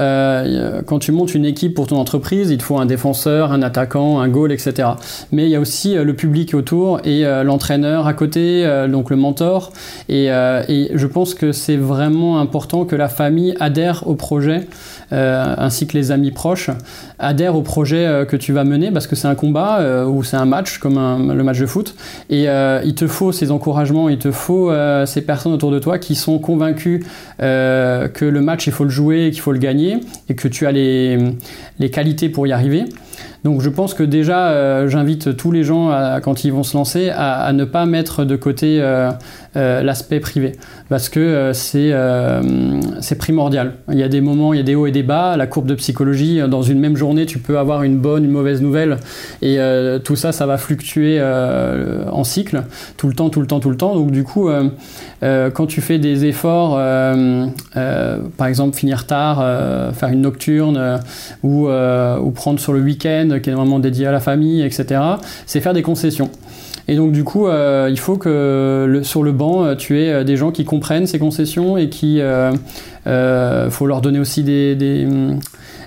quand 0.85 0.99
tu 0.99 1.11
montes 1.11 1.33
une 1.33 1.45
équipe 1.45 1.73
pour 1.73 1.87
ton 1.87 1.97
entreprise, 1.97 2.51
il 2.51 2.57
te 2.57 2.63
faut 2.63 2.77
un 2.77 2.85
défenseur, 2.85 3.51
un 3.51 3.61
attaquant, 3.61 4.19
un 4.19 4.27
goal, 4.27 4.51
etc. 4.51 4.89
Mais 5.31 5.45
il 5.45 5.49
y 5.49 5.55
a 5.55 5.59
aussi 5.59 5.95
le 5.95 6.13
public 6.13 6.53
autour 6.53 6.99
et 7.05 7.23
l'entraîneur 7.43 8.07
à 8.07 8.13
côté, 8.13 8.65
donc 8.89 9.09
le 9.09 9.15
mentor. 9.15 9.71
Et, 10.09 10.27
je 10.27 11.07
pense 11.07 11.33
que 11.33 11.51
c'est 11.51 11.77
vraiment 11.77 12.39
important 12.39 12.85
que 12.85 12.95
la 12.95 13.09
famille 13.09 13.55
adhère 13.59 14.07
au 14.07 14.15
projet. 14.15 14.67
ainsi 15.11 15.87
que 15.87 15.97
les 15.97 16.11
amis 16.11 16.31
proches 16.31 16.69
adhèrent 17.19 17.55
au 17.55 17.61
projet 17.61 18.25
que 18.27 18.35
tu 18.35 18.53
vas 18.53 18.63
mener 18.63 18.91
parce 18.91 19.07
que 19.07 19.15
c'est 19.15 19.27
un 19.27 19.35
combat 19.35 20.05
ou 20.05 20.23
c'est 20.23 20.37
un 20.37 20.45
match 20.45 20.77
comme 20.79 21.33
le 21.33 21.43
match 21.43 21.59
de 21.59 21.65
foot. 21.65 21.95
Et 22.29 22.49
euh, 22.49 22.81
il 22.83 22.95
te 22.95 23.07
faut 23.07 23.31
ces 23.31 23.51
encouragements, 23.51 24.09
il 24.09 24.17
te 24.17 24.31
faut 24.31 24.69
euh, 24.69 25.05
ces 25.05 25.21
personnes 25.21 25.53
autour 25.53 25.71
de 25.73 25.79
toi 25.79 25.97
qui 25.97 26.15
sont 26.15 26.39
convaincus 26.39 27.05
euh, 27.41 28.07
que 28.07 28.25
le 28.25 28.41
match, 28.41 28.67
il 28.67 28.73
faut 28.73 28.83
le 28.83 28.89
jouer, 28.89 29.31
qu'il 29.31 29.41
faut 29.41 29.51
le 29.51 29.59
gagner, 29.59 29.99
et 30.29 30.35
que 30.35 30.47
tu 30.47 30.65
as 30.65 30.71
les, 30.71 31.17
les 31.79 31.89
qualités 31.89 32.29
pour 32.29 32.47
y 32.47 32.51
arriver. 32.51 32.85
Donc 33.43 33.61
je 33.61 33.69
pense 33.69 33.93
que 33.93 34.03
déjà, 34.03 34.49
euh, 34.49 34.87
j'invite 34.87 35.35
tous 35.35 35.51
les 35.51 35.63
gens, 35.63 35.91
quand 36.23 36.45
ils 36.45 36.53
vont 36.53 36.63
se 36.63 36.77
lancer, 36.77 37.09
à, 37.09 37.51
ne 37.53 37.65
pas 37.65 37.85
mettre 37.85 38.23
de 38.23 38.35
côté 38.35 38.77
euh, 38.79 39.11
euh, 39.57 39.83
l'aspect 39.83 40.19
privé, 40.19 40.53
parce 40.89 41.09
que 41.09 41.51
c'est 41.53 43.17
primordial. 43.17 43.73
Il 43.91 43.97
y 43.97 44.03
a 44.03 44.07
des 44.07 44.21
moments, 44.21 44.53
il 44.53 44.57
y 44.57 44.59
a 44.59 44.63
des 44.63 44.75
hauts 44.75 44.87
et 44.87 44.91
des 44.91 45.03
bas. 45.03 45.35
La 45.35 45.47
courbe 45.47 45.65
de 45.65 45.75
psychologie, 45.75 46.41
dans 46.47 46.61
une 46.61 46.79
même 46.79 46.95
journée, 46.95 47.25
tu 47.25 47.39
peux 47.39 47.57
avoir 47.57 47.83
une 47.83 47.97
bonne, 47.97 48.23
une 48.23 48.31
mauvaise 48.31 48.61
nouvelle, 48.61 48.97
et 49.41 49.57
tout 50.03 50.15
ça, 50.15 50.31
ça 50.31 50.45
va 50.45 50.57
fluctuer 50.57 51.21
en 51.21 52.23
cycle, 52.23 52.63
tout 52.95 53.07
le 53.07 53.13
temps, 53.13 53.29
tout 53.29 53.41
le 53.41 53.47
temps, 53.47 53.59
tout 53.59 53.69
le 53.69 53.77
temps. 53.77 53.95
Donc 53.95 54.11
du 54.11 54.23
coup, 54.23 54.49
quand 55.21 55.65
tu 55.67 55.81
fais 55.81 55.99
des 55.99 56.25
efforts, 56.25 56.79
par 57.73 58.47
exemple 58.47 58.77
finir 58.77 59.05
tard, 59.05 59.93
faire 59.93 60.09
une 60.09 60.21
nocturne, 60.21 60.99
ou, 61.43 61.67
ou 61.67 62.31
prendre 62.31 62.59
sur 62.59 62.71
le 62.71 62.79
week-end, 62.79 63.02
qui 63.03 63.49
est 63.49 63.53
normalement 63.53 63.79
dédié 63.79 64.07
à 64.07 64.11
la 64.11 64.19
famille, 64.19 64.61
etc., 64.63 65.01
c'est 65.45 65.61
faire 65.61 65.73
des 65.73 65.81
concessions. 65.81 66.29
Et 66.87 66.95
donc 66.95 67.11
du 67.11 67.23
coup, 67.23 67.47
euh, 67.47 67.87
il 67.89 67.99
faut 67.99 68.17
que 68.17 69.01
sur 69.03 69.23
le 69.23 69.31
banc, 69.31 69.63
euh, 69.63 69.75
tu 69.75 70.01
aies 70.01 70.11
euh, 70.11 70.23
des 70.23 70.35
gens 70.35 70.51
qui 70.51 70.65
comprennent 70.65 71.07
ces 71.07 71.19
concessions 71.19 71.77
et 71.77 71.89
qui... 71.89 72.21
Faut 73.69 73.87
leur 73.87 74.01
donner 74.01 74.19
aussi 74.19 74.43
des, 74.43 75.07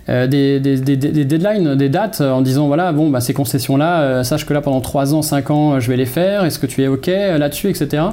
deadlines, 0.08 1.74
des 1.74 1.88
dates, 1.88 2.20
en 2.20 2.40
disant, 2.40 2.66
voilà, 2.66 2.92
bon, 2.92 3.10
bah, 3.10 3.20
ces 3.20 3.34
concessions-là, 3.34 4.24
sache 4.24 4.46
que 4.46 4.54
là, 4.54 4.60
pendant 4.60 4.80
3 4.80 5.14
ans, 5.14 5.22
5 5.22 5.50
ans, 5.50 5.80
je 5.80 5.88
vais 5.88 5.96
les 5.96 6.06
faire, 6.06 6.44
est-ce 6.44 6.58
que 6.58 6.66
tu 6.66 6.82
es 6.82 6.88
OK 6.88 7.06
là-dessus, 7.06 7.68
etc. 7.68 8.04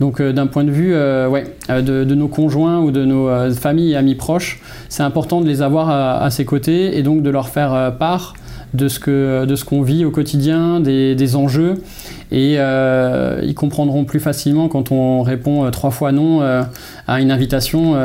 Donc 0.00 0.20
d'un 0.20 0.46
point 0.46 0.64
de 0.64 0.70
vue 0.70 0.94
ouais, 0.94 1.44
de, 1.68 2.04
nos 2.14 2.28
conjoints 2.28 2.80
ou 2.80 2.90
de 2.90 3.04
nos 3.04 3.28
familles 3.54 3.92
et 3.92 3.96
amis 3.96 4.14
proches, 4.14 4.60
c'est 4.88 5.02
important 5.02 5.40
de 5.40 5.46
les 5.46 5.62
avoir 5.62 5.90
à, 5.90 6.30
ses 6.30 6.44
côtés 6.44 6.98
et 6.98 7.02
donc 7.02 7.22
de 7.22 7.30
leur 7.30 7.48
faire 7.48 7.94
part 7.98 8.34
de 8.74 8.88
ce 8.88 8.98
que 8.98 9.44
de 9.44 9.56
ce 9.56 9.64
qu'on 9.64 9.82
vit 9.82 10.04
au 10.04 10.10
quotidien, 10.10 10.80
des, 10.80 11.36
enjeux, 11.36 11.82
et 12.30 12.56
euh, 12.58 13.40
ils 13.42 13.54
comprendront 13.54 14.04
plus 14.04 14.20
facilement 14.20 14.68
quand 14.68 14.92
on 14.92 15.22
répond 15.22 15.64
euh, 15.64 15.70
trois 15.70 15.90
fois 15.90 16.12
non 16.12 16.42
euh, 16.42 16.62
à 17.06 17.20
une 17.20 17.30
invitation. 17.30 17.96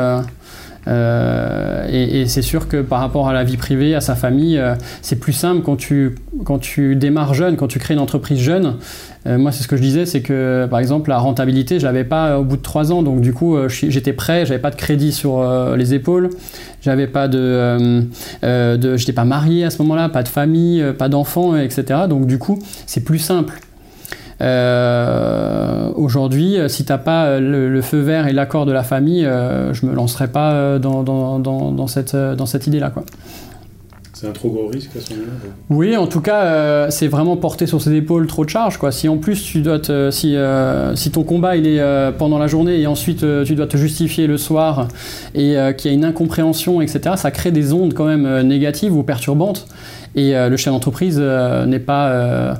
Et, 0.86 2.24
c'est 2.26 2.42
sûr 2.42 2.68
que 2.68 2.82
par 2.82 3.00
rapport 3.00 3.28
à 3.28 3.32
la 3.32 3.44
vie 3.44 3.56
privée, 3.56 3.94
à 3.94 4.00
sa 4.00 4.14
famille, 4.14 4.60
c'est 5.02 5.16
plus 5.16 5.32
simple 5.32 5.62
quand 5.62 5.76
tu, 5.76 6.14
quand 6.44 6.58
tu 6.58 6.96
démarres 6.96 7.34
jeune, 7.34 7.56
quand 7.56 7.68
tu 7.68 7.78
crées 7.78 7.94
une 7.94 8.00
entreprise 8.00 8.38
jeune. 8.38 8.76
moi, 9.26 9.52
c'est 9.52 9.62
ce 9.62 9.68
que 9.68 9.76
je 9.76 9.82
disais, 9.82 10.06
c'est 10.06 10.20
que 10.22 10.66
par 10.70 10.80
exemple, 10.80 11.10
la 11.10 11.18
rentabilité, 11.18 11.78
je 11.78 11.84
l'avais 11.84 12.04
pas 12.04 12.38
au 12.38 12.44
bout 12.44 12.56
de 12.56 12.62
trois 12.62 12.92
ans, 12.92 13.02
donc 13.02 13.20
du 13.20 13.32
coup, 13.32 13.56
j'étais 13.68 14.12
prêt, 14.12 14.46
j'avais 14.46 14.60
pas 14.60 14.70
de 14.70 14.76
crédit 14.76 15.12
sur 15.12 15.44
les 15.76 15.94
épaules, 15.94 16.30
j'avais 16.84 17.06
pas 17.06 17.28
de, 17.28 17.38
euh, 17.38 18.02
euh, 18.44 18.98
pas 19.16 19.24
marié 19.24 19.64
à 19.64 19.70
ce 19.70 19.80
moment-là, 19.82 20.10
pas 20.10 20.22
de 20.22 20.28
famille, 20.28 20.82
euh, 20.82 20.92
pas 20.92 21.08
d'enfants, 21.08 21.56
etc. 21.56 22.00
Donc 22.08 22.26
du 22.26 22.38
coup, 22.38 22.58
c'est 22.86 23.02
plus 23.02 23.18
simple. 23.18 23.58
Aujourd'hui, 25.96 26.56
si 26.68 26.84
t'as 26.84 26.98
pas 26.98 27.38
le, 27.40 27.80
feu 27.82 28.00
vert 28.00 28.26
et 28.26 28.32
l'accord 28.32 28.66
de 28.66 28.72
la 28.72 28.82
famille, 28.82 29.22
je 29.22 29.86
me 29.86 29.94
lancerai 29.94 30.28
pas 30.28 30.78
dans, 30.78 31.02
dans, 31.02 31.38
dans, 31.38 31.72
dans 31.72 31.86
cette, 31.86 32.16
dans 32.16 32.46
cette 32.46 32.66
idée-là. 32.66 32.92
C'est 34.14 34.28
un 34.28 34.32
trop 34.32 34.48
gros 34.48 34.68
risque 34.68 34.90
à 34.96 35.00
ce 35.00 35.12
moment-là 35.12 35.32
Oui, 35.70 35.96
en 35.96 36.06
tout 36.06 36.20
cas, 36.20 36.44
euh, 36.44 36.86
c'est 36.88 37.08
vraiment 37.08 37.36
porter 37.36 37.66
sur 37.66 37.82
ses 37.82 37.92
épaules 37.94 38.28
trop 38.28 38.44
de 38.44 38.50
charges. 38.50 38.78
Quoi. 38.78 38.92
Si 38.92 39.08
en 39.08 39.16
plus, 39.16 39.42
tu 39.42 39.60
dois 39.60 39.80
si, 40.12 40.36
euh, 40.36 40.94
si 40.94 41.10
ton 41.10 41.24
combat 41.24 41.56
il 41.56 41.66
est 41.66 41.80
euh, 41.80 42.12
pendant 42.12 42.38
la 42.38 42.46
journée 42.46 42.80
et 42.80 42.86
ensuite 42.86 43.26
tu 43.44 43.56
dois 43.56 43.66
te 43.66 43.76
justifier 43.76 44.28
le 44.28 44.38
soir 44.38 44.86
et 45.34 45.56
qu'il 45.76 45.90
y 45.90 45.94
a 45.94 45.96
une 45.96 46.04
incompréhension, 46.04 46.80
etc., 46.80 47.16
ça 47.16 47.32
crée 47.32 47.50
des 47.50 47.72
ondes 47.72 47.92
quand 47.92 48.04
même 48.04 48.42
négatives 48.42 48.96
ou 48.96 49.02
perturbantes. 49.02 49.66
Et 50.14 50.32
le 50.32 50.56
chef 50.56 50.72
d'entreprise 50.72 51.18
n'est 51.18 51.80
pas. 51.80 52.56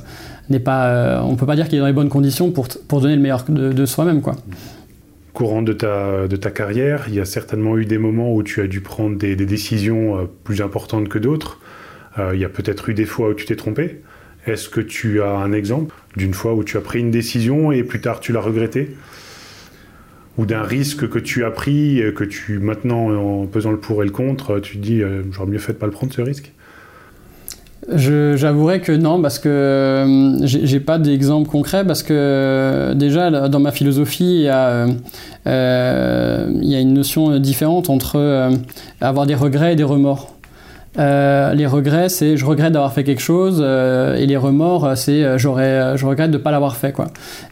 N'est 0.50 0.60
pas 0.60 1.22
on 1.24 1.36
peut 1.36 1.46
pas 1.46 1.56
dire 1.56 1.68
qu'il 1.68 1.76
est 1.76 1.80
dans 1.80 1.86
les 1.86 1.92
bonnes 1.92 2.08
conditions 2.08 2.50
pour, 2.50 3.00
donner 3.00 3.16
le 3.16 3.22
meilleur 3.22 3.44
de, 3.48 3.86
soi-même. 3.86 4.20
quoi 4.20 4.36
courant 5.34 5.62
de 5.62 5.72
ta, 5.72 6.50
carrière, 6.50 7.06
il 7.08 7.14
y 7.14 7.20
a 7.20 7.24
certainement 7.24 7.76
eu 7.76 7.84
des 7.84 7.98
moments 7.98 8.32
où 8.32 8.42
tu 8.42 8.62
as 8.62 8.68
dû 8.68 8.80
prendre 8.80 9.18
des, 9.18 9.34
décisions 9.34 10.16
euh, 10.16 10.24
plus 10.44 10.62
importantes 10.62 11.08
que 11.08 11.18
d'autres. 11.18 11.60
Euh, 12.18 12.30
il 12.34 12.40
y 12.40 12.44
a 12.44 12.48
peut-être 12.48 12.88
eu 12.88 12.94
des 12.94 13.04
fois 13.04 13.30
où 13.30 13.34
tu 13.34 13.44
t'es 13.44 13.56
trompé. 13.56 14.00
Est-ce 14.46 14.68
que 14.68 14.80
tu 14.80 15.22
as 15.22 15.30
un 15.30 15.52
exemple 15.52 15.94
d'une 16.16 16.34
fois 16.34 16.54
où 16.54 16.62
tu 16.62 16.76
as 16.76 16.80
pris 16.80 17.00
une 17.00 17.10
décision 17.10 17.72
et 17.72 17.82
plus 17.82 18.00
tard 18.00 18.20
tu 18.20 18.32
l'as 18.32 18.40
regretté 18.40 18.94
Ou 20.38 20.46
d'un 20.46 20.62
risque 20.62 21.08
que 21.08 21.18
tu 21.18 21.44
as 21.44 21.50
pris, 21.50 22.00
que 22.14 22.24
tu 22.24 22.60
maintenant, 22.60 23.10
en 23.10 23.46
pesant 23.46 23.72
le 23.72 23.78
pour 23.78 24.02
et 24.02 24.06
le 24.06 24.12
contre, 24.12 24.60
tu 24.60 24.76
te 24.76 24.82
dis 24.82 25.02
euh, 25.02 25.22
j'aurais 25.32 25.50
mieux 25.50 25.58
fait 25.58 25.72
de 25.72 25.78
pas 25.78 25.86
le 25.86 25.92
prendre 25.92 26.12
ce 26.12 26.22
risque? 26.22 26.52
J'avouerais 27.92 28.80
que 28.80 28.92
non, 28.92 29.20
parce 29.20 29.38
que 29.38 29.48
euh, 29.48 30.46
j'ai 30.46 30.80
pas 30.80 30.98
d'exemple 30.98 31.48
concret, 31.48 31.84
parce 31.84 32.02
que 32.02 32.14
euh, 32.14 32.94
déjà 32.94 33.48
dans 33.48 33.60
ma 33.60 33.72
philosophie, 33.72 34.36
il 34.36 34.42
y 34.42 34.48
a, 34.48 34.86
euh, 35.46 36.48
il 36.62 36.68
y 36.68 36.74
a 36.74 36.80
une 36.80 36.94
notion 36.94 37.38
différente 37.38 37.90
entre 37.90 38.50
avoir 39.00 39.26
des 39.26 39.34
regrets 39.34 39.74
et 39.74 39.76
des 39.76 39.84
remords. 39.84 40.33
Euh, 40.96 41.54
les 41.54 41.66
regrets, 41.66 42.08
c'est 42.08 42.36
je 42.36 42.44
regrette 42.44 42.72
d'avoir 42.72 42.92
fait 42.92 43.02
quelque 43.02 43.20
chose, 43.20 43.60
euh, 43.60 44.14
et 44.14 44.26
les 44.26 44.36
remords, 44.36 44.96
c'est 44.96 45.24
euh, 45.24 45.38
j'aurais, 45.38 45.96
je 45.96 46.06
regrette 46.06 46.30
de 46.30 46.36
ne 46.36 46.42
pas 46.42 46.52
l'avoir 46.52 46.76
fait. 46.76 46.92
Quoi. 46.92 47.06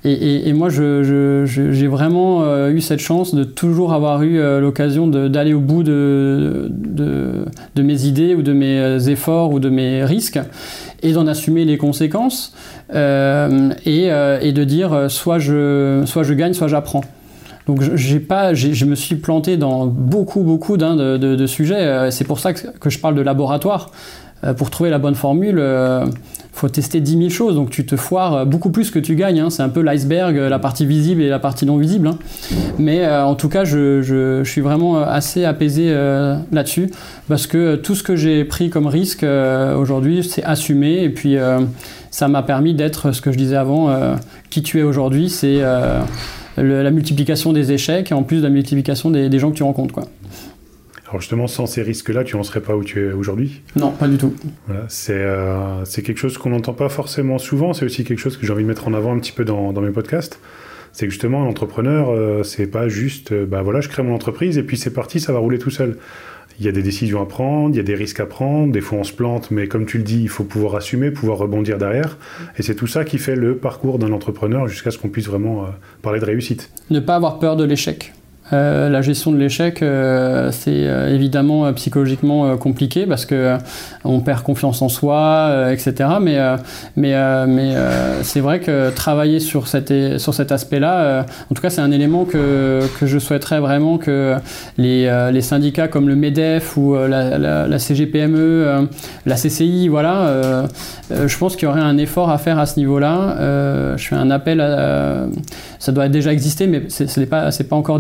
Et, 0.04 0.48
et, 0.48 0.52
moi, 0.52 0.68
j'ai 0.68 1.02
je, 1.02 1.86
vraiment 1.86 2.68
eu 2.68 2.80
cette 2.80 3.00
chance 3.00 3.34
de 3.34 3.44
toujours 3.44 3.92
avoir 3.92 4.22
eu 4.22 4.38
l'occasion 4.60 5.06
d'aller 5.06 5.52
au 5.52 5.60
bout 5.60 5.82
de, 5.82 6.68
de, 6.70 7.44
de, 7.74 7.82
mes 7.82 8.06
idées 8.06 8.34
ou 8.34 8.42
de 8.42 8.52
mes 8.52 9.08
efforts 9.08 9.52
ou 9.52 9.58
de 9.58 9.68
mes 9.68 10.04
risques 10.04 10.40
et 11.02 11.12
d'en 11.12 11.26
assumer 11.26 11.64
les 11.64 11.76
conséquences 11.76 12.54
et, 12.94 12.96
et, 14.06 14.52
de 14.52 14.64
dire 14.64 15.10
soit 15.10 15.38
je, 15.38 16.02
soit 16.06 16.22
je 16.22 16.34
gagne, 16.34 16.54
soit 16.54 16.68
j'apprends. 16.68 17.02
Donc 17.66 17.94
j'ai 17.94 18.20
pas, 18.20 18.54
je 18.54 18.84
me 18.84 18.94
suis 18.94 19.16
planté 19.16 19.56
dans 19.56 19.86
beaucoup 19.86 20.42
beaucoup 20.42 20.76
de, 20.76 21.46
sujets. 21.46 21.74
Euh, 21.74 22.10
c'est 22.10 22.24
pour 22.24 22.40
ça 22.40 22.52
que, 22.52 22.90
je 22.90 22.98
parle 22.98 23.14
de 23.14 23.22
laboratoire. 23.22 23.90
Euh, 24.44 24.54
pour 24.54 24.70
trouver 24.70 24.90
la 24.90 24.98
bonne 24.98 25.14
formule, 25.14 25.54
il 25.54 25.60
euh, 25.60 26.04
faut 26.52 26.68
tester 26.68 27.00
10 27.00 27.18
000 27.18 27.28
choses. 27.28 27.54
Donc 27.54 27.70
tu 27.70 27.86
te 27.86 27.94
foires 27.94 28.44
beaucoup 28.46 28.70
plus 28.70 28.90
que 28.90 28.98
tu 28.98 29.14
gagnes. 29.14 29.38
Hein. 29.38 29.50
C'est 29.50 29.62
un 29.62 29.68
peu 29.68 29.80
l'iceberg, 29.80 30.34
la 30.34 30.58
partie 30.58 30.86
visible 30.86 31.22
et 31.22 31.28
la 31.28 31.38
partie 31.38 31.64
non 31.64 31.76
visible. 31.76 32.08
Hein. 32.08 32.18
Mais 32.78 33.08
en 33.08 33.36
tout 33.36 33.48
cas, 33.48 33.62
je, 33.64 34.42
suis 34.44 34.60
vraiment 34.60 35.00
assez 35.00 35.44
apaisé 35.44 35.94
là-dessus 36.50 36.90
parce 37.28 37.46
que 37.46 37.76
tout 37.76 37.94
ce 37.94 38.02
que 38.02 38.16
j'ai 38.16 38.44
pris 38.44 38.70
comme 38.70 38.88
risque 38.88 39.24
aujourd'hui, 39.78 40.24
c'est 40.24 40.42
assumé. 40.42 41.04
Et 41.04 41.10
puis 41.10 41.36
ça 42.10 42.26
m'a 42.26 42.42
permis 42.42 42.74
d'être 42.74 43.12
ce 43.12 43.20
que 43.20 43.30
je 43.30 43.38
disais 43.38 43.56
avant. 43.56 43.94
qui 44.50 44.62
tu 44.62 44.80
es 44.80 44.82
aujourd'hui, 44.82 45.30
c'est 45.30 45.62
la 46.56 46.90
multiplication 46.90 47.52
des 47.52 47.72
échecs 47.72 48.10
et 48.10 48.14
en 48.14 48.22
plus 48.22 48.38
de 48.38 48.44
la 48.44 48.50
multiplication 48.50 49.10
des, 49.10 49.38
gens 49.38 49.50
que 49.50 49.56
tu 49.56 49.62
rencontres. 49.62 49.94
Quoi. 49.94 50.04
Alors 51.12 51.20
justement, 51.20 51.46
sans 51.46 51.66
ces 51.66 51.82
risques-là, 51.82 52.24
tu 52.24 52.36
n'en 52.36 52.42
serais 52.42 52.60
pas 52.60 52.74
où 52.74 52.82
tu 52.82 53.06
es 53.06 53.12
aujourd'hui? 53.12 53.60
Non, 53.76 53.90
pas 53.90 54.08
du 54.08 54.16
tout. 54.16 54.32
Voilà, 54.66 54.86
euh, 55.10 55.80
c'est 55.84 56.02
quelque 56.02 56.16
chose 56.16 56.38
qu'on 56.38 56.50
n'entend 56.50 56.72
pas 56.72 56.88
forcément 56.88 57.38
souvent, 57.38 57.74
c'est 57.74 57.84
aussi 57.84 58.04
quelque 58.04 58.18
chose 58.18 58.38
que 58.38 58.46
j'ai 58.46 58.52
envie 58.52 58.62
de 58.62 58.68
mettre 58.68 58.88
en 58.88 58.94
avant 58.94 59.14
un 59.14 59.18
petit 59.18 59.32
peu 59.32 59.44
dans, 59.44 59.72
mes 59.72 59.90
podcasts. 59.90 60.40
C'est 60.94 61.06
que 61.06 61.12
justement, 61.12 61.44
l'entrepreneur, 61.44 62.10
euh, 62.10 62.42
c'est 62.42 62.66
pas 62.66 62.88
juste, 62.88 63.32
euh, 63.32 63.44
bah 63.44 63.60
voilà, 63.60 63.82
je 63.82 63.88
crée 63.88 64.02
mon 64.02 64.14
entreprise 64.14 64.56
et 64.56 64.62
puis 64.62 64.78
c'est 64.78 64.92
parti, 64.92 65.20
ça 65.20 65.34
va 65.34 65.38
rouler 65.38 65.58
tout 65.58 65.70
seul 65.70 65.98
il 66.58 66.66
y 66.66 66.68
a 66.68 66.72
des 66.72 66.82
décisions 66.82 67.22
à 67.22 67.26
prendre, 67.26 67.74
il 67.74 67.76
y 67.76 67.80
a 67.80 67.84
des 67.84 67.94
risques 67.94 68.20
à 68.20 68.26
prendre, 68.26 68.72
des 68.72 68.80
fois 68.80 68.98
on 68.98 69.04
se 69.04 69.12
plante, 69.12 69.50
mais 69.50 69.66
comme 69.68 69.86
tu 69.86 69.98
le 69.98 70.04
dis, 70.04 70.22
il 70.22 70.28
faut 70.28 70.44
pouvoir 70.44 70.76
assumer, 70.76 71.10
pouvoir 71.10 71.38
rebondir 71.38 71.78
derrière. 71.78 72.18
Et 72.58 72.62
c'est 72.62 72.74
tout 72.74 72.86
ça 72.86 73.04
qui 73.04 73.18
fait 73.18 73.36
le 73.36 73.56
parcours 73.56 73.98
d'un 73.98 74.12
entrepreneur 74.12 74.68
jusqu'à 74.68 74.90
ce 74.90 74.98
qu'on 74.98 75.08
puisse 75.08 75.26
vraiment 75.26 75.64
euh, 75.64 75.68
parler 76.02 76.20
de 76.20 76.24
réussite. 76.24 76.70
Ne 76.90 77.00
pas 77.00 77.16
avoir 77.16 77.38
peur 77.38 77.56
de 77.56 77.64
l'échec. 77.64 78.12
Euh, 78.52 78.88
la 78.88 79.02
gestion 79.02 79.32
de 79.32 79.38
l'échec, 79.38 79.82
euh, 79.82 80.50
c'est 80.52 80.70
euh, 80.86 81.14
évidemment 81.14 81.72
psychologiquement 81.72 82.56
compliqué 82.56 83.06
parce 83.06 83.24
que 83.24 83.56
on 84.04 84.20
perd 84.20 84.42
confiance 84.42 84.82
en 84.82 84.88
soi, 84.88 85.68
etc. 85.70 86.10
Mais, 86.20 87.14
c'est 88.22 88.40
vrai 88.40 88.60
que 88.60 88.90
travailler 88.90 89.40
sur, 89.40 89.68
cet 89.68 90.52
aspect-là, 90.52 91.24
en 91.50 91.54
tout 91.54 91.62
cas, 91.62 91.70
c'est 91.70 91.80
un 91.80 91.92
élément 91.92 92.24
que, 92.24 92.80
je 93.02 93.18
souhaiterais 93.18 93.60
vraiment 93.60 93.98
que 93.98 94.36
les, 94.76 95.40
syndicats 95.40 95.88
comme 95.88 96.08
le 96.08 96.16
MEDEF 96.16 96.76
ou 96.76 96.94
la, 96.94 97.78
CGPME, 97.78 98.88
la 99.26 99.34
CCI, 99.34 99.88
voilà, 99.88 100.66
je 101.10 101.38
pense 101.38 101.56
qu'il 101.56 101.68
y 101.68 101.70
aurait 101.70 101.80
un 101.80 101.98
effort 101.98 102.30
à 102.30 102.38
faire 102.38 102.58
à 102.58 102.66
ce 102.66 102.78
niveau-là. 102.78 103.96
je 103.96 104.08
fais 104.08 104.16
un 104.16 104.30
appel 104.30 104.60
ça 105.82 105.90
doit 105.90 106.08
déjà 106.08 106.32
exister, 106.32 106.68
mais 106.68 106.88
ce 106.88 107.18
n'est 107.18 107.26
pas, 107.26 107.50
pas 107.50 107.76
encore 107.76 107.98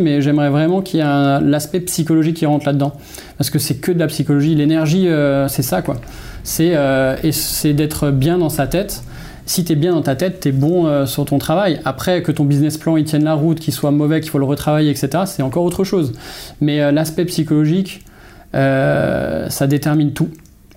Mais 0.00 0.20
j'aimerais 0.20 0.50
vraiment 0.50 0.82
qu'il 0.82 1.00
y 1.00 1.02
ait 1.02 1.40
l'aspect 1.40 1.80
psychologique 1.80 2.36
qui 2.36 2.46
rentre 2.46 2.66
là-dedans. 2.66 2.92
Parce 3.38 3.50
que 3.50 3.58
c'est 3.58 3.76
que 3.76 3.92
de 3.92 3.98
la 3.98 4.06
psychologie. 4.06 4.54
L'énergie, 4.54 5.08
euh, 5.08 5.48
c'est 5.48 5.62
ça, 5.62 5.82
quoi. 5.82 5.96
C'est 6.42 6.72
euh, 6.74 7.16
d'être 7.64 8.10
bien 8.10 8.38
dans 8.38 8.48
sa 8.48 8.66
tête. 8.66 9.02
Si 9.46 9.64
tu 9.64 9.72
es 9.72 9.76
bien 9.76 9.92
dans 9.92 10.02
ta 10.02 10.14
tête, 10.14 10.40
tu 10.40 10.48
es 10.48 10.52
bon 10.52 10.86
euh, 10.86 11.06
sur 11.06 11.24
ton 11.24 11.38
travail. 11.38 11.80
Après, 11.84 12.22
que 12.22 12.32
ton 12.32 12.44
business 12.44 12.78
plan 12.78 12.96
il 12.96 13.04
tienne 13.04 13.24
la 13.24 13.34
route, 13.34 13.58
qu'il 13.58 13.74
soit 13.74 13.90
mauvais, 13.90 14.20
qu'il 14.20 14.30
faut 14.30 14.38
le 14.38 14.44
retravailler, 14.44 14.90
etc., 14.90 15.24
c'est 15.26 15.42
encore 15.42 15.64
autre 15.64 15.84
chose. 15.84 16.12
Mais 16.60 16.92
l'aspect 16.92 17.24
psychologique, 17.24 18.04
ça 18.52 19.66
détermine 19.66 20.12
tout. 20.12 20.28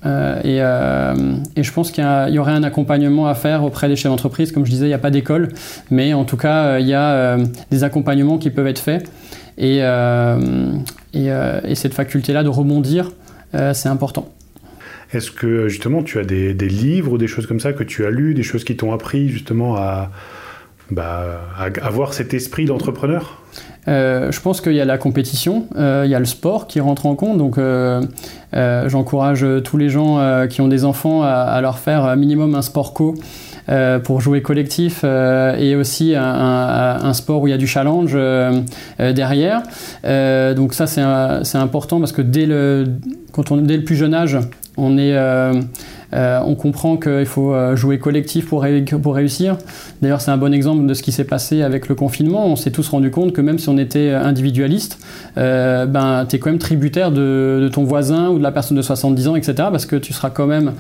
Et, 0.06 0.58
et, 0.58 1.64
je 1.64 1.72
pense 1.72 1.92
qu'il 1.92 2.04
y, 2.04 2.40
aurait 2.40 2.52
un 2.52 2.64
accompagnement 2.64 3.28
à 3.28 3.36
faire 3.36 3.64
auprès 3.64 3.88
des 3.88 3.96
chefs 3.96 4.12
d'entreprise. 4.12 4.52
Comme 4.52 4.66
je 4.66 4.72
disais, 4.72 4.86
il 4.86 4.90
n'y 4.90 4.94
a 4.94 5.00
pas 5.00 5.12
d'école, 5.12 5.50
mais 5.92 6.14
en 6.14 6.26
tout 6.26 6.38
cas, 6.38 6.80
il 6.80 6.88
y 6.88 6.94
a 6.94 7.38
des 7.72 7.84
accompagnements 7.84 8.38
qui 8.38 8.50
peuvent 8.50 8.68
être 8.68 8.80
faits. 8.80 9.10
Et 9.58 9.80
cette 11.76 11.94
faculté-là 11.94 12.44
de 12.44 12.50
rebondir, 12.50 13.12
c'est 13.74 13.90
important. 13.90 14.30
Est-ce 15.14 15.30
que 15.30 15.68
justement 15.68 16.02
tu 16.02 16.18
as 16.18 16.24
des, 16.24 16.54
livres 16.54 17.14
ou 17.14 17.18
des 17.18 17.28
choses 17.28 17.46
comme 17.46 17.60
ça 17.60 17.72
que 17.72 17.84
tu 17.84 18.06
as 18.06 18.10
lus, 18.10 18.34
des 18.34 18.44
choses 18.44 18.64
qui 18.64 18.76
t'ont 18.76 18.92
appris 18.92 19.30
justement 19.30 19.76
à, 19.76 20.12
bah, 20.90 21.42
avoir 21.82 22.14
cet 22.14 22.34
esprit 22.34 22.66
d'entrepreneur? 22.66 23.43
Euh, 23.88 24.32
je 24.32 24.40
pense 24.40 24.62
qu'il 24.62 24.74
y 24.74 24.82
a 24.82 24.86
la 24.86 24.98
compétition, 24.98 25.66
euh, 25.76 26.04
il 26.06 26.12
y 26.12 26.16
a 26.16 26.20
le 26.20 26.26
sport 26.26 26.68
qui 26.68 26.80
rentre 26.80 27.06
en 27.06 27.16
compte. 27.16 27.38
Donc, 27.38 27.58
euh, 27.58 28.02
j'encourage 28.88 29.46
tous 29.64 29.78
les 29.78 29.90
gens 29.90 30.46
qui 30.50 30.62
ont 30.62 30.68
des 30.68 30.86
enfants 30.86 31.24
à, 31.24 31.60
leur 31.62 31.80
faire 31.80 32.06
un 32.06 32.16
minimum 32.16 32.56
un 32.56 32.62
sport 32.62 32.94
co 32.94 33.16
pour 34.04 34.22
jouer 34.22 34.42
collectif 34.42 35.04
et 35.04 35.76
aussi 35.76 36.14
un, 36.16 37.14
sport 37.14 37.42
où 37.42 37.48
il 37.48 37.52
y 37.52 37.54
a 37.54 37.58
du 37.58 37.68
challenge 37.68 38.18
derrière. 39.00 39.64
donc, 40.56 40.74
ça, 40.74 40.88
c'est 40.88 41.58
important 41.58 42.00
parce 42.00 42.12
que 42.12 42.22
dès 42.22 42.46
le, 42.46 42.86
quand 43.32 43.52
on, 43.52 43.58
dès 43.58 43.78
le 43.78 43.84
plus 43.84 43.96
jeune 43.96 44.14
âge, 44.14 44.38
on, 44.78 44.98
est, 45.00 45.18
euh, 46.14 46.24
euh, 46.24 46.40
on 46.46 46.56
comprend 46.56 46.98
qu'il 46.98 47.26
faut 47.26 47.54
euh, 47.54 47.76
jouer 47.76 48.00
collectif 48.00 48.48
pour, 48.48 48.66
pour 49.02 49.16
réussir. 49.16 49.58
D'ailleurs, 50.02 50.22
c'est 50.22 50.32
un 50.32 50.38
bon 50.38 50.54
exemple 50.54 50.86
de 50.86 50.94
ce 50.94 51.04
qui 51.04 51.12
s'est 51.12 51.24
passé 51.24 51.62
avec 51.62 51.88
le 51.90 51.96
confinement. 51.96 52.48
On 52.48 52.56
s'est 52.56 52.72
tous 52.72 52.88
rendu 52.90 53.12
compte 53.12 53.34
que 53.34 53.42
même 53.42 53.60
si 53.60 53.70
on 53.70 53.78
était 53.78 54.12
individualiste, 54.12 55.00
ben, 55.36 56.26
tu 56.28 56.36
es 56.36 56.40
quand 56.40 56.50
même 56.50 56.60
tributaire 56.60 57.12
de, 57.12 57.70
ton 57.74 57.84
voisin 57.84 58.30
ou 58.30 58.38
de 58.38 58.44
la 58.44 58.52
personne 58.52 58.78
de 58.78 58.82
70 58.82 59.28
ans, 59.28 59.36
etc. 59.36 59.54
Parce 59.72 59.86
que 59.86 59.96
tu 59.96 60.14
seras 60.14 60.30
quand 60.30 60.48
même 60.48 60.74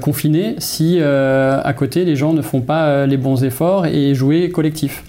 confiné 0.00 0.56
si 0.58 1.00
à 1.00 1.72
côté 1.76 2.04
les 2.04 2.16
gens 2.16 2.32
ne 2.32 2.42
font 2.42 2.60
pas 2.60 3.06
les 3.06 3.16
bons 3.16 3.44
efforts 3.44 3.86
et 3.86 4.14
jouer 4.14 4.50
collectif. 4.50 5.02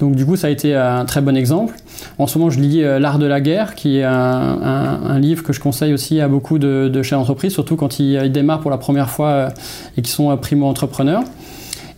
Donc 0.00 0.14
du 0.14 0.26
coup, 0.26 0.36
ça 0.36 0.48
a 0.48 0.50
été 0.50 0.74
un 0.74 1.04
très 1.04 1.20
bon 1.20 1.36
exemple. 1.36 1.74
En 2.18 2.26
ce 2.26 2.38
moment, 2.38 2.50
je 2.50 2.60
lis 2.60 2.82
euh, 2.82 2.98
L'art 2.98 3.18
de 3.18 3.26
la 3.26 3.40
guerre, 3.40 3.74
qui 3.74 3.98
est 3.98 4.04
un, 4.04 5.18
livre 5.18 5.42
que 5.42 5.52
je 5.52 5.60
conseille 5.60 5.92
aussi 5.92 6.20
à 6.20 6.28
beaucoup 6.28 6.58
de, 6.58 7.02
chefs 7.02 7.18
d'entreprise, 7.18 7.52
surtout 7.52 7.76
quand 7.76 7.98
ils, 7.98 8.30
démarrent 8.32 8.60
pour 8.60 8.70
la 8.70 8.78
première 8.78 9.10
fois 9.10 9.28
euh, 9.28 9.48
et 9.96 10.02
qui 10.02 10.10
sont 10.10 10.30
euh, 10.30 10.36
primo-entrepreneurs. 10.36 11.22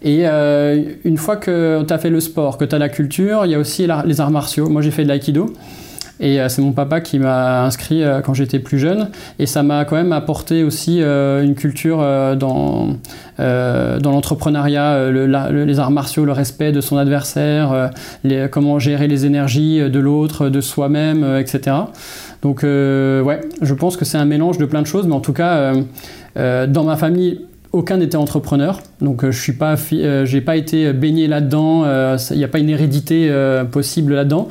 Et 0.06 0.24
une 1.06 1.16
fois 1.16 1.36
que 1.36 1.82
tu 1.82 1.94
as 1.94 1.96
fait 1.96 2.10
le 2.10 2.20
sport, 2.20 2.58
que 2.58 2.66
tu 2.66 2.74
as 2.74 2.78
la 2.78 2.90
culture, 2.90 3.46
il 3.46 3.52
y 3.52 3.54
a 3.54 3.58
aussi 3.58 3.88
les 4.04 4.20
arts 4.20 4.30
martiaux. 4.30 4.68
Moi, 4.68 4.82
j'ai 4.82 4.90
fait 4.90 5.02
de 5.02 5.08
l'aïkido. 5.08 5.54
Et 6.20 6.40
euh, 6.40 6.48
c'est 6.48 6.62
mon 6.62 6.72
papa 6.72 7.00
qui 7.00 7.18
m'a 7.18 7.64
inscrit 7.64 8.02
euh, 8.02 8.20
quand 8.20 8.34
j'étais 8.34 8.58
plus 8.58 8.78
jeune. 8.78 9.10
Et 9.38 9.46
ça 9.46 9.62
m'a 9.62 9.84
quand 9.84 9.96
même 9.96 10.12
apporté 10.12 10.62
aussi 10.62 11.02
euh, 11.02 11.42
une 11.42 11.54
culture 11.54 11.98
dans, 12.36 12.96
dans 13.38 14.10
l'entrepreneuriat, 14.10 15.10
les 15.10 15.78
arts 15.78 15.90
martiaux, 15.90 16.24
le 16.24 16.32
respect 16.32 16.72
de 16.72 16.80
son 16.80 16.96
adversaire, 16.96 17.90
comment 18.50 18.78
gérer 18.78 19.08
les 19.08 19.26
énergies 19.26 19.78
de 19.78 19.98
l'autre, 19.98 20.48
de 20.48 20.60
soi-même, 20.60 21.38
etc. 21.38 21.76
Donc 22.42 22.62
ouais, 22.62 23.40
je 23.60 23.74
pense 23.74 23.96
que 23.96 24.04
c'est 24.04 24.18
un 24.18 24.24
mélange 24.24 24.58
de 24.58 24.66
plein 24.66 24.82
de 24.82 24.86
choses, 24.86 25.06
mais 25.06 25.14
en 25.14 25.20
tout 25.20 25.32
cas, 25.32 25.72
dans 26.36 26.84
ma 26.84 26.96
famille, 26.96 27.40
aucun 27.74 27.96
n'était 27.96 28.16
entrepreneur, 28.16 28.80
donc 29.00 29.24
euh, 29.24 29.32
je 29.32 29.40
suis 29.40 29.52
pas, 29.52 29.74
euh, 29.92 30.24
j'ai 30.24 30.40
pas 30.40 30.54
été 30.54 30.92
baigné 30.92 31.26
là-dedans. 31.26 31.82
Euh, 31.84 32.16
il 32.30 32.38
n'y 32.38 32.44
a 32.44 32.48
pas 32.48 32.60
une 32.60 32.70
hérédité 32.70 33.30
possible 33.72 34.14
là-dedans. 34.14 34.48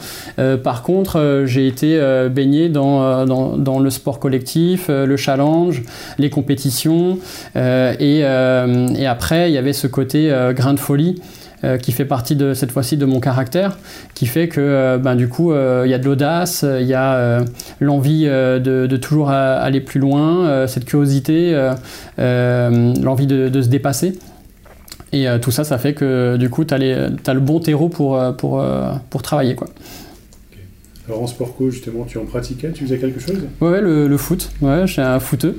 par 0.64 0.84
contre, 0.84 1.44
j'ai 1.46 1.68
été 1.68 2.00
baigné 2.30 2.68
dans, 2.68 3.26
dans, 3.26 3.58
dans, 3.58 3.80
le 3.80 3.90
sport 3.90 4.20
collectif, 4.20 4.90
le 4.90 5.16
challenge, 5.16 5.84
les 6.18 6.30
compétitions, 6.30 7.18
et, 7.56 8.20
et, 8.20 9.08
après 9.08 9.50
il 9.50 9.54
y 9.54 9.58
avait 9.58 9.74
ce 9.74 9.88
côté 9.88 10.34
grain 10.54 10.74
de 10.74 10.80
folie. 10.80 11.22
Euh, 11.64 11.78
qui 11.78 11.94
fait 11.94 12.04
partie 12.04 12.36
de 12.36 12.54
cette 12.54 12.74
fois-ci 12.74 12.98
de 12.98 13.06
mon 13.06 13.22
caractère, 13.22 13.78
qui 14.16 14.26
fait 14.26 14.50
que 14.50 14.60
euh, 14.60 14.98
ben, 14.98 15.16
du 15.16 15.30
coup 15.30 15.54
euh, 15.54 15.84
il 15.86 15.92
y 15.92 15.94
a 15.94 15.98
de 15.98 16.04
l'audace, 16.04 16.66
il 16.68 16.86
y 16.86 16.94
a 16.94 17.42
l'envie 17.80 18.26
de, 18.26 18.98
toujours 18.98 19.30
aller 19.30 19.80
plus 19.80 20.02
loin, 20.02 20.68
cette 20.68 20.84
curiosité, 20.84 21.54
l'envie 22.18 23.28
de, 23.28 23.62
se 23.62 23.70
dépasser. 23.70 24.20
Et 25.14 25.28
tout 25.42 25.52
ça, 25.52 25.64
ça 25.64 25.78
fait 25.78 25.94
que 25.94 26.36
du 26.36 26.50
coup, 26.50 26.66
tu 26.66 26.74
as, 26.74 26.78
le 26.80 27.40
bon 27.40 27.60
terreau 27.60 27.88
pour, 27.88 28.20
pour, 28.36 28.66
pour 29.10 29.22
travailler. 29.22 29.56
Quoi. 29.56 29.68
Alors 31.08 31.24
en 31.24 31.28
sport 31.28 31.56
co, 31.56 31.70
justement, 31.70 32.04
tu 32.06 32.18
en 32.18 32.26
pratiquais 32.26 32.72
Tu 32.72 32.84
faisais 32.84 32.98
quelque 32.98 33.20
chose? 33.20 33.38
Ouais, 33.62 33.80
le, 33.80 34.08
le 34.08 34.18
foot. 34.18 34.52
Ouais, 34.62 34.82
je 34.86 34.94
suis 34.94 35.02
un 35.02 35.20
footeux. 35.20 35.58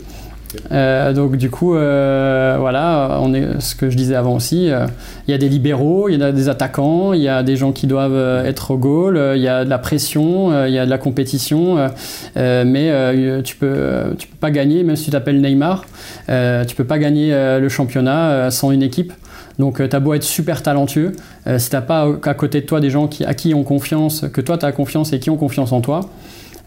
Euh, 0.72 1.12
donc 1.12 1.36
du 1.36 1.50
coup, 1.50 1.74
euh, 1.74 2.56
voilà, 2.58 3.18
on 3.20 3.34
est, 3.34 3.60
ce 3.60 3.74
que 3.74 3.90
je 3.90 3.96
disais 3.96 4.14
avant 4.14 4.36
aussi, 4.36 4.70
euh, 4.70 4.86
il 5.26 5.30
y 5.30 5.34
a 5.34 5.38
des 5.38 5.48
libéraux, 5.48 6.08
il 6.08 6.18
y 6.18 6.22
a 6.22 6.32
des 6.32 6.48
attaquants, 6.48 7.12
il 7.12 7.20
y 7.20 7.28
a 7.28 7.42
des 7.42 7.56
gens 7.56 7.72
qui 7.72 7.86
doivent 7.86 8.44
être 8.46 8.70
au 8.70 8.78
goal, 8.78 9.20
il 9.36 9.42
y 9.42 9.48
a 9.48 9.64
de 9.64 9.70
la 9.70 9.78
pression, 9.78 10.66
il 10.66 10.72
y 10.72 10.78
a 10.78 10.84
de 10.84 10.90
la 10.90 10.98
compétition, 10.98 11.88
mais 12.36 13.42
tu 13.42 13.56
peux, 13.56 14.14
tu 14.18 14.28
peux 14.28 14.36
pas 14.38 14.50
gagner, 14.50 14.82
même 14.84 14.96
si 14.96 15.06
tu 15.06 15.10
t'appelles 15.10 15.40
Neymar, 15.40 15.84
tu 16.28 16.76
peux 16.76 16.84
pas 16.84 16.98
gagner 16.98 17.30
le 17.60 17.68
championnat 17.68 18.50
sans 18.50 18.70
une 18.70 18.82
équipe. 18.82 19.12
Donc 19.58 19.76
tu 19.88 19.96
as 19.96 20.00
beau 20.00 20.14
être 20.14 20.24
super 20.24 20.62
talentueux, 20.62 21.12
si 21.58 21.70
t'as 21.70 21.80
pas 21.80 22.08
à 22.24 22.34
côté 22.34 22.60
de 22.60 22.66
toi 22.66 22.80
des 22.80 22.90
gens 22.90 23.06
qui, 23.06 23.24
à 23.24 23.34
qui 23.34 23.54
ont 23.54 23.64
confiance, 23.64 24.26
que 24.32 24.40
toi 24.40 24.58
tu 24.58 24.66
as 24.66 24.72
confiance 24.72 25.12
et 25.12 25.18
qui 25.18 25.30
ont 25.30 25.36
confiance 25.36 25.72
en 25.72 25.80
toi, 25.80 26.00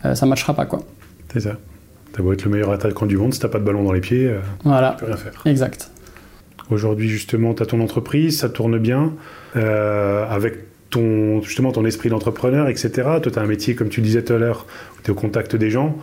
ça 0.04 0.26
ne 0.26 0.30
matchera 0.30 0.54
pas 0.54 0.66
quoi. 0.66 0.80
C'est 1.32 1.42
ça. 1.42 1.58
T'as 2.18 2.24
beau 2.24 2.34
être 2.34 2.46
le 2.46 2.50
meilleur 2.50 2.72
attaquant 2.72 3.06
du 3.06 3.16
monde, 3.16 3.32
si 3.32 3.40
t'as 3.40 3.48
pas 3.48 3.60
de 3.60 3.64
ballon 3.64 3.84
dans 3.84 3.92
les 3.92 4.02
pieds, 4.02 4.26
euh, 4.26 4.40
voilà. 4.64 4.96
tu 4.98 5.06
peux 5.06 5.12
rien 5.12 5.18
faire. 5.18 5.34
Exact. 5.46 5.92
Aujourd'hui, 6.72 7.10
justement, 7.10 7.54
tu 7.54 7.62
as 7.62 7.68
ton 7.68 7.80
entreprise, 7.80 8.40
ça 8.40 8.50
tourne 8.50 8.80
bien, 8.80 9.14
euh, 9.56 10.26
avec 10.28 10.56
ton, 10.90 11.44
justement 11.44 11.72
ton 11.72 11.86
esprit 11.86 12.10
d'entrepreneur, 12.10 12.70
etc. 12.70 12.90
Toi, 13.22 13.32
tu 13.32 13.38
as 13.38 13.42
un 13.42 13.46
métier, 13.46 13.76
comme 13.76 13.90
tu 13.90 14.02
disais 14.02 14.24
tout 14.24 14.34
à 14.34 14.40
l'heure, 14.40 14.66
où 14.98 15.02
tu 15.04 15.10
es 15.10 15.12
au 15.12 15.16
contact 15.16 15.56
des 15.56 15.70
gens, 15.70 15.96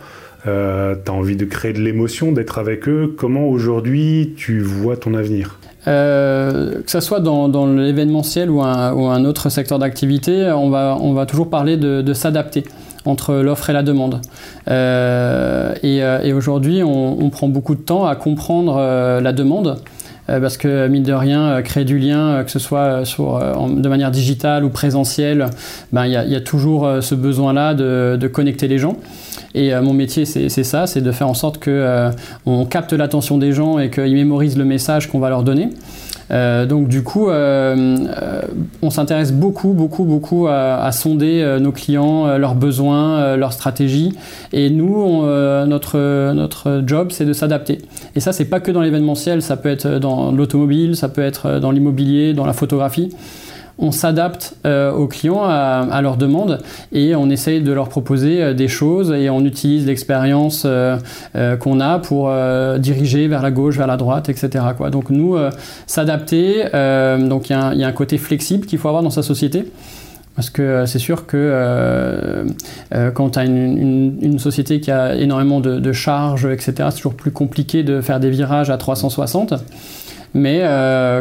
euh, 0.47 0.95
tu 1.03 1.11
as 1.11 1.13
envie 1.13 1.35
de 1.35 1.43
créer 1.43 1.73
de 1.73 1.81
l'émotion, 1.81 2.31
d'être 2.31 2.59
avec 2.59 2.87
eux. 2.87 3.13
Comment 3.17 3.49
aujourd'hui 3.49 4.35
tu 4.37 4.61
vois 4.61 4.95
ton 4.95 5.15
avenir? 5.15 5.59
Que 5.83 6.81
ce 6.87 6.99
soit 7.01 7.19
dans, 7.19 7.67
l'événementiel 7.75 8.49
ou 8.49 8.61
un, 8.61 8.93
ou 8.93 9.07
un, 9.07 9.25
autre 9.25 9.49
secteur 9.49 9.79
d'activité, 9.79 10.49
on 10.51 10.69
va, 10.69 10.97
on 10.99 11.13
va 11.13 11.25
toujours 11.25 11.49
parler 11.49 11.75
de, 11.75 12.01
de 12.01 12.13
s'adapter 12.13 12.63
entre 13.05 13.35
l'offre 13.35 13.69
et 13.69 13.73
la 13.73 13.83
demande. 13.83 14.21
Euh, 14.69 15.73
euh, 15.83 16.21
et, 16.23 16.33
aujourd'hui, 16.33 16.83
on, 16.83 17.29
prend 17.29 17.47
beaucoup 17.47 17.75
de 17.75 17.81
temps 17.81 18.05
à 18.05 18.15
comprendre 18.15 18.77
euh, 18.79 19.21
la 19.21 19.33
demande. 19.33 19.79
Parce 20.27 20.57
que, 20.57 20.87
mine 20.87 21.03
de 21.03 21.13
rien, 21.13 21.61
créer 21.61 21.85
du 21.85 21.99
lien, 21.99 22.43
que 22.43 22.49
ce 22.49 22.57
soit 22.57 23.03
de 23.03 23.87
manière 23.87 24.09
digitale 24.09 24.63
ou 24.63 24.69
présentielle, 24.69 25.45
ben, 25.91 26.07
il 26.07 26.13
y, 26.13 26.35
a 26.35 26.41
toujours 26.41 26.89
ce 26.99 27.13
besoin-là 27.13 27.75
de, 27.75 28.27
connecter 28.27 28.67
les 28.67 28.79
gens. 28.79 28.97
Et 29.53 29.71
mon 29.81 29.93
métier, 29.93 30.25
c'est 30.25 30.63
ça, 30.63 30.87
c'est 30.87 31.01
de 31.01 31.11
faire 31.11 31.29
en 31.29 31.35
sorte 31.35 31.63
qu'on 31.63 32.65
capte 32.65 32.93
l'attention 32.93 33.37
des 33.37 33.51
gens 33.51 33.77
et 33.77 33.91
qu'ils 33.91 34.15
mémorisent 34.15 34.57
le 34.57 34.65
message 34.65 35.11
qu'on 35.11 35.19
va 35.19 35.29
leur 35.29 35.43
donner. 35.43 35.69
Euh, 36.31 36.65
donc 36.65 36.87
du 36.87 37.03
coup, 37.03 37.29
euh, 37.29 37.97
euh, 38.07 38.41
on 38.81 38.89
s'intéresse 38.89 39.31
beaucoup, 39.31 39.73
beaucoup, 39.73 40.05
beaucoup 40.05 40.47
à, 40.47 40.91
sonder 40.91 41.57
nos 41.59 41.71
clients, 41.71 42.37
leurs 42.37 42.55
besoins, 42.55 43.35
leurs 43.35 43.53
stratégies. 43.53 44.13
Et 44.53 44.69
nous, 44.69 45.25
notre, 45.25 46.33
notre 46.33 46.83
job, 46.85 47.09
c'est 47.11 47.25
de 47.25 47.33
s'adapter. 47.33 47.79
Et 48.15 48.19
ça, 48.19 48.33
c'est 48.33 48.45
pas 48.45 48.59
que 48.59 48.71
dans 48.71 48.81
l'événementiel, 48.81 49.41
ça 49.41 49.57
peut 49.57 49.69
être 49.69 49.99
dans 49.99 50.31
l'automobile, 50.31 50.95
ça 50.95 51.09
peut 51.09 51.21
être 51.23 51.59
dans 51.59 51.71
l'immobilier, 51.71 52.33
dans 52.33 52.45
la 52.45 52.53
photographie 52.53 53.15
on 53.77 53.91
s'adapte 53.91 54.55
euh, 54.65 54.91
aux 54.91 55.07
clients 55.07 55.43
à, 55.43 56.01
leurs 56.01 56.17
demandes 56.17 56.59
et 56.93 57.15
on 57.15 57.29
essaye 57.29 57.61
de 57.61 57.71
leur 57.71 57.89
proposer 57.89 58.41
euh, 58.41 58.53
des 58.53 58.67
choses 58.67 59.11
et 59.11 59.29
on 59.29 59.43
utilise 59.43 59.85
l'expérience 59.85 60.63
euh, 60.65 60.97
qu'on 61.59 61.79
a 61.79 61.99
pour 61.99 62.31
diriger 62.79 63.27
vers 63.27 63.41
la 63.41 63.51
gauche, 63.51 63.77
vers 63.77 63.87
la 63.87 63.97
droite, 63.97 64.29
etc. 64.29 64.63
Donc 64.91 65.09
nous, 65.09 65.37
s'adapter, 65.87 66.63
donc 67.19 67.49
il 67.49 67.53
y, 67.53 67.83
a 67.83 67.87
un 67.87 67.91
côté 67.91 68.17
flexible 68.17 68.65
qu'il 68.65 68.79
faut 68.79 68.87
avoir 68.87 69.03
dans 69.03 69.09
sa 69.09 69.23
société. 69.23 69.71
Parce 70.35 70.49
que 70.49 70.85
c'est 70.85 70.99
sûr 70.99 71.25
que 71.25 72.45
quand 73.13 73.31
tu 73.31 73.39
as 73.39 73.45
une, 73.45 74.39
société 74.39 74.79
qui 74.79 74.91
a 74.91 75.15
énormément 75.15 75.59
de, 75.59 75.79
de 75.79 75.93
charges, 75.93 76.45
etc., 76.45 76.73
c'est 76.89 76.97
toujours 76.97 77.15
plus 77.15 77.31
compliqué 77.31 77.83
de 77.83 78.01
faire 78.01 78.19
des 78.19 78.29
virages 78.29 78.69
à 78.69 78.77
360. 78.77 79.53
Mais 80.35 80.61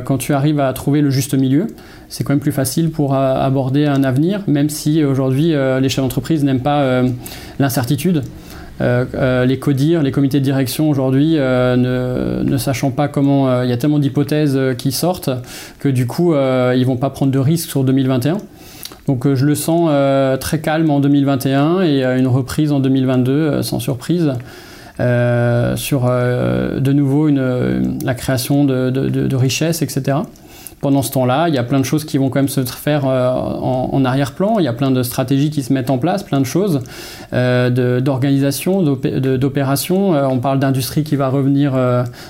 quand 0.04 0.18
tu 0.18 0.34
arrives 0.34 0.60
à 0.60 0.72
trouver 0.72 1.00
le 1.00 1.08
juste 1.08 1.34
milieu, 1.34 1.68
c'est 2.14 2.22
quand 2.22 2.32
même 2.32 2.40
plus 2.40 2.52
facile 2.52 2.90
pour 2.90 3.14
euh, 3.14 3.34
aborder 3.34 3.86
un 3.86 4.04
avenir, 4.04 4.42
même 4.46 4.68
si 4.68 5.02
aujourd'hui 5.02 5.52
euh, 5.52 5.80
les 5.80 5.88
chefs 5.88 6.04
d'entreprise 6.04 6.44
n'aiment 6.44 6.60
pas 6.60 6.82
euh, 6.82 7.08
l'incertitude. 7.58 8.22
les 8.80 9.58
CODIR, 9.58 10.02
les 10.02 10.12
comités 10.12 10.38
de 10.38 10.44
direction 10.44 10.88
aujourd'hui, 10.88 11.34
ne, 11.34 12.56
sachant 12.56 12.90
pas 12.90 13.08
comment, 13.08 13.62
il 13.62 13.68
y 13.68 13.72
a 13.72 13.76
tellement 13.76 13.98
d'hypothèses 13.98 14.58
qui 14.78 14.92
sortent 14.92 15.30
que 15.80 15.88
du 15.88 16.06
coup, 16.06 16.34
ils 16.34 16.84
vont 16.84 16.96
pas 16.96 17.10
prendre 17.10 17.32
de 17.32 17.38
risques 17.38 17.70
sur 17.70 17.84
2021. 17.84 18.38
Donc 19.06 19.32
je 19.32 19.44
le 19.44 19.54
sens 19.54 19.90
très 20.40 20.60
calme 20.60 20.90
en 20.90 20.98
2021 20.98 21.82
et 21.82 22.04
une 22.04 22.26
reprise 22.26 22.72
en 22.72 22.80
2022 22.80 23.62
sans 23.62 23.78
surprise. 23.78 24.32
Sur 24.98 26.02
de 26.04 26.92
nouveau 26.92 27.28
une, 27.28 27.98
la 28.04 28.14
création 28.14 28.64
de, 28.64 28.90
de, 28.90 29.36
richesses, 29.36 29.82
etc 29.82 30.18
pendant 30.84 31.00
ce 31.00 31.10
temps-là, 31.12 31.48
il 31.48 31.54
y 31.54 31.58
a 31.58 31.62
plein 31.62 31.80
de 31.80 31.84
choses 31.84 32.04
qui 32.04 32.18
vont 32.18 32.28
quand 32.28 32.40
même 32.40 32.48
se 32.50 32.62
faire 32.62 33.06
euh, 33.06 33.30
en, 33.30 34.04
arrière-plan. 34.04 34.58
Il 34.58 34.66
y 34.66 34.68
a 34.68 34.74
plein 34.74 34.90
de 34.90 35.02
stratégies 35.02 35.48
qui 35.48 35.62
se 35.62 35.72
mettent 35.72 35.88
en 35.88 35.96
place, 35.96 36.22
plein 36.22 36.40
de 36.40 36.44
choses, 36.44 36.80
euh, 37.32 38.00
d'organisation, 38.00 38.82
d'opération. 38.82 40.14
Euh, 40.14 40.26
on 40.26 40.40
parle 40.40 40.58
d'industrie 40.58 41.02
qui 41.02 41.16
va 41.16 41.30
revenir 41.30 41.72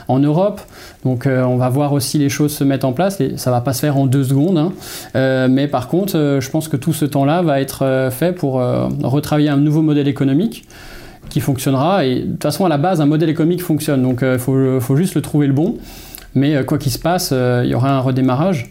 en 0.06 0.18
Europe. 0.20 0.60
Donc 1.04 1.26
on 1.26 1.56
va 1.56 1.68
voir 1.68 1.92
aussi 1.92 2.18
les 2.18 2.28
choses 2.28 2.52
se 2.54 2.62
mettre 2.62 2.86
en 2.86 2.92
place. 2.92 3.20
Et 3.20 3.36
ça 3.38 3.50
va 3.50 3.60
pas 3.60 3.72
se 3.72 3.80
faire 3.80 3.96
en 3.96 4.06
deux 4.06 4.22
secondes. 4.22 4.58
Hein. 4.58 5.48
mais 5.48 5.66
par 5.66 5.88
contre, 5.88 6.38
je 6.40 6.50
pense 6.50 6.68
que 6.68 6.76
tout 6.76 6.92
ce 6.92 7.04
temps-là 7.06 7.42
va 7.42 7.60
être 7.60 8.08
fait 8.12 8.32
pour 8.32 8.62
retravailler 9.02 9.48
un 9.48 9.56
nouveau 9.56 9.82
modèle 9.82 10.06
économique 10.06 10.64
qui 11.35 11.41
fonctionnera. 11.41 12.07
Et 12.07 12.20
de 12.20 12.30
toute 12.30 12.43
façon, 12.45 12.64
à 12.64 12.68
la 12.68 12.78
base, 12.78 13.01
un 13.01 13.07
modèle 13.07 13.28
économique 13.28 13.61
fonctionne. 13.61 14.03
Donc 14.03 14.20
il 14.22 14.39
faut, 14.39 14.78
faut, 14.78 14.95
juste 14.95 15.16
le 15.16 15.20
trouver 15.20 15.49
le 15.49 15.53
bon. 15.53 15.78
Mais 16.37 16.55
euh, 16.55 16.62
quoi 16.62 16.78
qu'il 16.78 16.93
se 16.93 16.99
passe, 17.01 17.30
euh, 17.32 17.62
il 17.64 17.70
y 17.70 17.74
aura 17.74 17.91
un 17.91 17.99
redémarrage. 17.99 18.70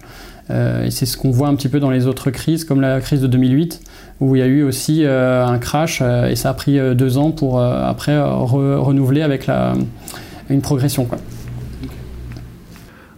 Euh, 0.50 0.86
et 0.86 0.92
c'est 0.92 1.06
ce 1.06 1.18
qu'on 1.18 1.32
voit 1.32 1.50
un 1.50 1.56
petit 1.56 1.68
peu 1.68 1.82
dans 1.82 1.92
les 1.92 2.08
autres 2.08 2.32
crises, 2.32 2.64
comme 2.64 2.80
la 2.80 3.02
crise 3.02 3.20
de 3.20 3.28
2008, 3.28 3.82
où 4.22 4.38
il 4.38 4.40
y 4.40 4.42
a 4.42 4.48
eu 4.48 4.64
aussi 4.64 5.06
un 5.06 5.58
crash 5.58 6.02
et 6.02 6.36
ça 6.36 6.50
a 6.50 6.54
pris 6.54 6.80
deux 6.96 7.18
ans 7.18 7.32
pour 7.32 7.62
après 7.62 8.22
renouveler 8.22 9.22
avec 9.22 9.50
une 10.50 10.62
progression. 10.62 11.06
Quoi. 11.06 11.18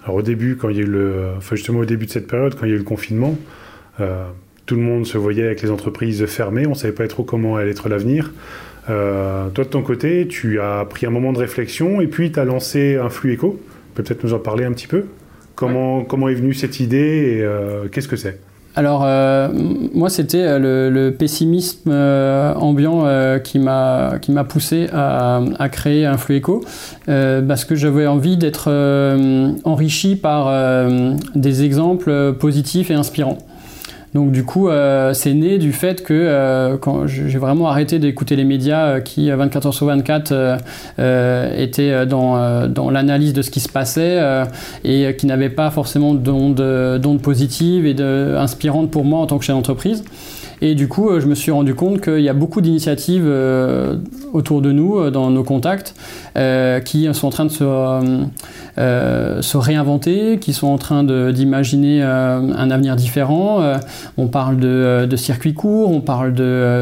Alors 0.03 0.17
au 0.17 0.21
début, 0.21 0.55
quand 0.55 0.69
il 0.69 0.77
y 0.77 0.79
a 0.79 0.83
eu 0.83 0.87
le, 0.87 1.31
enfin 1.37 1.55
justement 1.55 1.79
au 1.79 1.85
début 1.85 2.05
de 2.05 2.11
cette 2.11 2.27
période, 2.27 2.55
quand 2.55 2.65
il 2.65 2.69
y 2.69 2.71
a 2.71 2.75
eu 2.75 2.79
le 2.79 2.83
confinement, 2.83 3.35
tout 4.65 4.75
le 4.75 4.81
monde 4.81 5.05
se 5.05 5.17
voyait 5.17 5.45
avec 5.45 5.61
les 5.61 5.71
entreprises 5.71 6.25
fermées, 6.27 6.65
on 6.65 6.71
ne 6.71 6.75
savait 6.75 6.93
pas 6.93 7.07
trop 7.07 7.23
comment 7.23 7.55
allait 7.55 7.71
être 7.71 7.89
l'avenir. 7.89 8.31
Toi 8.87 9.63
de 9.63 9.69
ton 9.69 9.81
côté, 9.81 10.27
tu 10.27 10.59
as 10.59 10.85
pris 10.85 11.05
un 11.05 11.09
moment 11.09 11.33
de 11.33 11.39
réflexion 11.39 12.01
et 12.01 12.07
puis 12.07 12.31
tu 12.31 12.39
as 12.39 12.45
lancé 12.45 12.97
un 12.97 13.09
flux 13.09 13.33
éco. 13.33 13.59
Peut-être 13.95 14.23
nous 14.23 14.33
en 14.33 14.39
parler 14.39 14.65
un 14.65 14.73
petit 14.73 14.87
peu. 14.87 15.05
Comment, 15.55 16.03
comment 16.03 16.27
est 16.27 16.33
venue 16.33 16.53
cette 16.53 16.81
idée 16.81 17.37
et 17.37 17.41
euh, 17.41 17.87
qu'est-ce 17.89 18.09
que 18.09 18.17
c'est? 18.17 18.39
Alors 18.77 19.03
euh, 19.05 19.47
moi 19.93 20.09
c'était 20.09 20.43
euh, 20.43 20.89
le, 20.89 21.11
pessimisme 21.11 21.91
ambiant 21.91 23.07
qui 23.41 23.57
m'a 23.57 24.15
qui 24.21 24.33
m'a 24.33 24.43
poussé 24.43 24.87
à, 24.91 25.41
à, 25.57 25.69
créer 25.69 26.05
un 26.05 26.17
flux 26.17 26.35
éco 26.35 26.65
parce 27.05 27.63
que 27.63 27.75
j'avais 27.75 28.05
envie 28.05 28.35
d'être 28.35 28.69
enrichi 29.63 30.17
par 30.17 30.51
des 31.35 31.63
exemples 31.63 32.33
positifs 32.33 32.91
et 32.91 32.95
inspirants. 32.95 33.37
Donc 34.15 34.31
du 34.31 34.45
coup, 34.45 34.69
euh, 34.69 35.13
c'est 35.13 35.33
né 35.33 35.57
du 35.57 35.73
fait 35.73 36.01
que 36.01 36.13
euh, 36.13 36.77
quand 36.77 37.05
j'ai 37.05 37.37
vraiment 37.37 37.67
arrêté 37.67 37.99
d'écouter 37.99 38.37
les 38.37 38.45
médias 38.45 38.85
euh, 38.85 38.99
qui, 39.01 39.29
24 39.29 39.65
heures 39.65 39.73
sur 39.73 39.87
24, 39.87 40.57
étaient 41.57 42.05
dans, 42.05 42.65
dans 42.69 42.89
l'analyse 42.89 43.33
de 43.33 43.41
ce 43.41 43.51
qui 43.51 43.59
se 43.59 43.67
passait 43.67 44.21
et 44.85 45.17
qui 45.17 45.25
n'avaient 45.25 45.49
pas 45.49 45.69
forcément 45.69 46.13
d'ondes 46.13 47.21
positives 47.21 47.85
et 47.85 47.93
de, 47.93 48.37
pour 48.89 49.03
moi 49.03 49.19
en 49.19 49.27
tant 49.27 49.37
que 49.37 49.43
chef 49.43 49.53
d'entreprise. 49.53 50.05
Et 50.61 50.75
du 50.75 50.87
coup, 50.87 51.19
je 51.19 51.27
me 51.27 51.35
suis 51.35 51.51
rendu 51.51 51.75
compte 51.75 52.01
qu'il 52.01 52.21
y 52.21 52.29
a 52.29 52.33
beaucoup 52.33 52.61
d'initiatives 52.61 53.29
autour 54.33 54.61
de 54.61 54.71
nous, 54.71 55.09
dans 55.09 55.29
nos 55.29 55.43
contacts, 55.43 55.95
qui 56.85 57.13
sont 57.13 57.27
en 57.27 57.29
train 57.29 57.45
de 57.45 57.51
se 57.51 57.63
euh, 58.77 59.41
réinventer, 59.53 60.37
qui 60.39 60.51
sont 60.51 60.67
en 60.67 60.77
train 60.77 61.03
d'imaginer 61.31 62.03
euh, 62.03 62.39
un 62.55 62.71
avenir 62.71 62.95
différent. 62.95 63.61
Euh, 63.61 63.77
on 64.17 64.27
parle 64.27 64.57
de, 64.57 65.07
de, 65.09 65.15
circuits 65.15 65.53
courts, 65.53 65.91
on 65.91 66.01
parle 66.01 66.33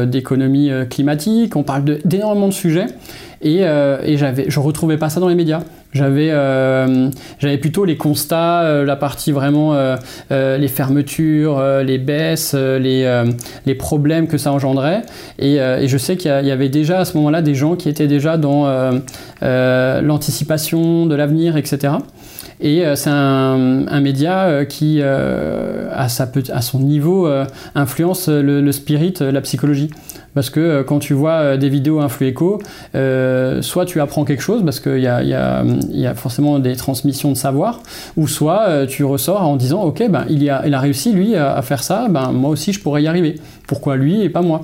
d'économie 0.08 0.70
climatique, 0.90 1.54
on 1.56 1.62
parle 1.62 1.84
d'énormément 2.04 2.48
de, 2.48 2.52
sujets. 2.52 2.86
Et, 3.44 3.58
et 3.58 4.16
j'avais, 4.16 4.46
je 4.48 4.58
retrouvais 4.58 4.96
pas 4.96 5.10
ça 5.10 5.20
dans 5.20 5.28
les 5.28 5.34
médias. 5.34 5.60
J'avais, 5.92 6.30
j'avais 7.38 7.58
plutôt 7.58 7.84
les 7.84 7.96
constats, 7.96 8.82
la 8.84 8.96
partie 8.96 9.30
vraiment 9.32 9.76
les 10.30 10.68
fermetures, 10.68 11.62
les 11.84 11.98
baisses, 11.98 12.54
les, 12.54 13.74
problèmes 13.78 14.26
que 14.26 14.38
ça 14.38 14.50
engendrait. 14.50 15.02
Et, 15.38 15.56
et 15.56 15.86
je 15.86 15.98
sais 15.98 16.16
qu'il 16.16 16.30
y, 16.30 16.50
avait 16.50 16.70
déjà 16.70 17.00
à 17.00 17.04
ce 17.04 17.16
moment-là 17.18 17.42
des 17.42 17.54
gens 17.54 17.76
qui 17.76 17.90
étaient 17.90 18.08
déjà 18.08 18.38
dans 18.38 18.66
l'anticipation 19.42 21.04
de 21.06 21.14
l'avenir, 21.14 21.58
etc. 21.58 21.92
Et 22.60 22.84
euh, 22.84 22.96
c'est 22.96 23.10
un, 23.10 24.00
média 24.00 24.44
euh, 24.44 24.64
qui, 24.64 24.98
euh, 25.00 25.88
à, 25.92 26.08
son 26.08 26.80
niveau, 26.80 27.28
influence 27.74 28.28
le, 28.28 28.72
spirit, 28.72 29.14
la 29.20 29.40
psychologie. 29.40 29.90
Parce 30.34 30.50
que 30.50 30.82
quand 30.82 30.98
tu 30.98 31.14
vois 31.14 31.56
des 31.56 31.68
vidéos 31.68 32.00
influ 32.00 32.26
écho, 32.26 32.60
soit 32.92 33.84
tu 33.86 34.00
apprends 34.00 34.24
quelque 34.24 34.42
chose, 34.42 34.64
parce 34.64 34.80
qu'il 34.80 34.98
y 34.98 35.06
a, 35.06 36.14
forcément 36.14 36.58
des 36.58 36.76
transmissions 36.76 37.30
de 37.30 37.36
savoir, 37.36 37.80
ou 38.16 38.26
soit 38.26 38.86
tu 38.86 39.04
ressors 39.04 39.42
en 39.42 39.56
disant 39.56 39.82
Ok, 39.82 40.02
ben, 40.08 40.24
il, 40.28 40.48
a, 40.50 40.66
il 40.66 40.74
a 40.74 40.80
réussi 40.80 41.12
lui 41.12 41.36
à, 41.36 41.60
faire 41.62 41.82
ça, 41.82 42.08
ben, 42.08 42.32
moi 42.32 42.50
aussi 42.50 42.72
je 42.72 42.80
pourrais 42.80 43.02
y 43.02 43.06
arriver. 43.06 43.36
Pourquoi 43.66 43.96
lui 43.96 44.22
et 44.22 44.28
pas 44.28 44.42
moi? 44.42 44.62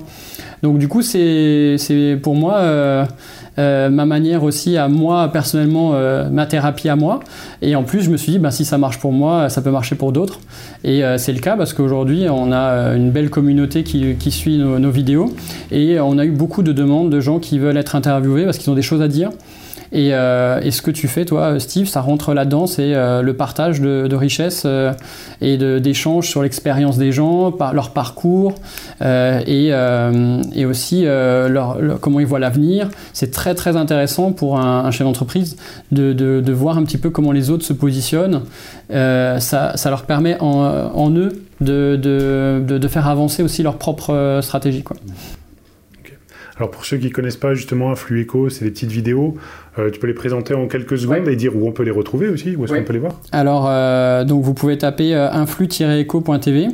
Donc 0.61 0.77
du 0.77 0.87
coup, 0.87 1.01
c'est 1.01 2.19
pour 2.21 2.35
moi 2.35 3.07
euh, 3.59 3.89
ma 3.89 4.05
manière 4.05 4.43
aussi 4.43 4.77
à 4.77 4.87
moi 4.87 5.29
personnellement, 5.31 5.91
euh, 5.93 6.29
ma 6.29 6.45
thérapie 6.45 6.89
à 6.89 6.95
moi. 6.95 7.19
Et 7.61 7.75
en 7.75 7.83
plus, 7.83 8.01
je 8.01 8.09
me 8.09 8.17
suis 8.17 8.33
dit, 8.33 8.39
bah, 8.39 8.51
si 8.51 8.65
ça 8.65 8.77
marche 8.77 8.99
pour 8.99 9.11
moi, 9.11 9.49
ça 9.49 9.61
peut 9.61 9.71
marcher 9.71 9.95
pour 9.95 10.11
d'autres. 10.11 10.39
Et 10.83 11.03
euh, 11.03 11.17
c'est 11.17 11.33
le 11.33 11.39
cas 11.39 11.57
parce 11.57 11.73
qu'aujourd'hui, 11.73 12.27
on 12.29 12.51
a 12.51 12.95
une 12.95 13.11
belle 13.11 13.29
communauté 13.29 13.83
qui, 13.83 14.15
qui 14.15 14.31
suit 14.31 14.57
nos, 14.57 14.79
nos, 14.79 14.91
vidéos 14.91 15.33
et 15.71 15.99
on 15.99 16.17
a 16.17 16.25
eu 16.25 16.31
beaucoup 16.31 16.63
de 16.63 16.73
demandes 16.73 17.09
de 17.09 17.19
gens 17.19 17.39
qui 17.39 17.59
veulent 17.59 17.77
être 17.77 17.95
interviewés 17.95 18.45
parce 18.45 18.57
qu'ils 18.57 18.69
ont 18.69 18.75
des 18.75 18.81
choses 18.81 19.01
à 19.01 19.07
dire. 19.07 19.29
Euh, 19.93 20.61
et, 20.61 20.71
ce 20.71 20.81
que 20.81 20.91
tu 20.91 21.07
fais, 21.07 21.25
toi, 21.25 21.59
Steve, 21.59 21.87
ça 21.87 22.01
rentre 22.01 22.33
là-dedans, 22.33 22.65
c'est 22.65 22.93
euh, 22.93 23.21
le 23.21 23.33
partage 23.35 23.81
de, 23.81 24.15
richesses 24.15 24.63
euh, 24.65 24.93
et 25.41 25.57
d'échanges 25.57 26.27
sur 26.27 26.43
l'expérience 26.43 26.97
des 26.97 27.11
gens, 27.11 27.53
leur 27.73 27.91
parcours 27.91 28.55
et, 29.01 30.65
aussi 30.65 31.05
comment 32.01 32.19
ils 32.19 32.25
voient 32.25 32.39
l'avenir. 32.39 32.89
C'est 33.13 33.31
très 33.31 33.55
très 33.55 33.75
intéressant 33.75 34.31
pour 34.31 34.59
un, 34.59 34.89
chef 34.91 35.05
d'entreprise 35.05 35.57
de, 35.91 36.51
voir 36.51 36.77
un 36.77 36.83
petit 36.83 36.97
peu 36.97 37.09
comment 37.09 37.31
les 37.31 37.49
autres 37.49 37.65
se 37.65 37.73
positionnent. 37.73 38.41
Ça, 38.89 39.75
leur 39.85 40.03
permet 40.03 40.37
en, 40.39 41.11
eux 41.11 41.43
de, 41.59 42.87
faire 42.87 43.07
avancer 43.07 43.43
aussi 43.43 43.63
leur 43.63 43.77
propre 43.77 44.39
stratégie. 44.41 44.83
Alors 46.61 46.69
pour 46.69 46.85
ceux 46.85 46.97
qui 46.97 47.07
ne 47.07 47.11
connaissent 47.11 47.37
pas 47.37 47.55
justement 47.55 47.95
écho, 48.11 48.49
c'est 48.49 48.65
des 48.65 48.69
petites 48.69 48.91
vidéos 48.91 49.35
euh, 49.79 49.89
tu 49.89 50.01
peux 50.01 50.07
les 50.07 50.13
présenter 50.13 50.53
en 50.53 50.67
quelques 50.67 50.97
secondes 50.97 51.29
et 51.29 51.35
dire 51.37 51.55
où 51.55 51.65
on 51.65 51.71
peut 51.71 51.83
les 51.83 51.91
retrouver 51.91 52.27
aussi, 52.27 52.57
où 52.57 52.65
est-ce 52.65 52.73
qu'on 52.73 52.83
peut 52.83 52.91
les 52.91 52.99
voir? 52.99 53.13
Alors, 53.31 53.67
euh, 53.69 54.25
donc 54.25 54.43
vous 54.43 54.53
pouvez 54.53 54.77
taper 54.77 55.15
euh, 55.15 55.31
influx-eco.tv, 55.31 56.67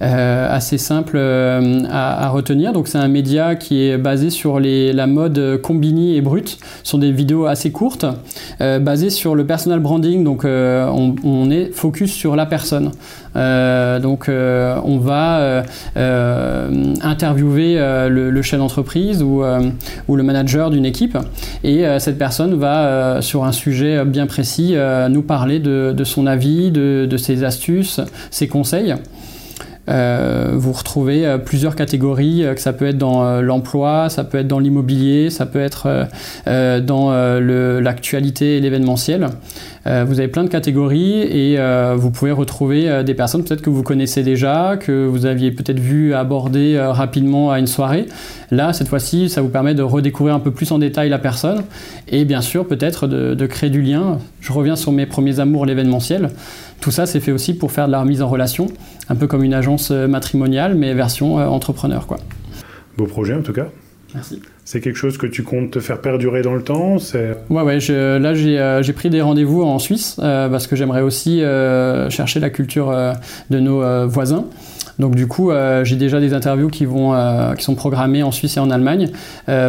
assez 0.00 0.76
simple 0.76 1.16
à, 1.16 2.28
retenir. 2.30 2.72
Donc 2.72 2.88
c'est 2.88 2.98
un 2.98 3.08
média 3.08 3.54
qui 3.54 3.84
est 3.84 3.98
basé 3.98 4.30
sur 4.30 4.58
les, 4.58 4.92
la 4.92 5.06
mode 5.06 5.60
combini 5.62 6.16
et 6.16 6.20
brut. 6.22 6.58
Ce 6.82 6.90
sont 6.90 6.98
des 6.98 7.12
vidéos 7.12 7.46
assez 7.46 7.70
courtes, 7.70 8.06
basées 8.58 9.10
sur 9.10 9.34
le 9.36 9.46
personal 9.46 9.78
branding. 9.78 10.24
Donc 10.24 10.44
on, 10.44 11.50
est 11.50 11.72
focus 11.72 12.12
sur 12.12 12.34
la 12.34 12.46
personne. 12.46 12.90
Donc 13.34 14.28
on 14.28 14.98
va 14.98 15.62
interviewer 15.96 17.76
le, 18.08 18.42
chef 18.42 18.58
d'entreprise 18.58 19.22
ou, 19.22 19.42
ou 20.08 20.16
le 20.16 20.22
manager 20.22 20.70
d'une 20.70 20.86
équipe 20.86 21.18
et 21.62 21.84
cette 21.98 22.18
personne 22.18 22.54
va, 22.54 22.86
euh, 23.00 23.20
sur 23.20 23.44
un 23.44 23.52
sujet 23.52 24.04
bien 24.04 24.26
précis, 24.26 24.72
euh, 24.74 25.08
nous 25.08 25.22
parler 25.22 25.58
de, 25.58 26.04
son 26.04 26.26
avis, 26.26 26.70
de, 26.70 27.16
ses 27.16 27.44
astuces, 27.44 28.00
ses 28.30 28.48
conseils. 28.48 28.94
Euh, 29.88 30.52
vous 30.54 30.72
retrouvez 30.72 31.36
plusieurs 31.44 31.74
catégories, 31.74 32.44
que 32.54 32.60
ça 32.60 32.72
peut 32.72 32.86
être 32.86 32.98
dans 32.98 33.40
l'emploi, 33.40 34.08
ça 34.08 34.24
peut 34.24 34.38
être 34.38 34.48
dans 34.48 34.58
l'immobilier, 34.58 35.30
ça 35.30 35.46
peut 35.46 35.60
être 35.60 36.06
dans 36.46 37.10
l'actualité 37.80 38.56
et 38.56 38.60
l'événementiel. 38.60 39.28
Euh, 39.86 40.04
vous 40.06 40.18
avez 40.18 40.28
plein 40.28 40.44
de 40.44 40.48
catégories 40.48 41.20
et 41.22 41.58
euh, 41.58 41.94
vous 41.96 42.10
pouvez 42.10 42.32
retrouver 42.32 42.88
euh, 42.88 43.02
des 43.02 43.14
personnes 43.14 43.44
peut-être 43.44 43.62
que 43.62 43.70
vous 43.70 43.82
connaissez 43.82 44.22
déjà, 44.22 44.76
que 44.78 45.06
vous 45.06 45.24
aviez 45.24 45.52
peut-être 45.52 45.78
vu 45.78 46.12
aborder 46.12 46.78
rapidement 46.78 47.50
à 47.50 47.58
une 47.58 47.66
soirée. 47.66 48.06
Là, 48.50 48.72
cette 48.72 48.88
fois-ci, 48.88 49.28
ça 49.28 49.40
vous 49.40 49.48
permet 49.48 49.74
de 49.74 49.82
redécouvrir 49.82 50.34
un 50.34 50.40
peu 50.40 50.50
plus 50.50 50.70
en 50.72 50.78
détail 50.78 51.08
la 51.08 51.18
personne 51.18 51.62
et 52.08 52.24
bien 52.24 52.40
sûr 52.40 52.66
peut-être 52.66 53.06
de, 53.06 53.46
créer 53.46 53.70
du 53.70 53.80
lien. 53.80 54.18
Je 54.40 54.52
reviens 54.52 54.76
sur 54.76 54.92
mes 54.92 55.06
premiers 55.06 55.40
amours, 55.40 55.66
l'événementiel. 55.66 56.30
Tout 56.80 56.90
ça, 56.90 57.06
c'est 57.06 57.20
fait 57.20 57.32
aussi 57.32 57.54
pour 57.54 57.72
faire 57.72 57.86
de 57.86 57.92
la 57.92 58.00
remise 58.00 58.22
en 58.22 58.28
relation, 58.28 58.68
un 59.08 59.14
peu 59.14 59.26
comme 59.26 59.44
une 59.44 59.54
agence 59.54 59.90
matrimoniale, 59.90 60.74
mais 60.74 60.94
version 60.94 61.36
entrepreneur. 61.36 62.06
Quoi. 62.06 62.18
Beau 62.96 63.06
projet 63.06 63.34
en 63.34 63.42
tout 63.42 63.52
cas. 63.52 63.66
Merci. 64.14 64.40
C'est 64.64 64.80
quelque 64.80 64.96
chose 64.96 65.18
que 65.18 65.26
tu 65.26 65.42
comptes 65.42 65.72
te 65.72 65.80
faire 65.80 66.00
perdurer 66.00 66.42
dans 66.42 66.54
le 66.54 66.62
temps 66.62 66.96
Ouais, 67.50 67.62
ouais. 67.62 67.78
là, 67.78 68.30
euh, 68.30 68.82
j'ai 68.82 68.92
pris 68.92 69.10
des 69.10 69.20
rendez-vous 69.20 69.62
en 69.62 69.78
Suisse 69.78 70.16
euh, 70.20 70.48
parce 70.48 70.66
que 70.66 70.76
j'aimerais 70.76 71.02
aussi 71.02 71.42
euh, 71.42 72.10
chercher 72.10 72.40
la 72.40 72.50
culture 72.50 72.94
de 73.50 73.60
nos 73.60 74.06
voisins. 74.08 74.46
Donc 75.00 75.14
du 75.16 75.26
coup, 75.26 75.50
j'ai 75.82 75.96
déjà 75.96 76.20
des 76.20 76.34
interviews 76.34 76.68
qui, 76.68 76.84
vont, 76.84 77.14
qui 77.56 77.64
sont 77.64 77.74
programmées 77.74 78.22
en 78.22 78.30
Suisse 78.30 78.56
et 78.56 78.60
en 78.60 78.70
Allemagne 78.70 79.08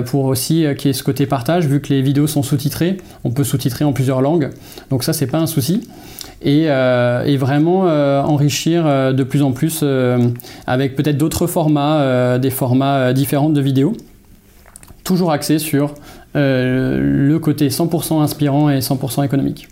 pour 0.05 0.25
aussi 0.25 0.65
qu'il 0.77 0.87
y 0.87 0.89
ait 0.89 0.93
ce 0.93 1.03
côté 1.03 1.25
partage, 1.25 1.65
vu 1.65 1.81
que 1.81 1.89
les 1.89 2.01
vidéos 2.01 2.27
sont 2.27 2.43
sous-titrées. 2.43 2.97
On 3.23 3.31
peut 3.31 3.43
sous-titrer 3.43 3.85
en 3.85 3.93
plusieurs 3.93 4.21
langues. 4.21 4.49
Donc 4.89 5.03
ça, 5.03 5.13
c'est 5.13 5.27
pas 5.27 5.39
un 5.39 5.47
souci. 5.47 5.87
Et, 6.43 6.63
et 6.65 7.37
vraiment 7.37 7.83
enrichir 8.25 9.13
de 9.13 9.23
plus 9.23 9.41
en 9.41 9.51
plus 9.51 9.83
avec 10.67 10.95
peut-être 10.95 11.17
d'autres 11.17 11.47
formats, 11.47 12.37
des 12.37 12.51
formats 12.51 13.13
différents 13.13 13.49
de 13.49 13.61
vidéos 13.61 13.93
toujours 15.03 15.31
axé 15.31 15.59
sur 15.59 15.95
euh, 16.35 17.27
le 17.27 17.39
côté 17.39 17.67
100% 17.67 18.21
inspirant 18.21 18.69
et 18.69 18.79
100% 18.79 19.25
économique. 19.25 19.67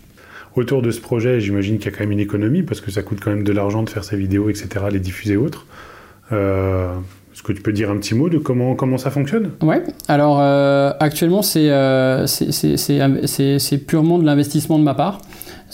Autour 0.56 0.82
de 0.82 0.90
ce 0.90 1.00
projet, 1.00 1.40
j'imagine 1.40 1.78
qu'il 1.78 1.90
y 1.90 1.94
a 1.94 1.96
quand 1.96 2.04
même 2.04 2.12
une 2.12 2.20
économie 2.20 2.62
parce 2.62 2.80
que 2.80 2.90
ça 2.90 3.02
coûte 3.02 3.18
quand 3.22 3.30
même 3.30 3.44
de 3.44 3.52
l'argent 3.52 3.82
de 3.82 3.90
faire 3.90 4.04
ces 4.04 4.16
vidéos, 4.16 4.50
etc., 4.50 4.68
les 4.90 4.98
diffuser 4.98 5.36
autres. 5.36 5.66
Euh, 6.32 6.92
est-ce 7.32 7.42
que 7.42 7.52
tu 7.52 7.62
peux 7.62 7.72
dire 7.72 7.90
un 7.90 7.96
petit 7.96 8.14
mot 8.14 8.28
de 8.28 8.38
comment, 8.38 8.74
comment 8.74 8.98
ça 8.98 9.10
fonctionne? 9.10 9.50
Ouais, 9.62 9.82
alors 10.08 10.38
euh, 10.40 10.92
actuellement 10.98 11.42
c'est 11.42 11.68
purement 13.86 14.18
de 14.18 14.26
l'investissement 14.26 14.78
de 14.78 14.84
ma 14.84 14.94
part. 14.94 15.20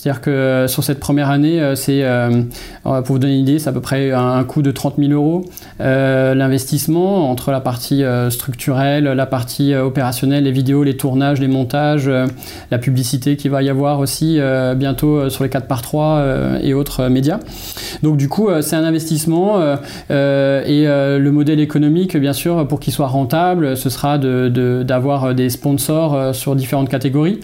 C'est-à-dire 0.07 0.23
que 0.23 0.31
euh, 0.31 0.69
sur 0.69 0.85
cette 0.85 1.01
première 1.01 1.31
année, 1.31 1.61
euh, 1.61 1.75
c'est, 1.75 2.05
euh, 2.05 2.43
pour 2.85 3.03
vous 3.03 3.19
donner 3.19 3.35
une 3.35 3.41
idée, 3.41 3.59
c'est 3.59 3.71
à 3.71 3.73
peu 3.73 3.81
près 3.81 4.13
un, 4.13 4.45
coût 4.45 4.63
de 4.63 4.71
30 4.71 4.99
000 4.99 5.11
euros. 5.11 5.45
L'investissement 5.81 7.29
entre 7.29 7.51
la 7.51 7.59
partie 7.59 8.05
structurelle, 8.31 9.05
la 9.05 9.27
partie 9.27 9.75
opérationnelle, 9.75 10.45
les 10.45 10.53
vidéos, 10.53 10.85
les 10.85 10.97
tournages, 10.97 11.41
les 11.41 11.49
montages, 11.49 12.09
la 12.71 12.79
publicité 12.79 13.37
qui 13.37 13.49
va 13.49 13.63
y 13.63 13.69
avoir 13.69 13.99
aussi 13.99 14.39
bientôt 14.77 15.29
sur 15.29 15.43
les 15.43 15.51
4 15.51 15.67
par 15.67 15.83
3 15.83 16.23
et 16.63 16.75
autres 16.75 17.09
médias. 17.09 17.41
Donc 18.03 18.17
du 18.17 18.29
coup, 18.29 18.49
c'est 18.61 18.77
un 18.77 18.85
investissement 18.85 19.61
et 20.11 20.85
le 20.87 21.31
modèle 21.31 21.61
économique, 21.61 22.17
bien 22.17 22.33
sûr, 22.33 22.69
pour 22.69 22.79
qu'il 22.79 22.93
soit 22.93 23.09
rentable, 23.09 23.77
ce 23.77 23.91
sera 23.91 24.19
d'avoir 24.19 25.35
des 25.35 25.51
sponsors 25.51 26.35
sur 26.35 26.55
différentes 26.55 26.89
catégories. 26.89 27.41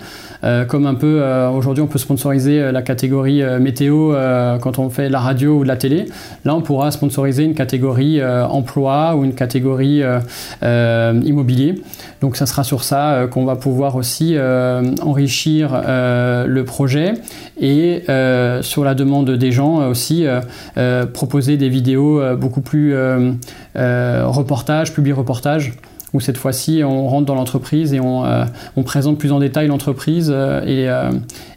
Comme 0.68 0.86
un 0.86 0.94
peu 0.94 1.22
aujourd'hui 1.54 1.82
on 1.82 1.88
peut 1.88 1.98
sponsoriser 1.98 2.51
euh, 2.58 2.72
la 2.72 2.82
catégorie 2.82 3.42
météo 3.60 4.14
quand 4.60 4.78
on 4.78 4.90
fait 4.90 5.08
la 5.08 5.20
radio 5.20 5.58
ou 5.58 5.62
de 5.62 5.68
la 5.68 5.76
télé. 5.76 6.06
Là 6.44 6.54
on 6.54 6.62
pourra 6.62 6.90
sponsoriser 6.90 7.44
une 7.44 7.54
catégorie 7.54 8.22
emploi 8.24 9.14
ou 9.16 9.24
une 9.24 9.34
catégorie 9.34 10.02
immobilier. 10.62 11.82
Donc 12.20 12.36
ça 12.36 12.46
sera 12.46 12.64
sur 12.64 12.84
ça 12.84 13.26
qu'on 13.30 13.44
va 13.44 13.56
pouvoir 13.56 13.96
aussi 13.96 14.36
enrichir 15.02 15.80
le 15.86 16.62
projet 16.64 17.14
et 17.60 18.04
sur 18.60 18.84
la 18.84 18.94
demande 18.94 19.30
des 19.30 19.52
gens 19.52 19.88
aussi 19.88 20.26
proposer 21.12 21.56
des 21.56 21.68
vidéos 21.68 22.20
beaucoup 22.36 22.60
plus 22.60 22.94
reportage, 23.74 24.92
publi 24.92 25.12
reportage 25.12 25.72
où 26.12 26.20
cette 26.20 26.36
fois-ci 26.36 26.82
on 26.84 27.08
rentre 27.08 27.26
dans 27.26 27.34
l'entreprise 27.34 27.92
et 27.94 28.00
on, 28.00 28.24
euh, 28.24 28.44
présente 28.84 29.18
plus 29.18 29.32
en 29.32 29.40
détail 29.40 29.68
l'entreprise 29.68 30.30
euh, 30.32 30.62
et, 30.62 30.88
euh, 30.88 31.10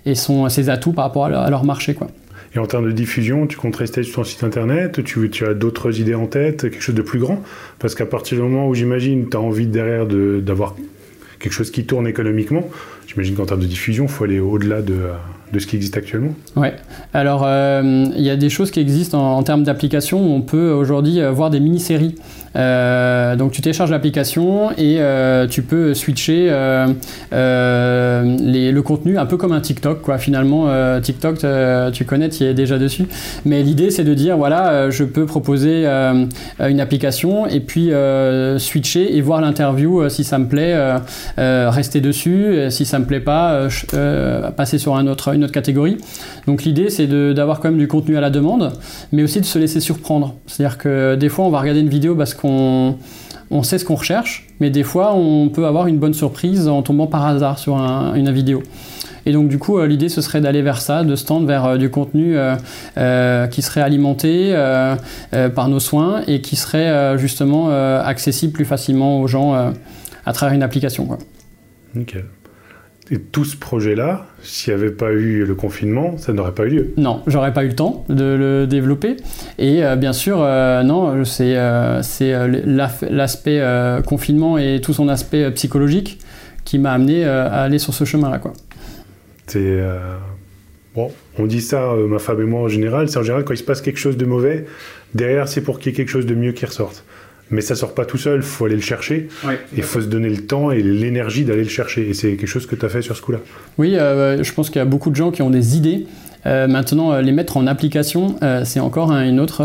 et 0.06 0.16
ses 0.16 0.70
atouts 0.70 0.94
par 0.94 1.06
rapport 1.06 1.26
à 1.26 1.50
leur, 1.50 1.64
marché. 1.64 1.94
Quoi. 1.94 2.08
Et 2.54 2.60
en 2.60 2.66
termes 2.66 2.86
de 2.86 2.92
diffusion, 2.92 3.48
tu 3.48 3.58
comptes 3.58 3.76
rester 3.76 4.04
sur 4.04 4.16
ton 4.16 4.24
site 4.24 4.44
internet? 4.44 5.04
Tu, 5.04 5.30
tu 5.30 5.46
as 5.46 5.54
d'autres 5.54 6.00
idées 6.00 6.16
en 6.16 6.28
tête, 6.28 6.62
quelque 6.62 6.82
chose 6.82 6.96
de 6.96 7.02
plus 7.02 7.20
grand? 7.20 7.42
Parce 7.80 7.96
qu'à 7.96 8.06
partir 8.06 8.38
du 8.38 8.44
moment 8.44 8.68
où 8.68 8.76
j'imagine 8.76 9.28
tu 9.30 9.36
as 9.36 9.42
envie 9.42 9.68
derrière 9.68 10.06
d'avoir 10.06 10.76
quelque 11.40 11.54
chose 11.54 11.72
qui 11.72 11.86
tourne 11.86 12.08
économiquement, 12.08 12.64
j'imagine 13.08 13.36
qu'en 13.36 13.46
termes 13.46 13.62
de 13.62 13.66
diffusion, 13.66 14.06
il 14.06 14.10
faut 14.10 14.24
aller 14.24 14.40
au-delà 14.40 14.82
de, 14.82 15.00
de 15.56 15.60
ce 15.60 15.68
qui 15.68 15.76
existe 15.76 15.98
actuellement 15.98 16.34
Ouais. 16.56 16.76
Alors, 17.14 17.48
il 17.48 18.22
y 18.22 18.30
a 18.30 18.36
des 18.36 18.50
choses 18.50 18.72
qui 18.72 18.80
existent 18.80 19.20
en, 19.20 19.38
en 19.38 19.44
termes 19.44 19.64
d'application. 19.64 20.20
On 20.20 20.42
peut 20.42 20.72
aujourd'hui 20.72 21.20
voir 21.34 21.50
des 21.50 21.60
mini-séries 21.60 22.16
euh, 22.56 23.36
donc 23.36 23.52
tu 23.52 23.62
télécharges 23.62 23.92
l'application 23.92 24.72
et 24.72 24.98
euh, 25.00 25.46
tu 25.48 25.62
peux 25.62 25.94
switcher 25.94 26.48
euh, 26.50 26.88
le 27.32 28.82
contenu 28.82 29.18
un 29.18 29.26
peu 29.26 29.38
comme 29.38 29.52
un 29.52 29.62
TikTok. 29.62 30.06
Finalement 30.18 30.70
TikTok 31.02 31.46
tu 31.94 32.06
connais, 32.06 32.30
tu 32.30 32.44
y 32.44 32.48
es 32.48 32.54
déjà 32.54 32.78
dessus. 32.78 33.06
Mais 33.46 33.64
l'idée 33.64 33.92
c'est 33.92 34.04
de 34.04 34.14
dire 34.14 34.38
voilà 34.38 34.90
je 34.90 35.04
peux 35.04 35.26
proposer 35.26 35.86
une 35.86 36.80
application 36.80 37.48
et 37.48 37.60
puis 37.60 37.92
switcher 38.58 39.18
et 39.18 39.22
voir 39.22 39.42
l'interview 39.42 40.08
si 40.10 40.24
ça 40.24 40.38
me 40.38 40.48
plaît, 40.48 40.78
rester 41.38 42.02
dessus. 42.02 42.68
Si 42.70 42.86
ça 42.86 43.00
me 43.00 43.06
plaît 43.06 43.20
pas, 43.20 43.68
passer 44.56 44.78
sur 44.78 44.96
un 44.96 45.08
autre, 45.08 45.34
autre 45.46 45.54
catégorie. 45.54 45.98
Donc 46.48 46.64
l'idée 46.64 46.90
c'est 46.90 47.08
d'avoir 47.08 47.60
quand 47.60 47.70
même 47.70 47.80
du 47.80 47.88
contenu 47.88 48.18
à 48.18 48.22
la 48.22 48.30
demande, 48.30 48.74
mais 49.12 49.24
aussi 49.24 49.40
de 49.40 49.46
se 49.46 49.58
laisser 49.58 49.80
surprendre. 49.80 50.36
C'est-à-dire 50.48 50.78
que 50.78 51.16
des 51.16 51.30
fois 51.30 51.46
on 51.46 51.50
va 51.50 51.60
regarder 51.60 51.80
une 51.80 51.90
vidéo 51.90 52.16
parce 52.16 52.34
qu'on 52.34 52.98
on, 53.50 53.64
sait 53.64 53.78
ce 53.78 53.86
qu'on 53.86 53.96
recherche, 53.96 54.48
mais 54.60 54.70
des 54.70 54.84
fois 54.84 55.14
on 55.16 55.50
peut 55.50 55.66
avoir 55.66 55.88
une 55.88 55.98
bonne 55.98 56.14
surprise 56.14 56.68
en 56.68 56.82
tombant 56.82 57.08
par 57.08 57.26
hasard 57.26 57.60
sur 57.60 57.76
une 57.78 58.32
vidéo. 58.32 58.64
Et 59.26 59.32
donc 59.32 59.48
du 59.48 59.58
coup, 59.58 59.80
euh, 59.80 59.88
l'idée 59.88 60.10
ce 60.10 60.22
serait 60.22 60.42
d'aller 60.42 60.62
vers 60.62 60.82
ça, 60.82 61.04
de 61.04 61.16
se 61.16 61.26
tendre 61.26 61.48
vers 61.48 61.66
euh, 61.66 61.78
du 61.78 61.90
contenu 61.90 62.36
euh, 62.38 63.48
qui 63.48 63.62
serait 63.62 63.82
alimenté 63.82 64.54
par 65.56 65.68
nos 65.70 65.80
soins 65.80 66.22
et 66.28 66.42
qui 66.42 66.56
serait 66.56 67.18
justement 67.18 67.70
accessible 67.70 68.54
plus 68.54 68.66
facilement 68.66 69.20
aux 69.20 69.28
gens 69.28 69.54
à 70.26 70.34
travers 70.34 70.54
une 70.54 70.64
application. 70.64 71.06
Quoi. 71.06 71.18
Et 73.12 73.20
tout 73.20 73.46
ce 73.46 73.56
projet-là, 73.56 74.26
s'il 74.42 74.74
n'y 74.74 74.82
avait 74.82 74.92
pas 74.92 75.12
eu 75.12 75.46
le 75.46 75.54
confinement, 75.54 76.18
ça 76.18 76.34
n'aurait 76.34 76.54
pas 76.54 76.66
eu 76.66 76.70
lieu. 76.70 76.94
Non, 76.98 77.22
j'aurais 77.28 77.54
pas 77.54 77.64
eu 77.64 77.68
le 77.68 77.76
temps 77.76 78.04
de 78.10 78.24
le 78.24 78.66
développer. 78.66 79.18
Et 79.60 79.84
euh, 79.84 79.96
bien 79.96 80.12
sûr, 80.12 80.38
euh, 80.42 80.82
non, 80.82 81.24
c'est 81.24 81.56
euh, 81.56 82.02
l'aspect 83.10 83.62
confinement 84.08 84.58
et 84.58 84.82
tout 84.82 84.94
son 84.94 85.08
aspect 85.08 85.52
psychologique 85.52 86.20
qui 86.64 86.80
m'a 86.80 86.94
amené 86.94 87.26
à 87.26 87.62
aller 87.62 87.78
sur 87.78 87.94
ce 87.94 88.06
chemin-là. 88.06 88.42
C'est 89.46 89.84
bon, 90.96 91.12
on 91.38 91.46
dit 91.46 91.62
ça, 91.62 91.94
ma 92.08 92.18
femme 92.18 92.42
et 92.42 92.46
moi 92.46 92.62
en 92.62 92.68
général. 92.70 93.08
C'est 93.08 93.20
en 93.20 93.24
général 93.24 93.44
quand 93.46 93.54
il 93.54 93.58
se 93.58 93.64
passe 93.64 93.82
quelque 93.82 94.00
chose 94.00 94.18
de 94.18 94.26
mauvais, 94.26 94.66
derrière 95.14 95.48
c'est 95.48 95.62
pour 95.62 95.78
qu'il 95.78 95.92
y 95.92 95.94
ait 95.94 95.96
quelque 95.96 96.10
chose 96.10 96.26
de 96.26 96.34
mieux 96.34 96.54
qui 96.54 96.66
ressorte 96.66 97.04
mais 97.52 97.62
ça 97.62 97.76
sort 97.76 97.94
pas 97.94 98.06
tout 98.06 98.18
seul, 98.18 98.40
il 98.40 98.44
faut 98.44 98.66
aller 98.66 98.76
le 98.76 98.82
chercher. 98.82 99.28
Il 99.76 99.84
faut 99.84 100.02
se 100.02 100.08
donner 100.08 100.30
le 100.30 100.46
temps 100.46 100.72
et 100.72 100.82
l'énergie 100.82 101.46
d'aller 101.46 101.64
le 101.64 101.70
chercher. 101.70 102.10
Et 102.10 102.14
c'est 102.14 102.36
quelque 102.36 102.48
chose 102.48 102.66
que 102.66 102.76
tu 102.76 102.86
as 102.86 102.90
fait 102.90 103.02
sur 103.02 103.16
ce 103.16 103.22
coup-là. 103.22 103.40
Oui, 103.78 103.96
euh, 103.96 104.44
je 104.44 104.54
pense 104.54 104.70
qu'il 104.70 104.80
y 104.80 104.82
a 104.82 104.86
beaucoup 104.86 105.10
de 105.10 105.16
gens 105.16 105.32
qui 105.32 105.42
ont 105.42 105.50
des 105.50 105.78
idées. 105.78 106.08
Euh, 106.46 106.68
maintenant, 106.68 107.12
euh, 107.12 107.22
les 107.22 107.32
mettre 107.32 107.58
en 107.58 107.68
application, 107.68 108.36
c'est 108.64 108.80
encore 108.80 109.12
une 109.12 109.40
autre, 109.40 109.64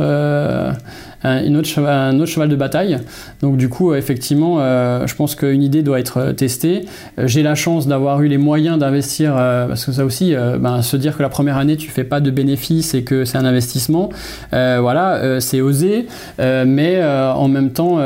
un, 1.22 1.54
autre 1.54 1.68
cheval, 1.68 2.14
un 2.14 2.18
autre 2.20 2.30
cheval 2.30 2.48
de 2.48 2.56
bataille. 2.56 2.98
Donc 3.42 3.56
du 3.56 3.68
coup, 3.68 3.94
effectivement, 3.94 4.56
euh, 4.60 5.06
je 5.06 5.14
pense 5.14 5.34
qu'une 5.34 5.62
idée 5.62 5.82
doit 5.82 6.00
être 6.00 6.18
euh, 6.18 6.32
testée. 6.32 6.86
Euh, 7.18 7.26
j'ai 7.26 7.42
la 7.42 7.54
chance 7.54 7.86
d'avoir 7.86 8.22
eu 8.22 8.28
les 8.28 8.38
moyens 8.38 8.78
d'investir, 8.78 9.34
parce 9.34 9.84
que 9.84 9.92
ça 9.92 10.04
aussi, 10.04 10.34
ben, 10.34 10.82
se 10.82 10.96
dire 10.96 11.16
que 11.16 11.22
la 11.22 11.28
première 11.28 11.56
année, 11.56 11.76
tu 11.76 11.90
fais 11.90 12.04
pas 12.04 12.20
de 12.20 12.30
bénéfices 12.30 12.94
et 12.94 13.02
que 13.04 13.24
c'est 13.24 13.38
un 13.38 13.44
investissement, 13.44 14.10
voilà, 14.52 15.40
c'est 15.40 15.60
osé, 15.60 16.06
mais 16.38 17.02
en 17.04 17.48
même 17.48 17.70
temps, 17.70 17.98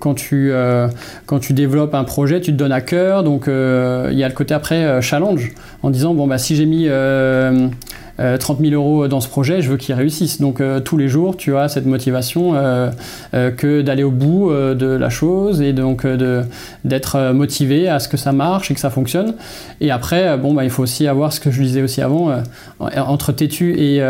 quand, 0.00 0.14
tu, 0.14 0.52
quand 1.26 1.38
tu 1.38 1.52
développes 1.52 1.94
un 1.94 2.04
projet, 2.04 2.40
tu 2.40 2.52
te 2.52 2.56
donnes 2.56 2.72
à 2.72 2.80
cœur, 2.80 3.24
donc 3.24 3.46
il 3.46 4.18
y 4.18 4.24
a 4.24 4.28
le 4.28 4.34
côté 4.34 4.54
après 4.54 5.00
challenge, 5.02 5.52
en 5.82 5.90
disant, 5.90 6.14
bon, 6.14 6.26
bah, 6.26 6.38
si 6.38 6.56
j'ai 6.56 6.66
mis 6.66 6.88
30 8.18 8.60
000 8.60 8.74
euros 8.74 9.08
dans 9.08 9.20
ce 9.20 9.28
projet, 9.28 9.60
je 9.60 9.70
veux 9.70 9.76
qu'il 9.76 9.94
réussisse. 9.94 10.40
Donc 10.40 10.60
euh, 10.60 10.80
tous 10.80 10.96
les 10.96 11.08
jours, 11.08 11.36
tu 11.36 11.56
as 11.56 11.68
cette 11.68 11.86
motivation 11.86 12.54
euh, 12.54 12.90
euh, 13.34 13.50
que 13.50 13.82
d'aller 13.82 14.02
au 14.02 14.10
bout 14.10 14.52
de 14.52 14.86
la 14.86 15.10
chose 15.10 15.60
et 15.60 15.72
donc 15.72 16.06
d'être 16.84 17.32
motivé 17.32 17.88
à 17.88 17.98
ce 17.98 18.08
que 18.08 18.16
ça 18.16 18.32
marche 18.32 18.70
et 18.70 18.74
que 18.74 18.80
ça 18.80 18.90
fonctionne. 18.90 19.34
Et 19.80 19.90
après, 19.90 20.36
bon, 20.38 20.54
bah, 20.54 20.64
il 20.64 20.70
faut 20.70 20.82
aussi 20.82 21.06
avoir 21.06 21.32
ce 21.32 21.40
que 21.40 21.50
je 21.50 21.62
disais 21.62 21.82
aussi 21.82 22.00
avant, 22.00 22.30
entre 22.80 23.32
têtu 23.32 23.74
et 23.78 24.02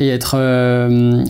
et 0.00 0.10
être 0.10 0.36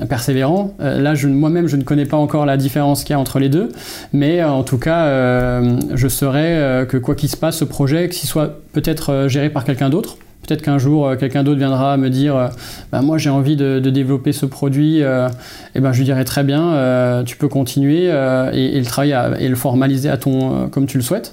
persévérant. 0.08 0.74
là, 0.78 1.14
moi-même, 1.26 1.68
je 1.68 1.76
ne 1.76 1.82
connais 1.82 2.04
pas 2.04 2.18
encore 2.18 2.44
la 2.44 2.58
différence 2.58 3.02
qu'il 3.02 3.14
y 3.14 3.16
a 3.16 3.18
entre 3.18 3.38
les 3.38 3.48
deux, 3.48 3.70
mais 4.12 4.44
en 4.44 4.62
tout 4.62 4.78
cas, 4.78 5.60
je 5.94 6.08
saurais 6.08 6.86
que 6.88 6.98
quoi 6.98 7.14
qu'il 7.14 7.30
se 7.30 7.36
passe, 7.36 7.56
ce 7.56 7.64
projet, 7.64 8.08
qu'il 8.08 8.28
soit 8.28 8.60
peut-être 8.72 9.26
géré 9.28 9.48
par 9.48 9.64
quelqu'un 9.64 9.88
d'autre, 9.88 10.18
Peut-être 10.48 10.62
qu'un 10.62 10.78
jour, 10.78 11.06
euh, 11.06 11.16
quelqu'un 11.16 11.44
d'autre 11.44 11.58
viendra 11.58 11.98
me 11.98 12.08
dire 12.08 12.34
euh, 12.34 12.48
bah, 12.90 13.02
Moi, 13.02 13.18
j'ai 13.18 13.28
envie 13.28 13.54
de, 13.54 13.80
développer 13.80 14.32
ce 14.32 14.46
produit. 14.46 15.02
Euh, 15.02 15.28
et 15.74 15.80
ben, 15.80 15.92
je 15.92 15.98
lui 15.98 16.06
dirai 16.06 16.24
très 16.24 16.42
bien, 16.42 17.22
tu 17.26 17.36
peux 17.36 17.48
continuer 17.48 18.04
et, 18.04 18.80
le 18.80 19.40
et 19.42 19.48
le 19.48 19.56
formaliser 19.56 20.08
à 20.08 20.16
ton, 20.16 20.68
comme 20.68 20.86
tu 20.86 20.96
le 20.96 21.02
souhaites. 21.02 21.32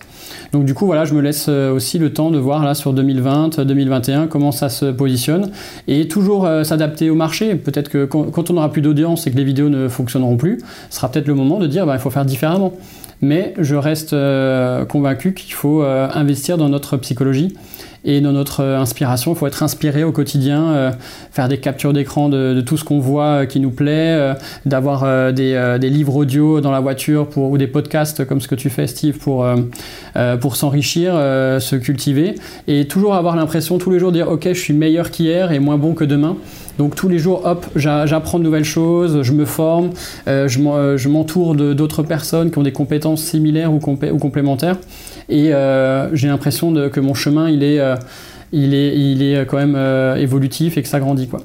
Donc, 0.52 0.66
du 0.66 0.74
coup, 0.74 0.86
voilà, 0.86 1.06
je 1.06 1.14
me 1.14 1.22
laisse 1.22 1.48
aussi 1.48 1.98
le 1.98 2.12
temps 2.12 2.32
de 2.32 2.38
voir 2.38 2.64
là 2.64 2.76
sur 2.76 2.94
2020, 2.94 3.62
2021 3.62 4.28
comment 4.28 4.52
ça 4.52 4.70
se 4.70 4.86
positionne 4.86 5.52
et 5.88 6.08
toujours 6.08 6.48
s'adapter 6.64 7.10
au 7.10 7.16
marché. 7.16 7.56
Peut-être 7.56 7.90
que 7.90 8.06
quand, 8.06 8.50
on 8.50 8.54
n'aura 8.54 8.72
plus 8.72 8.82
d'audience 8.82 9.28
et 9.28 9.32
que 9.32 9.38
les 9.38 9.44
vidéos 9.44 9.70
ne 9.70 9.88
fonctionneront 9.88 10.38
plus, 10.38 10.60
ce 10.90 10.98
sera 10.98 11.10
peut-être 11.12 11.28
le 11.28 11.36
moment 11.36 11.60
de 11.60 11.68
dire 11.68 11.86
bah, 11.86 11.96
Il 11.96 12.00
faut 12.02 12.10
faire 12.12 12.26
différemment. 12.26 12.74
Mais 13.22 13.54
je 13.60 13.76
reste 13.76 14.16
convaincu 14.90 15.34
qu'il 15.34 15.54
faut 15.54 15.82
investir 15.82 16.58
dans 16.58 16.70
notre 16.70 16.98
psychologie 16.98 17.56
Et 18.06 18.22
dans 18.22 18.32
notre 18.32 18.64
inspiration, 18.64 19.34
il 19.34 19.38
faut 19.38 19.48
être 19.48 19.64
inspiré 19.64 20.04
au 20.04 20.12
quotidien, 20.12 20.94
faire 21.32 21.48
des 21.48 21.58
captures 21.58 21.92
d'écran 21.92 22.30
de, 22.30 22.62
tout 22.62 22.78
ce 22.78 22.84
qu'on 22.84 23.00
voit 23.00 23.48
qui 23.48 23.60
nous 23.60 23.72
plaît, 23.72 24.36
d'avoir 24.66 25.34
des, 25.34 25.78
des, 25.82 25.90
livres 25.90 26.16
audio 26.16 26.62
dans 26.62 26.72
la 26.72 26.80
voiture 26.80 27.28
pour, 27.28 27.50
ou 27.50 27.58
des 27.58 27.66
podcasts 27.66 28.24
comme 28.26 28.42
ce 28.42 28.48
que 28.48 28.56
tu 28.56 28.70
fais, 28.70 28.86
Steve, 28.86 29.18
pour, 29.18 29.48
pour 30.40 30.56
s'enrichir, 30.56 31.14
se 31.14 31.76
cultiver. 31.76 32.36
Et 32.68 32.88
toujours 32.88 33.16
avoir 33.16 33.36
l'impression 33.36 33.80
tous 33.80 33.90
les 33.90 33.98
jours 33.98 34.12
de 34.12 34.18
dire, 34.18 34.30
OK, 34.30 34.48
je 34.48 34.54
suis 34.54 34.74
meilleur 34.74 35.10
qu'hier 35.10 35.52
et 35.52 35.60
moins 35.60 35.78
bon 35.78 35.94
que 35.94 36.04
demain. 36.04 36.38
Donc 36.78 36.96
tous 36.96 37.08
les 37.08 37.20
jours, 37.20 37.42
hop, 37.46 37.66
j'apprends 37.76 38.38
de 38.38 38.44
nouvelles 38.44 38.66
choses, 38.66 39.22
je 39.22 39.32
me 39.32 39.46
forme, 39.46 39.92
euh, 40.28 40.48
euh, 40.58 40.98
je 40.98 41.10
m'entoure 41.10 41.56
d'autres 41.56 42.04
personnes 42.04 42.52
qui 42.52 42.58
ont 42.58 42.64
des 42.64 42.74
compétences 42.74 43.24
similaires 43.24 43.74
ou, 43.74 43.80
complémentaires. 43.80 44.78
Et 45.30 45.54
euh, 45.54 46.14
j'ai 46.14 46.28
l'impression 46.28 46.74
que 46.90 47.00
mon 47.00 47.14
chemin, 47.14 47.50
il 47.50 47.64
est, 47.64 47.80
il 48.52 48.74
est, 48.74 48.98
il 48.98 49.22
est 49.24 49.46
quand 49.46 49.58
même 49.58 50.18
évolutif 50.18 50.78
et 50.78 50.82
que 50.82 50.88
ça 50.88 51.00
grandit. 51.00 51.28
Quoi. 51.28 51.42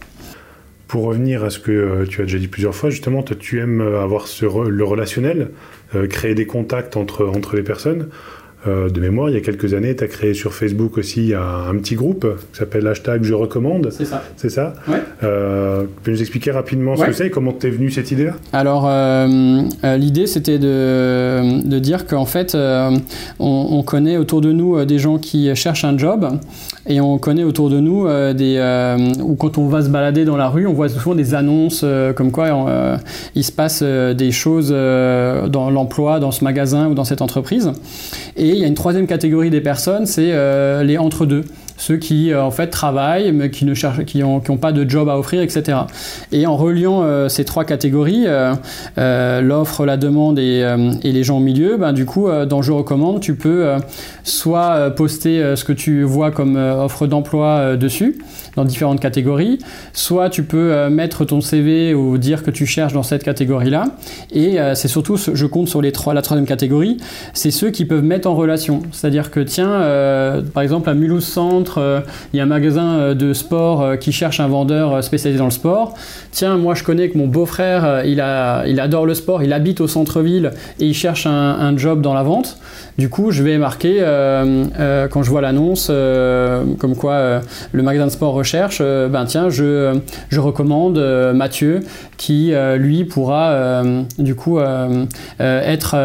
Pour 0.86 1.05
revenir 1.05 1.44
à 1.44 1.51
ce 1.51 1.59
que 1.59 2.05
tu 2.07 2.20
as 2.20 2.24
déjà 2.24 2.38
dit 2.38 2.48
plusieurs 2.48 2.74
fois, 2.74 2.90
justement, 2.90 3.22
tu 3.22 3.61
aimes 3.61 3.80
avoir 3.80 4.26
le 4.68 4.84
relationnel, 4.84 5.51
créer 6.09 6.34
des 6.34 6.46
contacts 6.46 6.96
entre, 6.96 7.26
entre 7.26 7.57
les 7.57 7.62
personnes. 7.62 8.09
Euh, 8.66 8.90
de 8.90 9.00
mémoire, 9.00 9.30
il 9.30 9.34
y 9.34 9.38
a 9.38 9.40
quelques 9.40 9.72
années, 9.72 9.96
tu 9.96 10.04
as 10.04 10.06
créé 10.06 10.34
sur 10.34 10.52
Facebook 10.52 10.98
aussi 10.98 11.32
un, 11.34 11.74
petit 11.76 11.94
groupe 11.94 12.26
qui 12.52 12.58
s'appelle 12.58 12.86
hashtag 12.86 13.22
Je 13.24 13.32
recommande. 13.32 13.88
C'est 13.90 14.04
ça. 14.04 14.22
C'est 14.36 14.50
ça 14.50 14.74
ouais. 14.86 15.02
euh, 15.22 15.84
Tu 15.84 16.02
peux 16.02 16.11
nous 16.11 16.20
expliquer 16.20 16.50
rapidement 16.50 16.96
ce 16.96 17.04
que 17.04 17.12
c'est 17.12 17.28
et 17.28 17.30
comment 17.30 17.52
t'es 17.52 17.70
venu 17.70 17.90
cette 17.90 18.11
idée-là? 18.11 18.34
Alors, 18.52 18.86
euh, 18.86 19.62
euh, 19.84 19.96
l'idée, 19.96 20.26
c'était 20.26 20.58
de, 20.58 21.66
de, 21.66 21.78
dire 21.78 22.06
qu'en 22.06 22.26
fait, 22.26 22.54
on, 22.54 23.00
on, 23.38 23.82
connaît 23.82 24.18
autour 24.18 24.42
de 24.42 24.52
nous 24.52 24.84
des 24.84 24.98
gens 24.98 25.18
qui 25.18 25.54
cherchent 25.56 25.84
un 25.84 25.96
job 25.96 26.28
et 26.89 27.01
on 27.01 27.18
connaît 27.18 27.45
autour 27.45 27.70
de 27.70 27.78
nous 27.78 28.07
des... 28.35 28.59
ou 29.22 29.35
quand 29.35 29.59
on 29.59 29.66
va 29.66 29.83
se 29.83 29.89
balader 29.89 30.24
dans 30.24 30.37
la 30.37 30.49
rue, 30.49 30.66
on 30.66 30.72
voit 30.72 30.89
souvent 30.89 31.14
des 31.14 31.35
annonces 31.35 31.85
comme 32.16 32.33
quoi 32.33 32.49
il 33.35 33.45
se 33.45 33.53
passe 33.53 33.83
des 33.83 34.31
choses 34.31 34.70
dans 34.70 35.70
l'emploi, 35.70 36.20
dans 36.20 36.31
ce 36.31 36.45
magasin 36.45 36.89
ou 36.89 36.95
dans 36.95 37.05
cette 37.05 37.22
entreprise. 37.22 37.70
Et 38.37 38.49
il 38.49 38.57
y 38.57 38.64
a 38.64 38.66
une 38.66 38.74
troisième 38.74 39.07
catégorie 39.07 39.51
des 39.51 39.61
personnes, 39.61 40.07
c'est 40.07 40.31
euh, 40.33 40.83
les 40.83 40.99
entre-deux 40.99 41.45
ceux 41.81 41.97
qui 41.97 42.33
euh, 42.33 42.43
en 42.43 42.51
fait 42.51 42.68
travaillent 42.68 43.33
mais 43.33 43.51
qui 43.51 43.64
ne 43.64 43.74
cherchent, 43.74 44.05
qui 44.05 44.22
ont, 44.22 44.41
pas 44.41 44.72
de 44.72 44.89
job 44.89 45.09
à 45.09 45.18
offrir, 45.18 45.43
etc. 45.43 45.78
Et 46.31 46.47
en 46.47 46.57
reliant 46.57 47.03
euh, 47.03 47.28
ces 47.28 47.45
trois 47.45 47.64
catégories, 47.64 48.26
l'offre, 48.97 49.87
la 49.87 49.97
demande 49.97 50.39
et, 50.39 50.64
les 51.03 51.24
gens 51.24 51.39
au 51.39 51.41
milieu, 51.41 51.76
ben, 51.76 51.93
du 51.93 52.05
coup, 52.05 52.28
dans 52.49 52.62
Je 52.62 52.72
recommande, 52.72 53.20
tu 53.20 53.35
peux 53.35 53.74
soit 54.24 54.91
poster 54.91 55.57
ce 55.57 55.64
que 55.64 55.72
tu 55.72 56.03
vois 56.03 56.31
comme 56.31 56.57
offre 56.57 57.07
d'emploi 57.07 57.76
dessus, 57.76 58.18
dans 58.57 58.64
différentes 58.64 59.01
catégories, 59.01 59.59
soit 59.93 60.28
tu 60.28 60.43
peux 60.43 60.89
mettre 60.89 61.24
ton 61.24 61.41
CV 61.41 61.95
ou 61.95 62.18
dire 62.18 62.43
que 62.43 62.51
tu 62.51 62.66
cherches 62.66 62.93
dans 62.93 63.03
cette 63.03 63.24
catégorie-là. 63.24 63.85
Et 64.33 64.59
c'est 64.74 64.89
surtout, 64.89 65.16
je 65.16 65.47
compte 65.47 65.68
sur 65.68 65.81
les 65.81 65.93
trois, 65.93 66.14
la 66.14 66.22
troisième 66.22 66.47
catégorie, 66.47 66.99
c'est 67.33 67.51
ceux 67.51 67.70
qui 67.70 67.85
peuvent 67.85 68.05
mettre 68.05 68.28
en 68.28 68.35
relation. 68.35 68.83
C'est-à-dire 68.93 69.31
que 69.31 69.41
tiens, 69.41 69.81
par 70.53 70.62
exemple 70.62 70.91
à 70.91 70.95
Mulhouse 70.95 71.24
Centre, 71.24 71.70
euh, 71.79 72.01
il 72.33 72.37
y 72.37 72.41
a 72.41 72.43
un 72.43 72.47
magasin 72.47 72.95
euh, 72.95 73.14
de 73.14 73.33
sport 73.33 73.83
euh, 73.83 73.97
qui 73.97 74.12
cherche 74.12 74.41
un 74.41 74.49
vendeur 74.49 75.03
spécialisé 75.03 75.39
dans 75.39 75.47
le 75.47 75.51
sport. 75.51 75.95
Tiens, 76.33 76.57
moi 76.57 76.75
je 76.75 76.85
connais 76.85 77.09
que 77.09 77.18
mon 77.18 77.27
beau-frère, 77.27 78.05
il, 78.05 78.21
adore 78.21 79.07
le 79.07 79.14
sport, 79.14 79.43
il 79.43 79.53
habite 79.53 79.81
au 79.81 79.89
centre-ville 79.89 80.53
et 80.79 80.87
il 80.87 80.95
cherche 80.95 81.27
un, 81.27 81.77
job 81.77 82.01
dans 82.01 82.14
la 82.14 82.23
vente. 82.23 82.59
Du 82.99 83.09
coup, 83.09 83.31
je 83.31 83.43
vais 83.43 83.59
marquer 83.59 83.99
quand 84.01 85.23
je 85.23 85.31
vois 85.31 85.41
l'annonce 85.41 85.87
comme 86.79 86.97
quoi 86.97 87.41
le 87.73 87.83
magasin 87.83 88.07
de 88.07 88.11
sport 88.11 88.33
recherche, 88.33 88.81
ben 88.81 89.25
tiens, 89.25 89.51
je, 89.51 89.99
je 90.29 90.41
recommande 90.41 90.99
Mathieu 91.35 91.81
qui 92.16 92.53
lui 92.77 93.05
pourra 93.05 93.83
du 94.18 94.35
coup 94.35 94.59
être, 95.39 95.97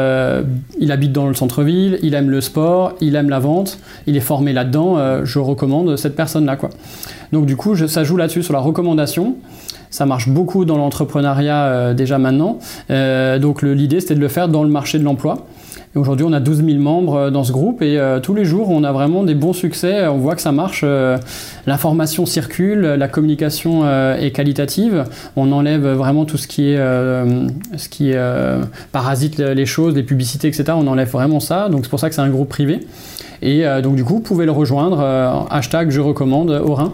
il 0.80 0.92
habite 0.92 1.12
dans 1.12 1.28
le 1.28 1.34
centre-ville, 1.34 2.00
il 2.02 2.14
aime 2.14 2.30
le 2.30 2.42
sport, 2.42 2.94
il 3.02 3.16
aime 3.16 3.30
la 3.30 3.40
vente, 3.40 3.80
il 4.08 4.16
est 4.16 4.22
formé 4.22 4.54
là-dedans. 4.54 5.24
je 5.24 5.40
cette 5.98 6.16
personne-là. 6.16 6.58
Donc 7.32 7.46
du 7.46 7.56
coup, 7.56 7.76
ça 7.76 8.04
joue 8.04 8.18
là-dessus 8.18 8.44
sur 8.44 8.54
la 8.54 8.60
recommandation. 8.60 9.36
Ça 9.96 10.06
marche 10.06 10.28
beaucoup 10.28 10.66
dans 10.66 10.78
l'entrepreneuriat 10.78 11.66
euh, 11.68 11.94
déjà 11.94 12.18
maintenant. 12.18 12.60
Euh, 12.90 13.40
donc 13.40 13.62
l'idée, 13.62 14.02
c'était 14.02 14.16
de 14.16 14.20
le 14.20 14.28
faire 14.28 14.50
dans 14.50 14.64
le 14.64 14.70
marché 14.70 15.00
de 15.00 15.06
l'emploi. 15.06 15.46
Aujourd'hui, 15.96 16.26
on 16.28 16.34
a 16.34 16.42
12 16.42 16.66
000 16.66 16.80
membres 16.80 17.16
euh, 17.16 17.30
dans 17.32 17.46
ce 17.46 17.54
groupe 17.54 17.82
et 17.82 17.98
tous 18.22 18.34
les 18.34 18.44
jours, 18.44 18.70
on 18.70 18.84
a 18.84 18.92
vraiment 18.92 19.24
des 19.24 19.36
bons 19.36 19.54
succès. 19.54 20.06
On 20.08 20.18
voit 20.18 20.36
que 20.36 20.42
ça 20.42 20.52
marche. 20.52 20.84
L'information 21.66 22.26
circule, 22.26 22.82
la 22.82 23.08
communication 23.08 23.90
est 24.16 24.32
qualitative. 24.32 25.06
On 25.38 25.54
enlève 25.54 25.88
vraiment 25.88 26.26
tout 26.26 26.38
ce 26.38 26.48
qui 26.48 26.72
est, 26.72 26.78
ce 27.78 27.88
qui 27.90 28.12
parasite 28.92 29.40
les 29.40 29.66
choses, 29.66 29.96
les 29.96 30.04
publicités, 30.04 30.50
etc. 30.50 30.74
On 30.76 30.88
enlève 30.88 31.10
vraiment 31.10 31.40
ça. 31.40 31.70
Donc 31.70 31.86
c'est 31.86 31.90
pour 31.90 32.00
ça 32.00 32.10
que 32.10 32.16
c'est 32.16 32.22
un 32.22 32.30
groupe 32.30 32.50
privé. 32.50 32.82
Et 33.42 33.66
euh, 33.66 33.82
donc 33.82 33.96
du 33.96 34.04
coup, 34.04 34.16
vous 34.16 34.22
pouvez 34.22 34.46
le 34.46 34.52
rejoindre, 34.52 35.00
euh, 35.00 35.42
hashtag 35.50 35.90
je 35.90 36.02
recommande 36.02 36.50
Orin. 36.52 36.94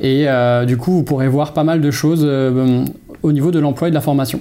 Et 0.00 0.28
euh, 0.28 0.64
du 0.64 0.76
coup, 0.76 0.92
vous 0.92 1.02
pourrez 1.02 1.28
voir 1.28 1.52
pas 1.52 1.64
mal 1.64 1.80
de 1.80 1.90
choses 1.90 2.24
au 3.22 3.32
niveau 3.32 3.50
de 3.50 3.58
l'emploi 3.58 3.88
et 3.88 3.90
de 3.90 3.94
la 3.94 4.00
formation. 4.00 4.40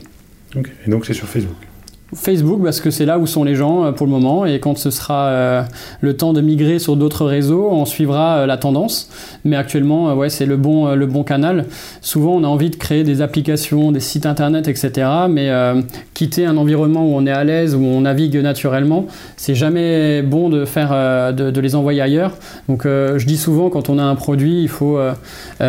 Et 0.55 0.89
donc 0.89 1.05
c'est 1.05 1.13
sur 1.13 1.27
Facebook 1.27 1.68
Facebook 2.13 2.63
parce 2.63 2.81
que 2.81 2.89
c'est 2.89 3.05
là 3.05 3.19
où 3.19 3.27
sont 3.27 3.43
les 3.43 3.55
gens 3.55 3.85
euh, 3.85 3.91
pour 3.91 4.07
le 4.07 4.11
moment 4.11 4.45
et 4.45 4.59
quand 4.59 4.77
ce 4.77 4.89
sera 4.89 5.27
euh, 5.27 5.63
le 6.01 6.17
temps 6.17 6.33
de 6.33 6.41
migrer 6.41 6.79
sur 6.79 6.95
d'autres 6.95 7.25
réseaux, 7.25 7.69
on 7.71 7.85
suivra 7.85 8.37
euh, 8.37 8.45
la 8.45 8.57
tendance. 8.57 9.09
Mais 9.45 9.55
actuellement, 9.55 10.13
ouais, 10.15 10.29
c'est 10.29 10.45
le 10.45 10.57
bon, 10.57 10.93
le 10.93 11.05
bon 11.05 11.23
canal. 11.23 11.65
Souvent, 12.01 12.35
on 12.35 12.43
a 12.43 12.47
envie 12.47 12.69
de 12.69 12.75
créer 12.75 13.03
des 13.03 13.21
applications, 13.21 13.91
des 13.91 13.99
sites 13.99 14.25
internet, 14.25 14.67
etc. 14.67 15.07
Mais 15.29 15.49
quitter 16.13 16.45
un 16.45 16.57
environnement 16.57 17.05
où 17.05 17.15
on 17.15 17.25
est 17.25 17.31
à 17.31 17.43
l'aise, 17.43 17.75
où 17.75 17.83
on 17.83 18.01
navigue 18.01 18.35
naturellement, 18.37 19.07
c'est 19.37 19.55
jamais 19.55 20.21
bon 20.21 20.49
de 20.49 20.65
faire, 20.65 21.33
de, 21.33 21.59
les 21.59 21.75
envoyer 21.75 22.01
ailleurs. 22.01 22.33
Donc, 22.67 22.83
je 22.85 23.25
dis 23.25 23.37
souvent 23.37 23.69
quand 23.69 23.89
on 23.89 23.97
a 23.97 24.03
un 24.03 24.15
produit, 24.15 24.61
il 24.61 24.69
faut 24.69 24.99
et 24.99 25.63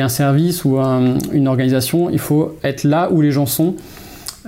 un 0.00 0.08
service 0.08 0.64
ou 0.64 0.78
une 0.78 1.48
organisation, 1.48 2.10
il 2.10 2.20
faut 2.20 2.56
être 2.62 2.84
là 2.84 3.08
où 3.10 3.20
les 3.20 3.32
gens 3.32 3.46
sont. 3.46 3.74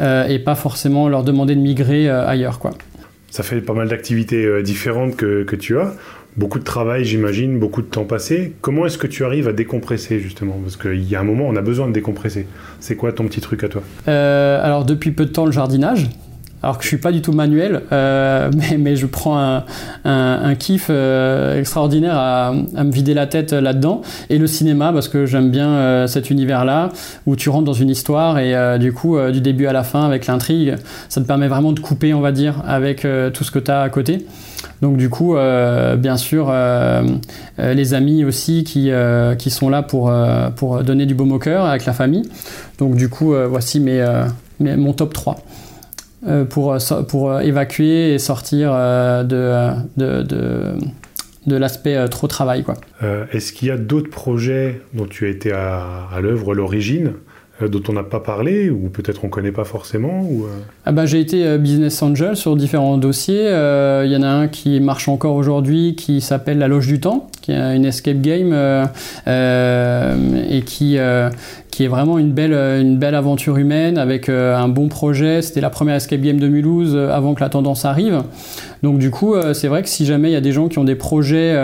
Euh, 0.01 0.27
et 0.27 0.39
pas 0.39 0.55
forcément 0.55 1.09
leur 1.09 1.23
demander 1.23 1.55
de 1.55 1.61
migrer 1.61 2.09
euh, 2.09 2.27
ailleurs. 2.27 2.59
Quoi. 2.59 2.73
Ça 3.31 3.43
fait 3.43 3.61
pas 3.61 3.75
mal 3.75 3.89
d'activités 3.89 4.45
euh, 4.45 4.63
différentes 4.63 5.17
que, 5.17 5.43
que, 5.43 5.57
tu 5.57 5.79
as. 5.79 5.93
Beaucoup 6.37 6.59
de 6.59 6.65
travail, 6.65 7.05
j'imagine, 7.05 7.59
beaucoup 7.59 7.83
de 7.83 7.87
temps 7.87 8.05
passé. 8.05 8.55
Comment 8.63 8.87
est-ce 8.87 8.97
que 8.97 9.07
tu 9.07 9.25
arrives 9.25 9.49
à 9.49 9.53
décompresser 9.53 10.19
justement? 10.19 10.59
Parce 10.63 10.77
qu'il 10.77 11.07
y 11.09 11.15
a 11.15 11.21
un 11.21 11.25
moment, 11.25 11.45
on 11.47 11.57
a 11.57 11.61
besoin 11.61 11.89
de 11.89 11.93
décompresser. 11.93 12.47
C'est 12.81 12.97
quoi 12.97 13.13
ton 13.13 13.25
petit 13.25 13.41
truc 13.43 13.65
à 13.65 13.69
toi? 13.69 13.83
Alors 14.07 14.87
depuis 14.87 15.11
peu 15.11 15.27
de 15.27 15.31
temps, 15.31 15.45
le 15.45 15.53
jardinage 15.53 16.09
alors 16.63 16.79
que 16.79 16.85
je 16.85 16.89
suis 16.89 16.99
pas 16.99 17.11
du 17.11 17.23
tout 17.23 17.33
manuel, 17.33 17.83
euh, 17.93 18.51
mais, 18.79 18.97
je 18.97 19.07
prends 19.07 19.63
un, 20.05 20.55
kiff 20.55 20.87
euh, 20.91 21.59
extraordinaire 21.59 22.17
à, 22.17 22.53
me 22.53 22.93
vider 22.93 23.15
la 23.15 23.27
tête 23.27 23.53
là-dedans. 23.53 24.03
Et 24.31 24.39
le 24.39 24.47
cinéma, 24.47 24.93
parce 24.93 25.09
que 25.09 25.27
j'aime 25.27 25.51
bien 25.51 25.69
euh, 25.69 26.07
cet 26.07 26.31
univers-là, 26.31 26.91
où 27.27 27.37
tu 27.37 27.49
rentres 27.49 27.65
dans 27.65 27.73
une 27.73 27.91
histoire 27.91 28.39
et 28.39 28.79
du 28.79 28.93
coup, 28.93 29.19
du 29.31 29.41
début 29.41 29.67
à 29.67 29.73
la 29.73 29.83
fin, 29.83 30.05
avec 30.05 30.27
l'intrigue, 30.27 30.77
ça 31.09 31.21
te 31.21 31.27
permet 31.27 31.49
vraiment 31.49 31.73
de 31.73 31.81
couper, 31.81 32.15
on 32.15 32.21
va 32.21 32.33
dire, 32.33 32.63
avec 32.67 33.07
tout 33.33 33.45
ce 33.45 33.51
que 33.51 33.59
tu 33.59 33.71
as 33.71 33.81
à 33.81 33.89
côté. 33.89 34.27
Donc 34.81 34.97
du 34.97 35.09
coup, 35.09 35.37
bien 35.99 36.17
sûr, 36.17 36.53
les 37.59 37.95
amis 37.95 38.25
aussi 38.25 38.65
qui, 38.65 38.91
sont 39.51 39.69
là 39.69 39.83
pour, 39.83 40.13
donner 40.85 41.07
du 41.07 41.15
baume 41.15 41.33
au 41.33 41.39
cœur 41.39 41.65
avec 41.65 41.87
la 41.87 41.93
famille. 41.93 42.29
Donc 42.79 42.97
du 42.97 43.09
coup, 43.09 43.35
voici 43.49 43.83
mon 44.61 44.93
top 44.93 45.13
3. 45.13 45.37
Euh, 46.25 46.45
pour, 46.45 46.77
pour 47.09 47.41
évacuer 47.41 48.15
et 48.15 48.19
sortir 48.21 48.71
euh, 48.73 49.25
de, 49.25 49.77
de, 49.97 50.23
de, 50.23 50.63
de 51.49 51.57
l'aspect 51.57 52.09
trop 52.09 52.29
travail. 52.29 52.63
Quoi. 52.63 52.77
Euh, 53.03 53.25
est-ce 53.33 53.53
qu'il 53.53 53.67
y 53.67 53.71
a 53.73 53.77
d'autres 53.77 54.11
projets 54.11 54.83
dont 54.95 55.07
tu 55.07 55.27
as 55.27 55.31
été 55.31 55.51
à, 55.51 56.07
à 56.15 56.21
l'œuvre, 56.21 56.53
à 56.53 56.55
l'origine 56.55 57.15
dont 57.61 57.83
on 57.89 57.93
n'a 57.93 58.03
pas 58.03 58.19
parlé 58.19 58.71
ou 58.71 58.89
peut-être 58.89 59.23
on 59.23 59.29
ne 59.29 59.33
connaît 59.33 59.53
pas 59.53 59.63
forcément 59.63 60.23
ou 60.23 60.47
ah 60.85 60.91
bah, 60.91 61.07
J'ai 61.07 61.21
été 61.21 61.59
business 61.59 62.03
angel 62.03 62.35
sur 62.35 62.57
différents 62.57 62.99
dossiers. 62.99 63.45
Il 63.45 64.11
y 64.11 64.17
en 64.17 64.23
a 64.23 64.29
un 64.29 64.49
qui 64.49 64.81
marche 64.81 65.09
encore 65.09 65.37
aujourd'hui 65.37 65.95
qui 65.95 66.21
s'appelle 66.21 66.59
La 66.59 66.67
Loge 66.67 66.89
du 66.89 66.99
Temps, 66.99 67.31
qui 67.41 67.53
est 67.53 67.77
une 67.77 67.85
escape 67.85 68.21
game 68.21 68.53
et 69.29 70.63
qui, 70.63 70.99
qui 71.73 71.85
est 71.85 71.89
vraiment 71.89 72.19
une 72.19 72.33
belle, 72.33 72.53
une 72.53 72.99
belle 72.99 73.15
aventure 73.15 73.57
humaine 73.57 73.97
avec 73.97 74.29
euh, 74.29 74.55
un 74.55 74.69
bon 74.69 74.89
projet. 74.89 75.41
C'était 75.41 75.63
la 75.63 75.71
première 75.71 75.97
escape 75.97 76.21
game 76.21 76.39
de 76.39 76.47
Mulhouse 76.47 76.95
euh, 76.95 77.11
avant 77.11 77.35
que 77.35 77.41
la 77.41 77.49
tendance 77.49 77.87
arrive. 77.87 78.23
Donc 78.83 78.99
du 78.99 79.11
coup, 79.11 79.35
c'est 79.53 79.69
vrai 79.69 79.83
que 79.83 79.89
si 79.89 80.05
jamais 80.07 80.31
il 80.31 80.33
y 80.33 80.37
a 80.37 80.41
des 80.41 80.51
gens 80.53 80.69
qui 80.69 80.79
ont 80.79 80.85
des 80.85 80.97
projets 80.97 81.57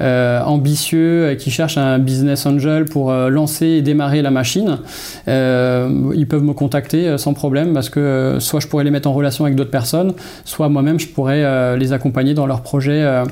ambitieux, 0.00 1.34
qui 1.38 1.50
cherchent 1.50 1.78
un 1.78 1.98
business 1.98 2.44
angel 2.46 2.84
pour 2.84 3.12
lancer 3.12 3.66
et 3.66 3.82
démarrer 3.82 4.20
la 4.20 4.30
machine, 4.30 4.78
ils 5.26 6.26
peuvent 6.28 6.42
me 6.42 6.52
contacter 6.52 7.16
sans 7.16 7.32
problème 7.32 7.72
parce 7.72 7.88
que 7.88 8.36
soit 8.40 8.60
je 8.60 8.66
pourrais 8.66 8.84
les 8.84 8.90
mettre 8.90 9.08
en 9.08 9.14
relation 9.14 9.44
avec 9.44 9.56
d'autres 9.56 9.70
personnes, 9.70 10.12
soit 10.44 10.68
moi-même 10.68 11.00
je 11.00 11.08
pourrais 11.08 11.78
les 11.78 11.92
accompagner 11.92 12.34
dans 12.34 12.46
leurs 12.46 12.62
projets, 12.62 13.24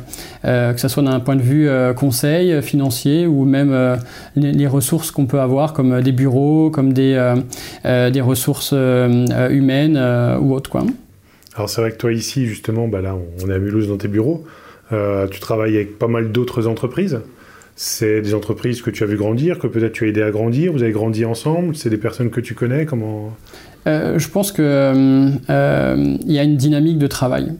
que 0.42 0.74
ce 0.80 0.88
soit 0.88 1.02
d'un 1.02 1.20
point 1.20 1.36
de 1.36 1.42
vue 1.42 1.68
conseil 1.96 2.62
financier 2.62 3.26
ou 3.26 3.44
même 3.44 3.98
les, 4.36 4.52
les, 4.52 4.66
ressources 4.66 5.10
qu'on 5.10 5.26
peut 5.26 5.40
avoir 5.40 5.74
comme 5.74 6.00
des 6.00 6.12
bureaux, 6.12 6.70
comme 6.70 6.94
des, 6.94 7.34
des 7.84 8.20
ressources 8.20 8.72
humaines 8.72 9.98
ou 10.40 10.54
autres. 10.54 10.70
Quoi. 10.70 10.84
Alors 11.58 11.68
c'est 11.68 11.80
vrai 11.80 11.90
que 11.90 11.96
toi 11.96 12.12
ici, 12.12 12.46
justement, 12.46 12.86
bah 12.86 13.00
là 13.00 13.16
on 13.16 13.50
est 13.50 13.52
à 13.52 13.58
Mulhouse 13.58 13.88
dans 13.88 13.96
tes 13.96 14.06
bureaux, 14.06 14.44
euh, 14.92 15.26
tu 15.26 15.40
travailles 15.40 15.74
avec 15.74 15.98
pas 15.98 16.06
mal 16.06 16.30
d'autres 16.30 16.68
entreprises. 16.68 17.20
C'est 17.74 18.22
des 18.22 18.32
entreprises 18.34 18.80
que 18.80 18.90
tu 18.90 19.02
as 19.02 19.06
vu 19.06 19.16
grandir, 19.16 19.58
que 19.58 19.66
peut-être 19.66 19.92
tu 19.92 20.04
as 20.04 20.06
aidé 20.06 20.22
à 20.22 20.30
grandir, 20.30 20.72
vous 20.72 20.84
avez 20.84 20.92
grandi 20.92 21.24
ensemble, 21.24 21.74
c'est 21.74 21.90
des 21.90 21.98
personnes 21.98 22.30
que 22.30 22.40
tu 22.40 22.54
connais, 22.54 22.86
comment 22.86 23.36
euh, 23.88 24.18
je 24.18 24.28
pense 24.28 24.52
qu'il 24.52 24.64
euh, 24.64 25.30
euh, 25.48 26.16
y 26.26 26.38
a 26.38 26.42
une 26.42 26.56
dynamique 26.56 26.98
de 26.98 27.06
travail. 27.06 27.52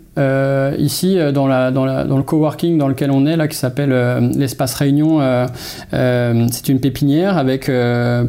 ici, 0.78 1.16
dans, 1.32 1.46
le 1.46 2.22
coworking 2.22 2.76
dans 2.76 2.88
lequel 2.88 3.10
on 3.12 3.24
est, 3.24 3.36
là, 3.36 3.46
qui 3.46 3.56
s'appelle 3.56 3.92
l'espace 4.36 4.74
Réunion, 4.74 5.20
c'est 5.92 6.68
une 6.68 6.80
pépinière 6.80 7.38
avec 7.38 7.70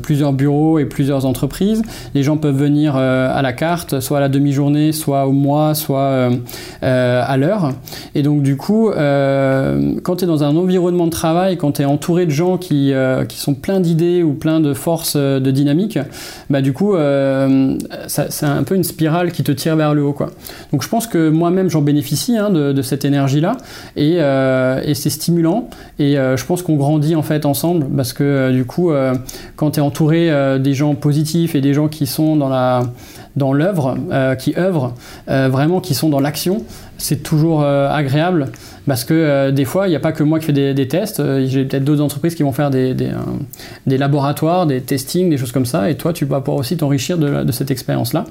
plusieurs 0.04 0.34
bureaux 0.34 0.78
et 0.78 0.86
plusieurs 0.86 1.26
entreprises. 1.26 1.82
Les 2.14 2.22
gens 2.22 2.38
peuvent 2.38 2.56
venir 2.56 2.96
à 2.96 3.42
la 3.42 3.54
carte, 3.54 4.02
soit 4.02 4.20
à 4.20 4.22
la 4.22 4.30
demi-journée, 4.30 4.92
soit 4.92 5.26
au 5.26 5.32
mois, 5.32 5.74
soit 5.74 6.30
à 6.84 7.38
l'heure. 7.38 7.74
Et 8.14 8.22
donc, 8.22 8.44
du 8.44 8.56
coup, 8.56 8.92
quand 8.92 10.16
tu 10.16 10.26
es 10.26 10.28
dans 10.28 10.44
un 10.44 10.56
environnement 10.56 11.06
de 11.06 11.12
travail, 11.12 11.58
quand 11.58 11.72
tu 11.72 11.82
es 11.82 11.86
entouré 11.86 12.28
de 12.28 12.32
gens 12.32 12.60
qui, 12.60 12.94
qui 13.28 13.40
sont 13.40 13.56
pleins 13.56 13.80
d'idées 13.80 14.22
ou 14.22 14.34
pleins 14.34 14.60
de 14.60 14.76
forces 14.76 15.18
de 15.18 15.52
dynamique, 15.52 15.98
bah, 16.52 16.62
du 16.62 16.72
coup, 16.72 16.96
c'est 18.08 18.46
un 18.46 18.64
peu 18.64 18.76
une 18.76 18.84
spirale 18.84 19.32
qui 19.32 19.44
te 19.44 19.52
tire 19.52 19.76
vers 19.76 19.94
le 19.94 20.04
haut. 20.04 20.14
Quoi. 20.14 20.30
Donc 20.72 20.84
je 20.84 20.90
pense 20.90 21.08
que 21.08 21.30
moi-même 21.30 21.70
j'en 21.70 21.82
bénéficie 21.82 22.38
hein, 22.38 22.50
de, 22.50 22.82
cette 22.82 23.06
énergie-là 23.06 23.58
euh, 23.98 24.82
et, 24.84 24.94
c'est 24.94 25.10
stimulant 25.10 25.70
et 25.98 26.18
euh, 26.18 26.38
je 26.38 26.46
pense 26.46 26.62
qu'on 26.62 26.76
grandit 26.76 27.16
en 27.16 27.24
fait 27.24 27.46
ensemble 27.46 27.88
parce 27.96 28.14
que 28.14 28.24
euh, 28.24 28.52
du 28.52 28.66
coup 28.66 28.92
quand 29.56 29.72
tu 29.72 29.80
es 29.80 29.84
entouré 29.84 30.30
des 30.60 30.74
gens 30.74 30.96
positifs 30.96 31.56
et 31.56 31.62
des 31.62 31.74
gens 31.74 31.88
qui 31.88 32.06
sont 32.08 32.36
dans 32.36 32.50
la 32.50 32.84
dans 33.36 33.54
l'œuvre, 33.54 33.98
qui 34.38 34.54
œuvrent, 34.58 34.94
vraiment 35.28 35.82
qui 35.82 35.94
sont 35.94 36.10
dans 36.10 36.20
l'action, 36.20 36.64
c'est 36.98 37.24
toujours 37.24 37.64
agréable 37.64 38.48
parce 38.88 39.04
que 39.04 39.52
des 39.52 39.66
fois, 39.66 39.88
il 39.88 39.92
n'y 39.92 39.96
a 39.96 40.00
pas 40.00 40.12
que 40.12 40.24
moi 40.24 40.40
qui 40.40 40.48
fais 40.48 40.74
des, 40.74 40.88
tests, 40.88 41.22
j'ai 41.46 41.64
peut-être 41.66 41.84
d'autres 41.84 42.02
entreprises 42.02 42.36
qui 42.36 42.44
vont 42.44 42.52
faire 42.52 42.72
des, 42.72 42.94
des, 42.94 43.98
laboratoires, 43.98 44.66
des 44.66 44.82
testings, 44.82 45.30
des 45.30 45.38
choses 45.38 45.52
comme 45.52 45.66
ça, 45.66 45.90
et 45.90 45.96
toi, 45.96 46.12
tu 46.12 46.26
vas 46.26 46.42
pouvoir 46.42 46.58
aussi 46.58 46.76
t'enrichir 46.76 47.18
de, 47.18 47.44
de, 47.44 47.52
cette 47.52 47.72
expérience-là. 47.72 48.26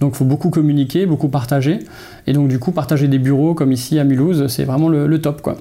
Donc 0.00 0.12
il 0.14 0.18
faut 0.18 0.24
beaucoup 0.24 0.50
communiquer, 0.50 1.06
beaucoup 1.06 1.28
partager, 1.28 1.80
et 2.26 2.32
donc 2.32 2.48
du 2.48 2.58
coup, 2.58 2.72
partager 2.72 3.08
des 3.08 3.18
bureaux 3.18 3.54
comme 3.54 3.72
ici 3.72 3.98
à 3.98 4.04
Mulhouse, 4.04 4.46
c'est 4.48 4.64
vraiment 4.64 4.88
le, 4.88 5.20
top. 5.20 5.42
quoi. 5.42 5.56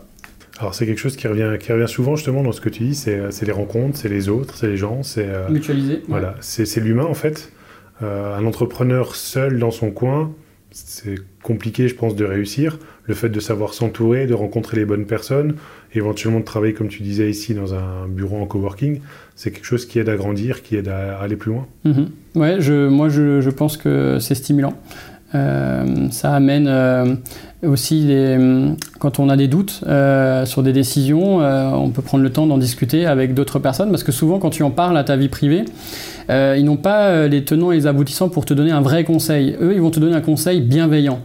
Alors 0.60 0.76
c'est 0.76 0.86
quelque 0.86 1.00
chose 1.00 1.16
qui 1.16 1.28
revient, 1.28 1.58
qui 1.60 1.72
revient 1.72 1.88
souvent 1.88 2.16
justement 2.16 2.44
dans 2.44 2.52
ce 2.52 2.62
que 2.62 2.70
tu 2.70 2.84
dis, 2.84 2.96
c'est 2.96 3.44
les 3.44 3.52
rencontres, 3.52 3.98
c'est 3.98 4.10
les 4.10 4.30
autres, 4.30 4.56
c'est 4.56 4.68
les 4.68 4.78
gens, 4.78 5.02
c'est... 5.04 5.26
Euh, 5.28 5.50
Mutualiser. 5.50 6.04
Voilà, 6.08 6.36
c'est 6.40 6.80
l'humain 6.80 7.06
en 7.06 7.14
fait. 7.14 7.52
Euh, 8.02 8.38
un 8.38 8.46
entrepreneur 8.46 9.16
seul 9.16 9.60
dans 9.60 9.72
son 9.72 9.92
coin, 9.92 10.32
c'est 10.72 11.16
compliqué, 11.42 11.88
je 11.88 11.96
pense, 11.96 12.16
de 12.16 12.26
réussir. 12.26 12.78
Le 13.06 13.14
fait 13.14 13.30
de 13.30 13.40
savoir 13.40 13.74
s'entourer, 13.74 14.28
de 14.28 14.34
rencontrer 14.34 14.78
les 14.78 14.86
bonnes 14.86 15.06
personnes, 15.06 15.56
éventuellement 15.94 16.40
de 16.40 16.46
travailler, 16.46 16.74
comme 16.74 16.90
tu 16.90 17.04
disais 17.04 17.30
ici, 17.30 17.54
dans 17.54 17.74
un 17.74 18.08
bureau 18.08 18.38
en 18.42 18.46
coworking, 18.46 19.00
c'est 19.36 19.52
quelque 19.52 19.66
chose 19.66 19.86
qui 19.86 20.00
aide 20.00 20.10
à 20.10 20.16
grandir, 20.16 20.62
qui 20.62 20.76
aide 20.76 20.90
à 20.90 21.18
aller 21.20 21.36
plus 21.36 21.52
loin. 21.52 21.68
Mhm. 21.86 22.10
Ouais, 22.36 22.58
je, 22.60 22.88
moi 22.88 23.10
je, 23.10 23.50
pense 23.50 23.78
que 23.78 24.20
c'est 24.20 24.36
stimulant. 24.36 24.74
Euh, 25.36 26.10
ça 26.12 26.34
amène 26.34 26.68
euh, 26.68 27.16
aussi, 27.64 28.12
quand 29.00 29.20
on 29.20 29.30
a 29.30 29.38
des 29.38 29.48
doutes 29.48 29.82
euh, 29.88 30.46
sur 30.46 30.64
des 30.64 30.74
décisions, 30.74 31.38
on 31.40 31.90
peut 31.90 32.02
prendre 32.02 32.24
le 32.24 32.32
temps 32.32 32.46
d'en 32.46 32.58
discuter 32.58 33.06
avec 33.06 33.34
d'autres 33.34 33.60
personnes, 33.60 33.90
parce 33.90 34.04
que 34.04 34.12
souvent 34.12 34.40
quand 34.40 34.50
tu 34.50 34.64
en 34.64 34.72
parles 34.72 34.98
à 34.98 35.04
ta 35.04 35.16
vie 35.16 35.30
privée, 35.30 35.66
ils 36.30 36.64
n'ont 36.64 36.78
pas 36.78 37.28
les 37.28 37.44
tenants 37.44 37.72
et 37.72 37.76
les 37.76 37.88
aboutissants 37.88 38.30
pour 38.30 38.46
te 38.46 38.54
donner 38.54 38.72
un 38.72 38.82
vrai 38.82 39.04
conseil. 39.04 39.56
Eux, 39.62 39.74
ils 39.74 39.82
vont 39.82 39.92
te 39.92 40.00
donner 40.00 40.16
un 40.16 40.22
conseil 40.22 40.62
bienveillant. 40.62 41.20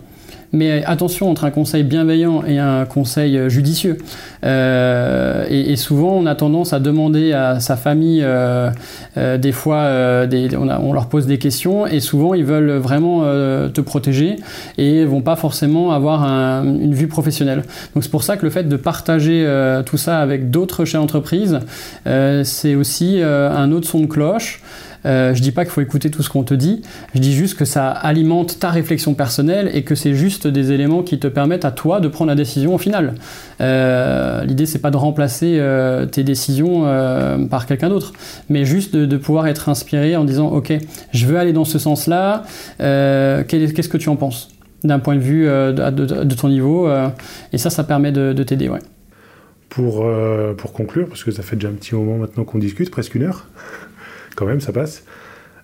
Mais 0.53 0.85
attention 0.85 1.31
entre 1.31 1.45
un 1.45 1.51
conseil 1.51 1.83
bienveillant 1.83 2.45
et 2.45 2.59
un 2.59 2.85
conseil 2.85 3.39
euh, 3.39 3.49
judicieux. 3.49 3.97
Euh, 4.45 5.47
et, 5.49 5.77
souvent, 5.77 6.13
on 6.13 6.27
a 6.27 6.35
tendance 6.35 6.75
à 6.75 6.81
demander 6.81 7.33
à 7.33 7.59
sa 7.61 7.77
famille, 7.77 8.23
euh, 8.23 8.71
des 9.17 9.53
fois, 9.53 9.89
on, 10.59 10.93
leur 10.93 11.09
pose 11.09 11.27
des 11.27 11.39
questions, 11.39 11.87
et 11.87 12.01
souvent, 12.01 12.35
ils 12.35 12.45
veulent 12.45 12.73
vraiment 12.73 13.23
te 13.23 13.81
protéger 13.81 14.37
et 14.79 15.05
vont 15.05 15.23
pas 15.23 15.37
forcément 15.37 15.93
avoir 15.93 16.23
une 16.65 16.95
vue 16.95 17.09
professionnelle. 17.09 17.63
Donc 17.95 18.03
c'est 18.03 18.11
pour 18.11 18.23
ça 18.23 18.37
que 18.37 18.45
le 18.45 18.51
fait 18.51 18.65
de 18.65 18.77
partager 18.77 19.47
tout 19.87 19.97
ça 19.97 20.19
avec 20.19 20.51
d'autres 20.51 20.85
chefs 20.85 21.01
d'entreprise, 21.01 21.61
c'est 22.05 22.75
aussi 22.75 23.21
un 23.23 23.73
autre 23.73 23.89
son 23.89 24.01
de 24.01 24.07
cloche. 24.07 24.61
Euh, 25.05 25.35
je 25.35 25.43
dis 25.43 25.51
pas 25.53 25.65
qu'il 25.65 25.73
faut 25.73 25.81
écouter 25.81 26.11
tout 26.11 26.23
ce 26.23 26.31
qu'on 26.31 26.45
te 26.45 26.55
dit, 26.55 26.83
je 27.15 27.21
dis 27.21 27.35
juste 27.35 27.59
que 27.59 27.65
ça 27.65 27.91
alimente 27.91 28.59
ta 28.61 28.71
réflexion 28.71 29.15
personnelle 29.15 29.71
et 29.75 29.83
que 29.83 29.95
c'est 29.95 30.15
juste 30.15 30.47
des 30.47 30.73
éléments 30.73 31.03
qui 31.03 31.19
te 31.19 31.27
permettent 31.27 31.65
à 31.65 31.73
toi 31.73 32.01
de 32.01 32.09
prendre 32.09 32.29
la 32.29 32.35
décision 32.35 32.75
au 32.75 32.79
final. 32.79 33.15
Euh, 33.61 34.45
L'idée 34.45 34.67
c'est 34.67 34.79
pas 34.79 34.91
de 34.91 34.97
remplacer 34.97 35.57
euh, 35.59 36.07
tes 36.07 36.23
décisions 36.23 36.83
euh, 36.85 37.47
par 37.47 37.67
quelqu'un 37.67 37.89
d'autre, 37.89 38.13
mais 38.49 38.65
juste 38.65 38.95
de, 38.95 39.17
pouvoir 39.17 39.47
être 39.47 39.69
inspiré 39.69 40.17
en 40.17 40.25
disant 40.25 40.49
ok, 40.49 40.73
je 41.13 41.27
veux 41.27 41.39
aller 41.39 41.53
dans 41.53 41.65
ce 41.65 41.79
sens-là. 41.79 42.45
Qu'est-ce 42.79 43.89
que 43.89 43.99
tu 43.99 44.09
en 44.09 44.17
penses 44.17 44.51
d'un 44.85 44.99
point 44.99 45.15
de 45.15 45.21
vue 45.21 45.45
de, 45.45 46.35
ton 46.35 46.49
niveau 46.49 46.89
Et 47.53 47.59
ça, 47.59 47.71
ça 47.71 47.85
permet 47.85 48.11
de, 48.11 48.43
t'aider, 48.43 48.69
ouais. 48.69 48.81
Pour, 49.69 50.05
pour 50.59 50.73
conclure, 50.73 51.07
parce 51.09 51.23
que 51.23 51.31
ça 51.31 51.43
fait 51.43 51.57
déjà 51.57 51.69
un 51.69 51.73
petit 51.73 51.95
moment 51.95 52.19
maintenant 52.19 52.45
qu'on 52.45 52.59
discute, 52.59 52.91
presque 52.91 53.15
une 53.15 53.23
heure 53.23 53.47
quand 54.35 54.47
même, 54.47 54.61
ça 54.61 54.73
passe. 54.73 55.05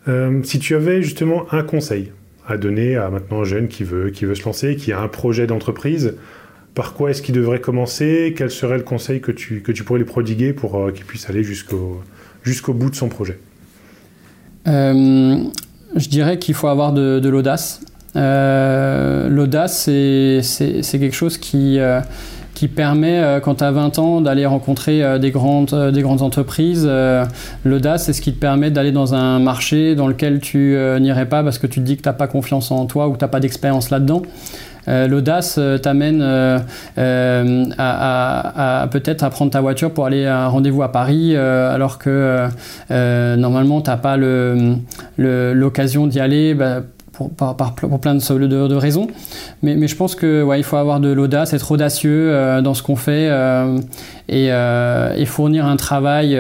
Euh, 0.08 0.42
si 0.42 0.58
tu 0.58 0.74
avais 0.74 1.02
justement 1.02 1.52
un 1.52 1.62
conseil 1.62 2.12
à 2.46 2.56
donner 2.56 2.96
à 2.96 3.10
maintenant 3.10 3.42
un 3.42 3.44
jeune 3.44 3.68
qui 3.68 3.84
veut, 3.84 4.12
se 4.14 4.44
lancer, 4.44 4.76
qui 4.76 4.92
a 4.92 5.00
un 5.00 5.08
projet 5.08 5.46
d'entreprise, 5.46 6.14
par 6.74 6.94
quoi 6.94 7.10
est-ce 7.10 7.20
qu'il 7.20 7.34
devrait 7.34 7.60
commencer? 7.60 8.34
Quel 8.36 8.50
serait 8.50 8.78
le 8.78 8.84
conseil 8.84 9.20
que 9.20 9.32
tu, 9.32 9.62
pourrais 9.84 9.98
lui 9.98 10.06
prodiguer 10.06 10.52
pour 10.52 10.76
euh, 10.76 10.92
qu'il 10.92 11.04
puisse 11.04 11.28
aller 11.28 11.42
jusqu'au 11.42 12.02
bout 12.72 12.90
de 12.90 12.94
son 12.94 13.08
projet? 13.08 13.38
Euh, 14.66 15.44
Je 15.96 16.08
dirais 16.08 16.38
qu'il 16.38 16.54
faut 16.54 16.68
avoir 16.68 16.92
de 16.92 17.28
l'audace. 17.28 17.80
l'audace, 18.14 19.82
c'est 19.84 20.82
quelque 20.98 21.16
chose 21.16 21.36
qui 21.36 21.78
qui 22.58 22.66
permet, 22.66 23.20
euh, 23.20 23.38
quand 23.38 23.54
tu 23.56 23.64
as 23.64 23.70
20 23.70 24.00
ans, 24.00 24.20
d'aller 24.20 24.44
rencontrer 24.44 25.00
euh, 25.00 25.18
des, 25.18 25.30
grandes, 25.30 25.72
euh, 25.72 25.92
des 25.92 26.02
grandes 26.02 26.22
entreprises. 26.22 26.90
L'audace, 27.64 28.06
c'est 28.06 28.12
ce 28.12 28.20
qui 28.20 28.32
te 28.32 28.40
permet 28.40 28.72
d'aller 28.72 28.90
dans 28.90 29.14
un 29.14 29.38
marché 29.38 29.94
dans 29.94 30.08
lequel 30.08 30.40
tu 30.40 30.76
n'irais 31.00 31.26
pas 31.26 31.44
parce 31.44 31.58
que 31.58 31.68
tu 31.68 31.78
te 31.78 31.84
dis 31.84 31.96
que 31.96 32.02
tu 32.02 32.08
n'as 32.08 32.14
pas 32.14 32.26
confiance 32.26 32.72
en 32.72 32.86
toi 32.86 33.06
ou 33.06 33.12
que 33.12 33.18
tu 33.18 33.24
n'as 33.24 33.28
pas 33.28 33.38
d'expérience 33.38 33.90
là-dedans. 33.90 34.22
l'audace 34.86 35.60
t'amène 35.82 36.22
à, 36.22 36.62
peut-être 38.90 39.22
à 39.22 39.30
prendre 39.30 39.52
ta 39.52 39.60
voiture 39.60 39.92
pour 39.92 40.06
aller 40.06 40.26
à 40.26 40.44
un 40.44 40.48
rendez-vous 40.48 40.82
à 40.82 40.90
Paris 40.90 41.36
alors 41.36 41.98
que 41.98 42.48
normalement 42.90 43.82
tu 43.82 43.90
n'as 43.90 43.98
pas 43.98 44.16
l'occasion 45.16 46.06
d'y 46.06 46.20
aller 46.20 46.54
bah, 46.54 46.80
pour, 47.18 48.00
plein 48.00 48.14
de, 48.14 48.74
raisons. 48.74 49.08
Mais, 49.62 49.88
je 49.88 49.96
pense 49.96 50.14
que 50.14 50.42
ouais, 50.42 50.60
il 50.60 50.62
faut 50.62 50.76
avoir 50.76 51.00
de 51.00 51.08
l'audace, 51.08 51.52
être 51.52 51.70
audacieux 51.70 52.30
euh, 52.30 52.60
dans 52.62 52.74
ce 52.74 52.82
qu'on 52.82 52.96
fait 52.96 53.28
euh, 53.28 53.78
et, 54.28 54.52
euh, 54.52 55.14
et, 55.16 55.24
fournir 55.24 55.66
un 55.66 55.76
travail. 55.76 56.38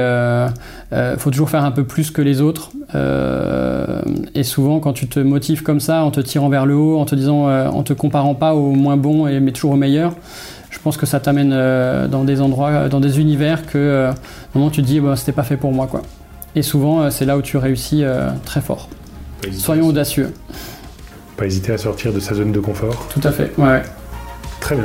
Il 0.92 1.18
faut 1.18 1.30
toujours 1.30 1.50
faire 1.50 1.64
un 1.64 1.70
peu 1.70 1.84
plus 1.84 2.10
que 2.10 2.22
les 2.22 2.40
autres. 2.40 2.70
et 4.34 4.42
souvent, 4.42 4.80
quand 4.80 4.92
tu 4.92 5.08
te 5.08 5.20
motives 5.20 5.62
comme 5.62 5.80
ça, 5.80 6.04
en 6.04 6.10
te 6.10 6.20
tirant 6.20 6.48
vers 6.48 6.66
le 6.66 6.76
haut, 6.76 6.98
en 6.98 7.04
te 7.04 7.14
disant, 7.14 7.48
en 7.48 7.82
te 7.82 7.92
comparant 7.92 8.34
pas 8.34 8.54
au 8.54 8.72
moins 8.72 8.96
bon, 8.96 9.26
et, 9.26 9.40
mais 9.40 9.52
toujours 9.52 9.72
au 9.72 9.76
meilleur, 9.76 10.14
je 10.70 10.78
pense 10.78 10.96
que 10.96 11.06
ça 11.06 11.18
t'amène 11.18 11.50
dans 12.08 12.24
des 12.24 12.40
endroits, 12.40 12.88
dans 12.88 13.00
des 13.00 13.20
univers 13.20 13.66
que 13.66 14.10
moment 14.54 14.70
tu 14.70 14.82
te 14.82 14.86
dis, 14.86 15.00
bah, 15.00 15.16
c'était 15.16 15.32
pas 15.32 15.42
fait 15.42 15.56
pour 15.56 15.72
moi. 15.72 15.86
Quoi. 15.86 16.02
Et 16.54 16.62
souvent, 16.62 17.10
c'est 17.10 17.24
là 17.24 17.36
où 17.36 17.42
tu 17.42 17.56
réussis 17.56 18.04
très 18.44 18.60
fort. 18.60 18.88
Soyons 19.52 19.88
audacieux. 19.88 20.32
Pas 21.36 21.46
hésiter 21.46 21.72
à 21.72 21.78
sortir 21.78 22.12
de 22.12 22.20
sa 22.20 22.34
zone 22.34 22.52
de 22.52 22.60
confort. 22.60 23.08
Tout 23.12 23.20
à 23.22 23.32
fait, 23.32 23.52
ouais. 23.58 23.82
Très 24.60 24.74
bien. 24.74 24.84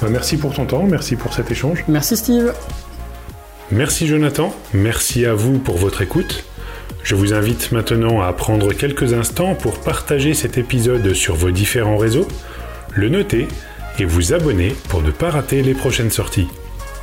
Bah, 0.00 0.08
merci 0.10 0.36
pour 0.36 0.52
ton 0.52 0.66
temps, 0.66 0.82
merci 0.84 1.16
pour 1.16 1.32
cet 1.32 1.50
échange. 1.50 1.84
Merci 1.88 2.16
Steve. 2.16 2.52
Merci 3.70 4.06
Jonathan, 4.06 4.54
merci 4.74 5.24
à 5.24 5.34
vous 5.34 5.58
pour 5.58 5.78
votre 5.78 6.02
écoute. 6.02 6.44
Je 7.02 7.14
vous 7.14 7.34
invite 7.34 7.72
maintenant 7.72 8.20
à 8.20 8.32
prendre 8.32 8.72
quelques 8.72 9.12
instants 9.14 9.54
pour 9.54 9.80
partager 9.80 10.34
cet 10.34 10.58
épisode 10.58 11.12
sur 11.14 11.34
vos 11.34 11.50
différents 11.50 11.96
réseaux, 11.96 12.28
le 12.94 13.08
noter 13.08 13.48
et 13.98 14.04
vous 14.04 14.32
abonner 14.32 14.74
pour 14.88 15.02
ne 15.02 15.10
pas 15.10 15.30
rater 15.30 15.62
les 15.62 15.74
prochaines 15.74 16.10
sorties. 16.10 16.48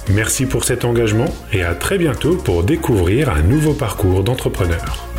Merci 0.09 0.45
pour 0.45 0.63
cet 0.63 0.85
engagement 0.85 1.33
et 1.53 1.63
à 1.63 1.75
très 1.75 1.97
bientôt 1.97 2.35
pour 2.35 2.63
découvrir 2.63 3.29
un 3.29 3.41
nouveau 3.41 3.73
parcours 3.73 4.23
d'entrepreneur. 4.23 5.10